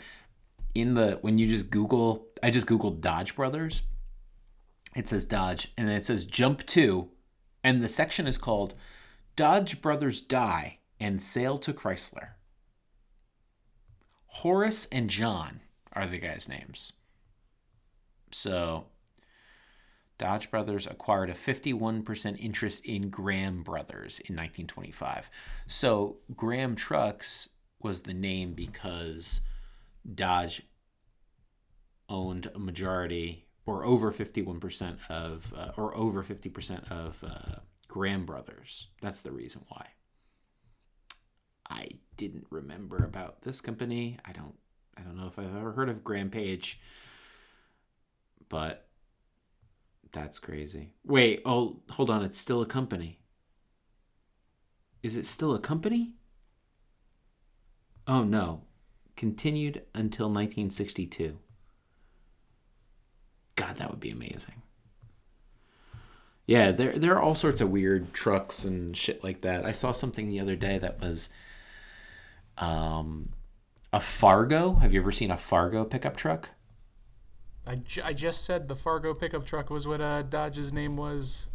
in 0.75 0.95
the 0.95 1.19
when 1.21 1.39
you 1.39 1.47
just 1.47 1.71
Google. 1.71 2.29
I 2.43 2.51
just 2.51 2.67
googled 2.67 3.01
Dodge 3.01 3.37
Brothers. 3.37 3.83
It 4.95 5.09
says 5.09 5.25
Dodge, 5.25 5.73
and 5.77 5.89
then 5.89 5.97
it 5.97 6.05
says 6.05 6.27
Jump 6.27 6.67
to, 6.67 7.09
and 7.65 7.83
the 7.83 7.89
section 7.89 8.27
is 8.27 8.37
called 8.37 8.75
Dodge 9.37 9.81
Brothers 9.81 10.21
Die 10.21 10.79
and 11.01 11.23
Sale 11.23 11.59
to 11.59 11.73
Chrysler. 11.73 12.31
Horace 14.27 14.87
and 14.87 15.09
John 15.09 15.61
are 15.93 16.07
the 16.07 16.19
guys' 16.19 16.49
names. 16.49 16.93
So 18.31 18.87
Dodge 20.19 20.51
Brothers 20.51 20.87
acquired 20.87 21.31
a 21.31 21.35
51% 21.35 22.39
interest 22.39 22.85
in 22.85 23.11
Graham 23.11 23.63
Brothers 23.63 24.19
in 24.21 24.37
1925. 24.37 25.31
So 25.67 26.19
Graham 26.37 26.77
Trucks 26.77 27.51
was 27.81 28.03
the 28.03 28.15
name 28.15 28.55
because 28.55 29.43
Dodge 30.11 30.63
owned 32.09 32.51
a 32.55 32.59
majority 32.59 33.47
or 33.65 33.85
over 33.85 34.13
51% 34.13 34.99
of 35.09 35.53
uh, 35.57 35.71
or 35.77 35.97
over 35.97 36.23
50% 36.23 36.91
of 36.91 37.25
uh, 37.25 37.61
Graham 37.89 38.27
Brothers. 38.27 38.89
That's 39.01 39.21
the 39.21 39.33
reason 39.33 39.63
why. 39.69 39.87
I 41.71 41.87
didn't 42.17 42.47
remember 42.51 42.99
about 42.99 43.43
this 43.43 43.61
company. 43.61 44.19
I 44.25 44.33
don't 44.33 44.55
I 44.97 45.03
don't 45.03 45.17
know 45.17 45.27
if 45.27 45.39
I've 45.39 45.57
ever 45.57 45.73
heard 45.73 45.89
of 45.89 46.05
Graham-Paige. 46.05 46.81
But 48.49 48.87
that's 50.13 50.39
crazy. 50.39 50.93
Wait, 51.05 51.41
oh, 51.45 51.81
hold 51.91 52.11
on. 52.11 52.23
It's 52.23 52.39
still 52.39 52.61
a 52.61 52.67
company. 52.67 53.19
Is 55.03 55.17
it 55.17 55.27
still 55.27 55.55
a 55.55 55.59
company? 55.59 56.15
Oh, 58.07 58.23
no. 58.23 58.65
Continued 59.17 59.83
until 59.95 60.27
1962. 60.27 61.39
God, 63.57 63.77
that 63.77 63.91
would 63.91 64.01
be 64.01 64.11
amazing. 64.11 64.63
Yeah, 66.47 66.73
there 66.73 66.99
there 66.99 67.15
are 67.15 67.23
all 67.23 67.35
sorts 67.35 67.61
of 67.61 67.71
weird 67.71 68.13
trucks 68.13 68.65
and 68.65 68.97
shit 68.97 69.23
like 69.23 69.43
that. 69.43 69.65
I 69.65 69.73
saw 69.73 69.93
something 69.93 70.29
the 70.29 70.41
other 70.41 70.57
day 70.57 70.79
that 70.79 71.01
was 71.01 71.31
um 72.59 73.31
a 73.93 74.01
Fargo. 74.01 74.75
Have 74.75 74.93
you 74.93 75.01
ever 75.01 75.13
seen 75.13 75.31
a 75.31 75.37
Fargo 75.37 75.85
pickup 75.85 76.17
truck? 76.17 76.51
I, 77.67 77.81
I 78.03 78.13
just 78.13 78.45
said 78.45 78.69
the 78.69 78.75
Fargo 78.75 79.15
pickup 79.15 79.47
truck 79.47 79.71
was 79.71 79.87
what 79.87 80.01
uh, 80.01 80.23
Dodge's 80.23 80.73
name 80.73 80.97
was 80.97 81.49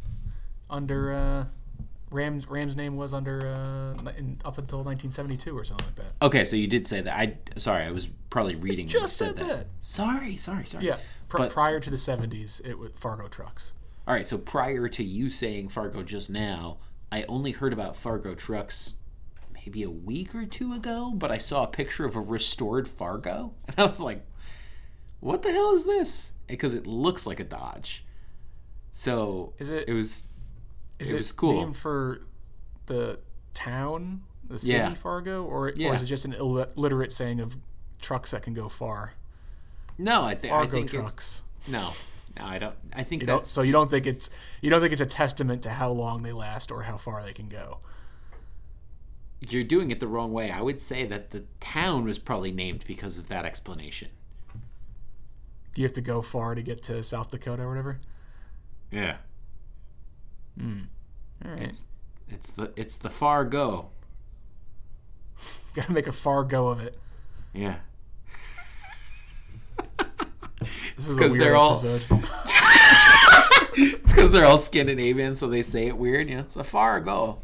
under 0.69 1.13
uh, 1.13 1.45
Ram's 2.09 2.47
Ram's 2.47 2.75
name 2.75 2.95
was 2.95 3.13
under 3.13 3.47
uh, 3.47 4.09
in, 4.17 4.39
up 4.45 4.57
until 4.57 4.79
1972 4.79 5.57
or 5.57 5.63
something 5.63 5.87
like 5.87 5.95
that. 5.95 6.25
Okay, 6.25 6.45
so 6.45 6.55
you 6.55 6.67
did 6.67 6.87
say 6.87 7.01
that. 7.01 7.17
I 7.17 7.37
sorry, 7.57 7.83
I 7.83 7.91
was 7.91 8.07
probably 8.29 8.55
reading. 8.55 8.85
you 8.87 8.91
just 8.91 9.17
said 9.17 9.35
that. 9.37 9.67
Sorry, 9.79 10.37
sorry, 10.37 10.65
sorry. 10.65 10.85
Yeah, 10.85 10.97
pr- 11.27 11.37
But- 11.39 11.51
prior 11.51 11.79
to 11.79 11.89
the 11.89 11.95
70s, 11.97 12.65
it 12.65 12.77
was 12.79 12.91
Fargo 12.95 13.27
trucks. 13.27 13.73
All 14.07 14.13
right, 14.13 14.25
so 14.25 14.37
prior 14.37 14.87
to 14.87 15.03
you 15.03 15.29
saying 15.29 15.67
Fargo 15.69 16.01
just 16.01 16.29
now, 16.29 16.77
I 17.11 17.23
only 17.23 17.51
heard 17.51 17.73
about 17.73 17.97
Fargo 17.97 18.35
trucks 18.35 18.95
maybe 19.53 19.83
a 19.83 19.89
week 19.89 20.33
or 20.33 20.45
two 20.45 20.71
ago, 20.73 21.11
but 21.13 21.29
I 21.29 21.37
saw 21.39 21.63
a 21.63 21.67
picture 21.67 22.05
of 22.05 22.15
a 22.15 22.21
restored 22.21 22.87
Fargo, 22.87 23.53
and 23.67 23.77
I 23.79 23.85
was 23.85 23.99
like, 23.99 24.25
"What 25.19 25.43
the 25.43 25.51
hell 25.51 25.73
is 25.73 25.83
this?" 25.83 26.31
Because 26.47 26.73
it 26.73 26.87
looks 26.87 27.27
like 27.27 27.41
a 27.41 27.43
Dodge. 27.43 28.05
So 28.93 29.53
Is 29.59 29.69
it- 29.69 29.89
It 29.89 29.93
was. 29.93 30.23
Is 30.99 31.11
It 31.11 31.15
it, 31.15 31.17
was 31.19 31.31
cool. 31.31 31.53
named 31.53 31.77
for 31.77 32.21
the 32.87 33.19
town, 33.53 34.23
the 34.47 34.57
city 34.57 34.73
Yeah. 34.73 34.93
Fargo, 34.93 35.43
or, 35.43 35.71
Yeah. 35.75 35.89
or 35.89 35.93
is 35.93 36.01
it 36.01 36.05
just 36.07 36.25
an 36.25 36.33
illiterate 36.33 37.11
saying 37.11 37.39
of 37.39 37.57
trucks 38.01 38.31
that 38.31 38.43
can 38.43 38.53
go 38.53 38.67
far? 38.69 39.13
No, 39.97 40.21
I, 40.23 40.31
I 40.31 40.35
Fargo 40.35 40.71
think 40.71 40.83
it's 40.85 40.93
trucks. 40.93 41.41
no, 41.67 41.91
no. 42.39 42.45
I 42.45 42.57
don't. 42.59 42.75
I 42.93 43.03
think 43.03 43.23
You 43.23 43.39
so 43.43 43.61
you 43.63 43.71
don't 43.71 43.89
think 43.89 44.05
it's 44.05 44.29
you 44.61 44.69
don't 44.69 44.79
think 44.79 44.91
it's 44.93 45.01
a 45.01 45.05
testament 45.07 45.63
to 45.63 45.71
how 45.71 45.89
long 45.89 46.21
they 46.21 46.31
last 46.31 46.71
or 46.71 46.83
how 46.83 46.97
far 46.97 47.23
they 47.23 47.33
can 47.33 47.49
go. 47.49 47.79
you're 49.49 49.63
doing 49.63 49.91
it 49.91 49.99
the 49.99 50.07
wrong 50.07 50.31
way. 50.33 50.49
I 50.51 50.61
would 50.61 50.81
say 50.81 51.05
that 51.05 51.29
the 51.31 51.43
town 51.59 52.05
was 52.05 52.17
probably 52.17 52.51
named 52.51 52.83
because 52.87 53.17
of 53.19 53.27
that 53.27 53.45
explanation. 53.45 54.09
Do 55.73 55.81
you 55.81 55.85
have 55.87 55.93
to 55.93 56.01
go 56.01 56.21
far 56.23 56.55
to 56.55 56.61
get 56.63 56.81
to 56.83 57.03
South 57.03 57.29
Dakota 57.29 57.61
or 57.63 57.69
whatever? 57.69 57.99
Yeah. 58.91 59.17
Mm. 60.57 60.87
All 61.45 61.51
right, 61.51 61.61
It's 61.63 61.83
it's 62.29 62.49
the 62.51 62.71
it's 62.75 62.97
the 62.97 63.09
Fargo. 63.09 63.89
gotta 65.75 65.91
make 65.91 66.07
a 66.07 66.11
far 66.11 66.43
go 66.43 66.67
of 66.69 66.79
it. 66.81 66.97
Yeah. 67.53 67.77
This 70.95 71.07
is 71.09 71.17
a 71.19 71.21
weird 71.29 71.39
they're 71.41 71.55
all- 71.55 71.73
episode. 71.79 72.05
It's 73.79 74.11
because 74.11 74.31
they're 74.31 74.45
all 74.45 74.57
Scandinavian, 74.57 75.35
so 75.35 75.47
they 75.47 75.61
say 75.61 75.85
it 75.85 75.95
weird. 75.97 76.27
You 76.29 76.35
know, 76.37 76.41
it's 76.41 76.55
the 76.55 76.63
Fargo. 76.63 77.43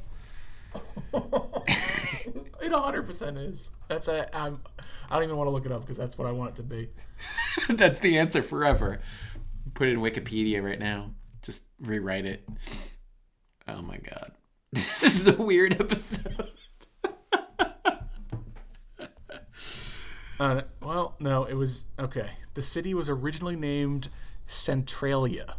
It 1.14 2.72
100 2.72 3.04
percent 3.06 3.38
is. 3.38 3.72
That's 3.88 4.08
a. 4.08 4.36
I'm, 4.36 4.60
I 5.12 5.16
don't 5.16 5.24
even 5.26 5.38
want 5.38 5.48
to 5.48 5.52
look 5.52 5.68
it 5.68 5.72
up 5.72 5.82
because 5.82 5.98
that's 5.98 6.18
what 6.18 6.28
I 6.28 6.32
want 6.32 6.52
it 6.52 6.56
to 6.56 6.64
be. 6.64 6.90
That's 7.70 8.00
the 8.00 8.18
answer 8.18 8.42
forever. 8.42 9.00
Put 9.76 9.90
it 9.90 9.92
in 9.92 10.00
Wikipedia 10.00 10.64
right 10.64 10.80
now. 10.80 11.12
Just 11.44 11.64
rewrite 11.80 12.26
it. 12.26 12.48
Oh 13.68 13.82
my 13.82 13.98
god. 13.98 14.32
this 14.74 15.04
is 15.04 15.28
a 15.28 15.34
weird 15.42 15.80
episode. 15.80 16.52
Uh, 20.40 20.62
well, 20.82 21.16
no, 21.20 21.46
it 21.46 21.54
was 21.54 21.86
okay. 22.00 22.32
The 22.56 22.62
city 22.62 22.94
was 22.94 23.10
originally 23.10 23.56
named 23.56 24.10
Centralia, 24.46 25.56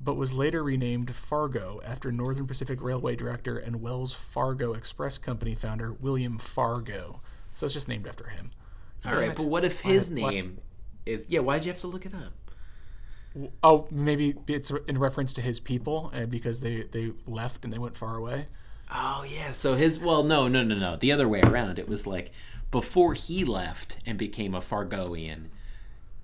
but 0.00 0.14
was 0.16 0.34
later 0.34 0.62
renamed 0.64 1.14
Fargo 1.14 1.80
after 1.86 2.10
Northern 2.12 2.46
Pacific 2.46 2.82
Railway 2.82 3.16
director 3.16 3.56
and 3.56 3.80
Wells 3.80 4.12
Fargo 4.14 4.74
Express 4.74 5.16
Company 5.16 5.54
founder 5.54 5.92
William 5.92 6.38
Fargo. 6.38 7.22
So 7.54 7.64
it's 7.66 7.74
just 7.74 7.88
named 7.88 8.06
after 8.06 8.28
him. 8.28 8.50
All 9.04 9.12
Damn 9.12 9.20
right, 9.20 9.30
it. 9.30 9.36
but 9.36 9.46
what 9.46 9.64
if 9.64 9.80
his 9.80 10.10
why- 10.10 10.30
name 10.30 10.58
is? 11.06 11.26
Yeah, 11.30 11.40
why'd 11.40 11.64
you 11.64 11.72
have 11.72 11.80
to 11.82 11.86
look 11.86 12.04
it 12.04 12.12
up? 12.12 12.32
Oh, 13.62 13.86
maybe 13.90 14.34
it's 14.46 14.70
in 14.88 14.98
reference 14.98 15.32
to 15.34 15.42
his 15.42 15.60
people 15.60 16.10
uh, 16.14 16.26
because 16.26 16.60
they 16.60 16.82
they 16.82 17.12
left 17.26 17.64
and 17.64 17.72
they 17.72 17.78
went 17.78 17.96
far 17.96 18.16
away. 18.16 18.46
Oh 18.92 19.24
yeah, 19.28 19.50
so 19.50 19.74
his 19.74 19.98
well, 19.98 20.22
no, 20.22 20.48
no, 20.48 20.62
no, 20.62 20.74
no, 20.74 20.96
the 20.96 21.12
other 21.12 21.28
way 21.28 21.40
around. 21.42 21.78
It 21.78 21.88
was 21.88 22.06
like 22.06 22.30
before 22.70 23.14
he 23.14 23.44
left 23.44 23.98
and 24.06 24.18
became 24.18 24.54
a 24.54 24.60
Fargoian, 24.60 25.46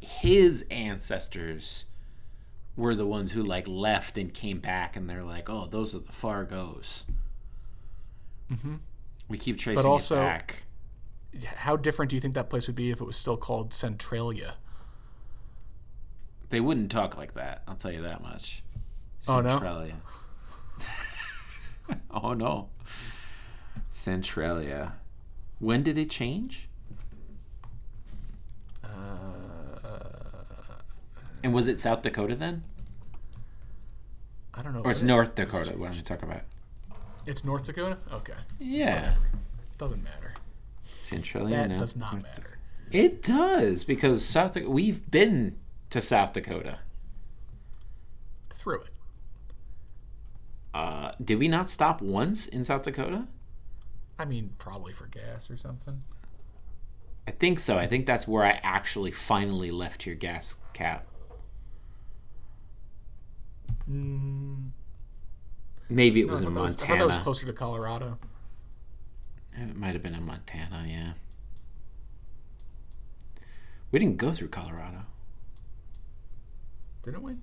his 0.01 0.65
ancestors 0.71 1.87
were 2.77 2.93
the 2.93 3.07
ones 3.07 3.33
who 3.33 3.43
like 3.43 3.69
left 3.69 4.17
and 4.17 4.33
came 4.33 4.59
back, 4.59 4.97
and 4.97 5.09
they're 5.09 5.25
like, 5.25 5.51
oh, 5.51 5.67
those 5.71 5.95
are 5.95 6.01
the 6.01 6.13
Fargos. 6.13 7.05
Mm-hmm. 8.51 8.77
We 9.29 9.39
keep 9.39 9.59
tracing 9.59 9.87
also- 9.87 10.17
it 10.17 10.21
back. 10.21 10.63
How 11.57 11.77
different 11.77 12.11
do 12.11 12.17
you 12.17 12.21
think 12.21 12.35
that 12.35 12.51
place 12.51 12.67
would 12.67 12.77
be 12.77 12.91
if 12.91 13.01
it 13.01 13.05
was 13.05 13.17
still 13.17 13.39
called 13.39 13.73
Centralia? 13.73 14.57
They 16.53 16.61
wouldn't 16.61 16.91
talk 16.91 17.17
like 17.17 17.33
that. 17.33 17.63
I'll 17.67 17.77
tell 17.77 17.91
you 17.91 18.03
that 18.03 18.21
much. 18.21 18.63
Oh, 19.27 19.41
no? 19.41 19.53
Centralia. 19.59 19.97
oh 22.11 22.35
no. 22.35 22.69
Centralia. 23.89 24.93
When 25.61 25.83
did 25.83 25.97
it 25.97 26.11
change? 26.11 26.69
Uh, 28.85 28.89
and 31.43 31.55
was 31.55 31.69
it 31.69 31.79
South 31.79 32.03
Dakota 32.03 32.35
then? 32.35 32.65
I 34.53 34.61
don't 34.61 34.75
know. 34.75 34.83
Or 34.83 34.91
it's 34.91 35.01
it- 35.03 35.07
North 35.07 35.35
Dakota? 35.35 35.73
What 35.79 35.93
did 35.93 35.97
you 35.97 36.03
talk 36.03 36.23
about? 36.23 36.43
It's 37.27 37.47
North 37.47 37.65
Dakota. 37.65 37.97
Okay, 38.13 38.35
Yeah. 38.59 39.13
It 39.15 39.79
doesn't 39.79 40.05
matter. 40.05 40.35
Centralia. 40.85 41.57
That 41.57 41.69
no. 41.71 41.79
does 41.79 41.97
not 41.97 42.23
matter. 42.23 42.59
It 42.91 43.23
does 43.23 43.85
because 43.85 44.23
South. 44.23 44.55
We've 44.57 45.11
been 45.11 45.57
to 45.93 46.01
South 46.01 46.33
Dakota. 46.33 46.79
Through 48.49 48.81
it. 48.81 48.91
Uh, 50.73 51.13
did 51.23 51.39
we 51.39 51.49
not 51.49 51.69
stop 51.69 52.01
once 52.01 52.47
in 52.47 52.65
South 52.65 52.83
Dakota? 52.83 53.27
I 54.19 54.25
mean, 54.25 54.55
probably 54.57 54.95
for 54.95 55.07
gas 55.07 55.51
or 55.51 55.59
something. 55.59 56.03
I 57.29 57.31
think 57.33 57.59
so. 57.59 57.79
I 57.79 57.87
think 57.87 58.07
that's 58.07 58.27
where 58.27 58.43
I 58.43 58.59
actually 58.63 59.11
finally 59.11 59.71
left 59.71 60.07
your 60.07 60.15
gas 60.15 60.57
cap. 60.73 61.07
Mm, 63.91 64.71
Maybe 65.91 66.21
it 66.21 66.27
no, 66.27 66.31
was 66.31 66.41
in 66.41 66.55
that 66.55 66.61
was, 66.61 66.83
I 66.83 66.87
thought 66.87 66.99
that 66.99 67.07
was 67.07 67.19
closer 67.19 67.45
to 67.45 67.53
Colorado. 67.53 68.19
It 69.55 69.77
might 69.77 69.93
have 69.93 70.03
been 70.03 70.15
in 70.15 70.25
Montana, 70.25 70.87
yeah. 70.89 71.13
We 73.91 73.99
didn't 73.99 74.17
go 74.17 74.33
through 74.33 74.49
Colorado. 74.49 75.05
Didn't 77.03 77.23
we? 77.23 77.35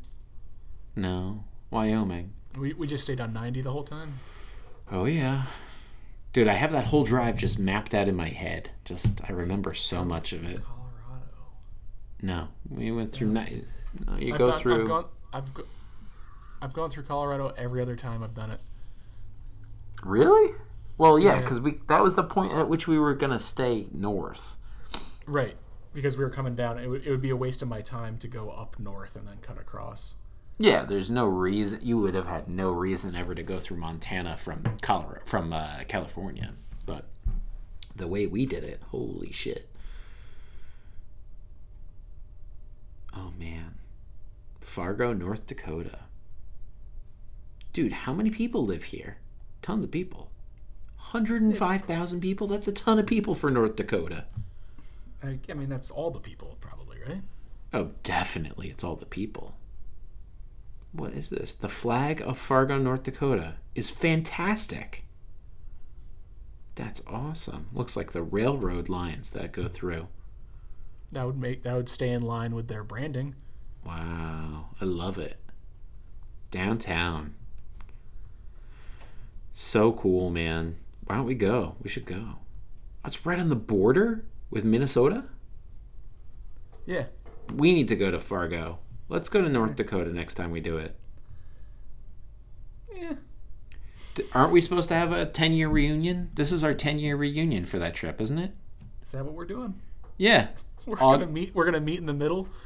No. 0.95 1.43
Wyoming. 1.71 2.33
We, 2.57 2.73
we 2.73 2.87
just 2.87 3.03
stayed 3.03 3.21
on 3.21 3.33
90 3.33 3.61
the 3.61 3.71
whole 3.71 3.83
time. 3.83 4.13
Oh, 4.91 5.05
yeah. 5.05 5.43
Dude, 6.33 6.47
I 6.47 6.53
have 6.53 6.71
that 6.71 6.85
whole 6.85 7.03
drive 7.03 7.37
just 7.37 7.59
mapped 7.59 7.93
out 7.93 8.07
in 8.07 8.15
my 8.15 8.29
head. 8.29 8.71
Just, 8.85 9.21
I 9.27 9.31
remember 9.31 9.73
so 9.73 10.03
much 10.03 10.33
of 10.33 10.43
it. 10.43 10.61
Colorado. 10.63 11.25
No. 12.21 12.47
We 12.69 12.91
went 12.91 13.11
through. 13.11 13.27
Ni- 13.33 13.63
no, 14.07 14.17
you 14.17 14.33
I've 14.33 14.39
go 14.39 14.47
done- 14.51 14.59
through. 14.61 14.81
I've 14.81 14.87
gone. 14.87 15.05
I've 15.33 15.53
go, 15.53 15.63
I've 16.61 16.73
gone 16.73 16.89
through 16.89 17.03
Colorado 17.03 17.53
every 17.57 17.81
other 17.81 17.95
time 17.95 18.23
I've 18.23 18.35
done 18.35 18.51
it. 18.51 18.59
Really? 20.03 20.55
Well, 20.97 21.17
yeah, 21.19 21.35
Yeah. 21.35 21.41
because 21.41 21.59
we 21.61 21.79
that 21.87 22.01
was 22.03 22.15
the 22.15 22.23
point 22.23 22.53
at 22.53 22.67
which 22.67 22.87
we 22.87 22.97
were 22.99 23.13
going 23.13 23.31
to 23.31 23.39
stay 23.39 23.87
north. 23.93 24.55
Right, 25.25 25.55
because 25.99 26.17
we 26.17 26.23
were 26.23 26.29
coming 26.29 26.55
down. 26.55 26.79
It 26.79 26.87
would, 26.87 27.05
it 27.05 27.11
would 27.11 27.21
be 27.21 27.29
a 27.29 27.35
waste 27.35 27.61
of 27.61 27.67
my 27.67 27.81
time 27.81 28.17
to 28.19 28.27
go 28.27 28.49
up 28.49 28.79
north 28.79 29.17
and 29.17 29.27
then 29.27 29.39
cut 29.41 29.59
across. 29.59 30.15
Yeah, 30.57 30.85
there's 30.85 31.11
no 31.11 31.25
reason 31.25 31.79
you 31.83 31.97
would 31.97 32.15
have 32.15 32.27
had 32.27 32.47
no 32.47 32.71
reason 32.71 33.15
ever 33.15 33.35
to 33.35 33.43
go 33.43 33.59
through 33.59 33.77
Montana 33.77 34.37
from 34.37 34.63
Colorado 34.81 35.21
from 35.25 35.51
uh, 35.51 35.83
California, 35.89 36.53
but 36.85 37.05
the 37.95 38.07
way 38.07 38.25
we 38.27 38.45
did 38.45 38.63
it, 38.63 38.81
holy 38.91 39.31
shit! 39.31 39.69
Oh 43.13 43.33
man, 43.37 43.75
Fargo, 44.61 45.13
North 45.13 45.47
Dakota. 45.47 45.99
Dude, 47.73 47.91
how 47.91 48.13
many 48.13 48.29
people 48.29 48.65
live 48.65 48.85
here? 48.85 49.17
Tons 49.61 49.83
of 49.83 49.91
people. 49.91 50.31
105,000 51.11 52.21
people? 52.21 52.47
That's 52.47 52.67
a 52.67 52.71
ton 52.71 52.99
of 52.99 53.07
people 53.07 53.33
for 53.35 53.49
North 53.49 53.75
Dakota. 53.75 54.25
I, 55.23 55.39
I 55.49 55.53
mean, 55.53 55.69
that's 55.69 55.91
all 55.91 56.11
the 56.11 56.19
people, 56.19 56.57
probably, 56.61 56.97
right? 57.07 57.21
Oh, 57.73 57.91
definitely. 58.03 58.69
It's 58.69 58.83
all 58.83 58.95
the 58.95 59.05
people. 59.05 59.55
What 60.91 61.13
is 61.13 61.29
this? 61.29 61.53
The 61.53 61.69
flag 61.69 62.21
of 62.21 62.37
Fargo, 62.37 62.77
North 62.77 63.03
Dakota 63.03 63.55
is 63.75 63.89
fantastic. 63.89 65.05
That's 66.75 67.01
awesome. 67.05 67.67
Looks 67.73 67.95
like 67.95 68.11
the 68.11 68.23
railroad 68.23 68.89
lines 68.89 69.31
that 69.31 69.51
go 69.51 69.67
through. 69.67 70.07
That 71.11 71.25
would 71.25 71.37
make 71.37 71.63
that 71.63 71.75
would 71.75 71.89
stay 71.89 72.09
in 72.09 72.21
line 72.21 72.55
with 72.55 72.67
their 72.67 72.83
branding. 72.83 73.35
Wow. 73.85 74.69
I 74.79 74.85
love 74.85 75.17
it. 75.17 75.37
Downtown. 76.51 77.33
So 79.51 79.91
cool, 79.91 80.29
man. 80.29 80.77
Why 81.05 81.15
don't 81.17 81.25
we 81.25 81.35
go? 81.35 81.75
We 81.81 81.89
should 81.89 82.05
go. 82.05 82.35
It's 83.05 83.25
right 83.25 83.39
on 83.39 83.49
the 83.49 83.55
border 83.55 84.23
with 84.49 84.63
Minnesota. 84.63 85.25
Yeah, 86.85 87.05
We 87.53 87.71
need 87.71 87.87
to 87.89 87.95
go 87.95 88.09
to 88.09 88.19
Fargo. 88.19 88.79
Let's 89.09 89.29
go 89.29 89.41
to 89.41 89.49
North 89.49 89.75
Dakota 89.75 90.11
next 90.11 90.35
time 90.35 90.49
we 90.51 90.59
do 90.59 90.77
it. 90.77 90.95
yeah. 92.95 93.13
Aren't 94.33 94.51
we 94.51 94.59
supposed 94.59 94.89
to 94.89 94.95
have 94.95 95.11
a 95.11 95.25
10 95.25 95.53
year 95.53 95.69
reunion? 95.69 96.31
This 96.33 96.51
is 96.51 96.63
our 96.63 96.73
10 96.73 96.99
year 96.99 97.15
reunion 97.15 97.65
for 97.65 97.79
that 97.79 97.93
trip, 97.95 98.19
isn't 98.19 98.37
it? 98.39 98.51
Is 99.01 99.11
that 99.13 99.23
what 99.23 99.33
we're 99.33 99.45
doing? 99.45 99.79
Yeah. 100.17 100.49
We're 100.85 100.97
All- 100.99 101.17
gonna 101.17 101.31
meet. 101.31 101.53
We're 101.53 101.65
gonna 101.65 101.79
meet 101.79 101.99
in 101.99 102.05
the 102.05 102.13
middle. 102.13 102.47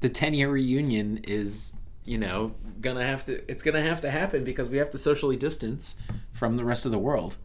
The 0.00 0.08
10 0.08 0.32
year 0.32 0.48
reunion 0.50 1.18
is, 1.24 1.76
you 2.06 2.16
know, 2.16 2.54
gonna 2.80 3.04
have 3.04 3.24
to, 3.26 3.48
it's 3.50 3.62
gonna 3.62 3.82
have 3.82 4.00
to 4.00 4.10
happen 4.10 4.44
because 4.44 4.68
we 4.70 4.78
have 4.78 4.88
to 4.90 4.98
socially 4.98 5.36
distance 5.36 6.00
from 6.32 6.56
the 6.56 6.64
rest 6.64 6.86
of 6.86 6.90
the 6.90 6.98
world. 6.98 7.36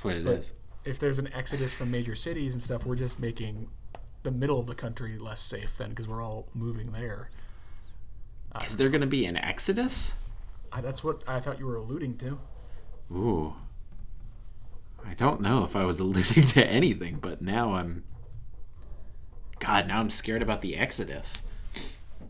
That's 0.00 0.04
what 0.04 0.16
it 0.16 0.38
is. 0.38 0.50
But 0.50 0.90
if 0.90 0.98
there's 0.98 1.18
an 1.18 1.32
exodus 1.34 1.74
from 1.74 1.90
major 1.90 2.14
cities 2.14 2.54
and 2.54 2.62
stuff, 2.62 2.86
we're 2.86 2.96
just 2.96 3.18
making 3.18 3.68
the 4.22 4.30
middle 4.30 4.60
of 4.60 4.66
the 4.66 4.74
country 4.74 5.18
less 5.18 5.40
safe 5.40 5.76
then 5.78 5.90
because 5.90 6.08
we're 6.08 6.22
all 6.22 6.48
moving 6.54 6.92
there. 6.92 7.30
Uh, 8.52 8.62
is 8.66 8.76
there 8.76 8.88
gonna 8.88 9.06
be 9.06 9.26
an 9.26 9.36
exodus? 9.36 10.14
I, 10.72 10.80
that's 10.80 11.04
what 11.04 11.22
I 11.26 11.40
thought 11.40 11.58
you 11.58 11.66
were 11.66 11.76
alluding 11.76 12.16
to. 12.18 12.38
Ooh. 13.12 13.54
I 15.06 15.14
don't 15.14 15.40
know 15.40 15.64
if 15.64 15.74
I 15.76 15.84
was 15.84 16.00
alluding 16.00 16.44
to 16.44 16.66
anything, 16.66 17.18
but 17.20 17.40
now 17.42 17.74
I'm. 17.74 18.04
God, 19.58 19.86
now 19.86 20.00
I'm 20.00 20.10
scared 20.10 20.42
about 20.42 20.62
the 20.62 20.76
exodus. 20.76 21.42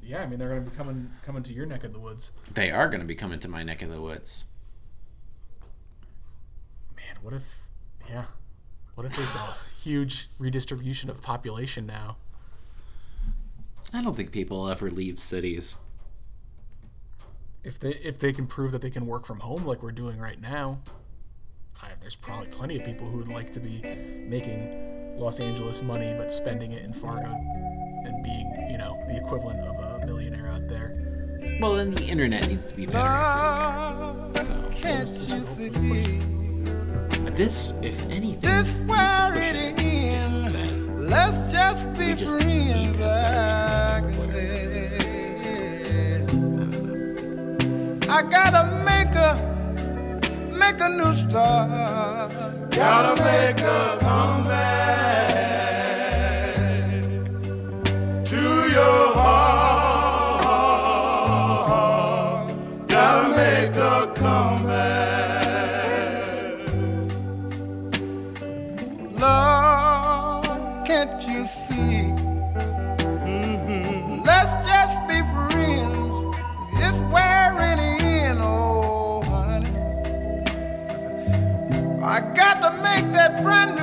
Yeah, 0.03 0.23
I 0.23 0.27
mean 0.27 0.39
they're 0.39 0.49
gonna 0.49 0.63
be 0.63 0.77
coming 0.77 1.11
coming 1.25 1.43
to 1.45 1.53
your 1.53 1.67
neck 1.67 1.85
of 1.85 1.93
the 1.93 2.01
woods. 2.01 2.33
They 2.53 2.71
are 2.71 2.89
going 2.89 3.01
to 3.01 3.07
be 3.07 3.15
coming 3.15 3.39
to 3.41 3.49
my 3.49 3.63
neck 3.63 3.83
of 3.83 3.91
the 3.91 4.01
woods. 4.01 4.47
Man, 7.11 7.23
what 7.23 7.35
if? 7.35 7.63
Yeah, 8.09 8.25
what 8.95 9.05
if 9.05 9.17
there's 9.17 9.35
a 9.35 9.57
huge 9.83 10.29
redistribution 10.39 11.11
of 11.11 11.21
population 11.23 11.87
now? 11.87 12.17
I 13.93 14.03
don't 14.03 14.17
think 14.17 14.31
people 14.31 14.69
ever 14.69 14.91
leave 14.91 15.19
cities. 15.19 15.75
If 17.65 17.81
they 17.81 17.91
if 17.95 18.19
they 18.19 18.33
can 18.33 18.47
prove 18.47 18.71
that 18.73 18.81
they 18.81 18.91
can 18.91 19.07
work 19.07 19.27
from 19.27 19.41
home 19.41 19.65
like 19.65 19.83
we're 19.83 19.91
doing 19.91 20.19
right 20.19 20.41
now, 20.41 20.79
I, 21.83 21.89
there's 22.01 22.15
probably 22.15 22.47
plenty 22.47 22.79
of 22.79 22.85
people 22.85 23.09
who 23.09 23.19
would 23.19 23.29
like 23.29 23.53
to 23.55 23.61
be 23.61 23.83
making 24.29 25.19
Los 25.19 25.41
Angeles 25.41 25.83
money 25.83 26.15
but 26.17 26.33
spending 26.33 26.73
it 26.73 26.85
in 26.85 26.93
Fargo 26.93 27.33
and 27.33 28.23
being 28.23 28.69
you 28.71 28.79
know 28.79 28.97
the 29.09 29.17
equivalent 29.17 29.61
of 29.67 30.03
a 30.03 30.07
millionaire 30.07 30.47
out 30.47 30.69
there. 30.69 30.95
Well, 31.61 31.75
then 31.75 31.91
the 31.91 32.05
internet 32.05 32.47
needs 32.47 32.67
to 32.67 32.75
be 32.75 32.87
better 32.87 34.31
everywhere. 34.37 34.45
So, 35.27 35.41
this, 37.41 37.73
if 37.81 37.99
anything, 38.11 38.43
just 38.43 38.71
where 38.87 39.33
it 39.35 39.81
is, 39.81 40.37
let's 41.13 41.53
just 41.53 41.85
be 41.97 42.15
just. 42.15 42.37
I 48.17 48.23
gotta 48.37 48.65
make 48.85 49.15
a 49.15 49.31
make 50.53 50.81
a 50.81 50.89
new 50.91 51.15
start. 51.17 52.31
Gotta 52.71 53.15
make 53.23 53.61
a 53.61 53.97
comeback 54.01 55.35
to 58.27 58.41
your. 58.75 59.10
friend 83.43 83.80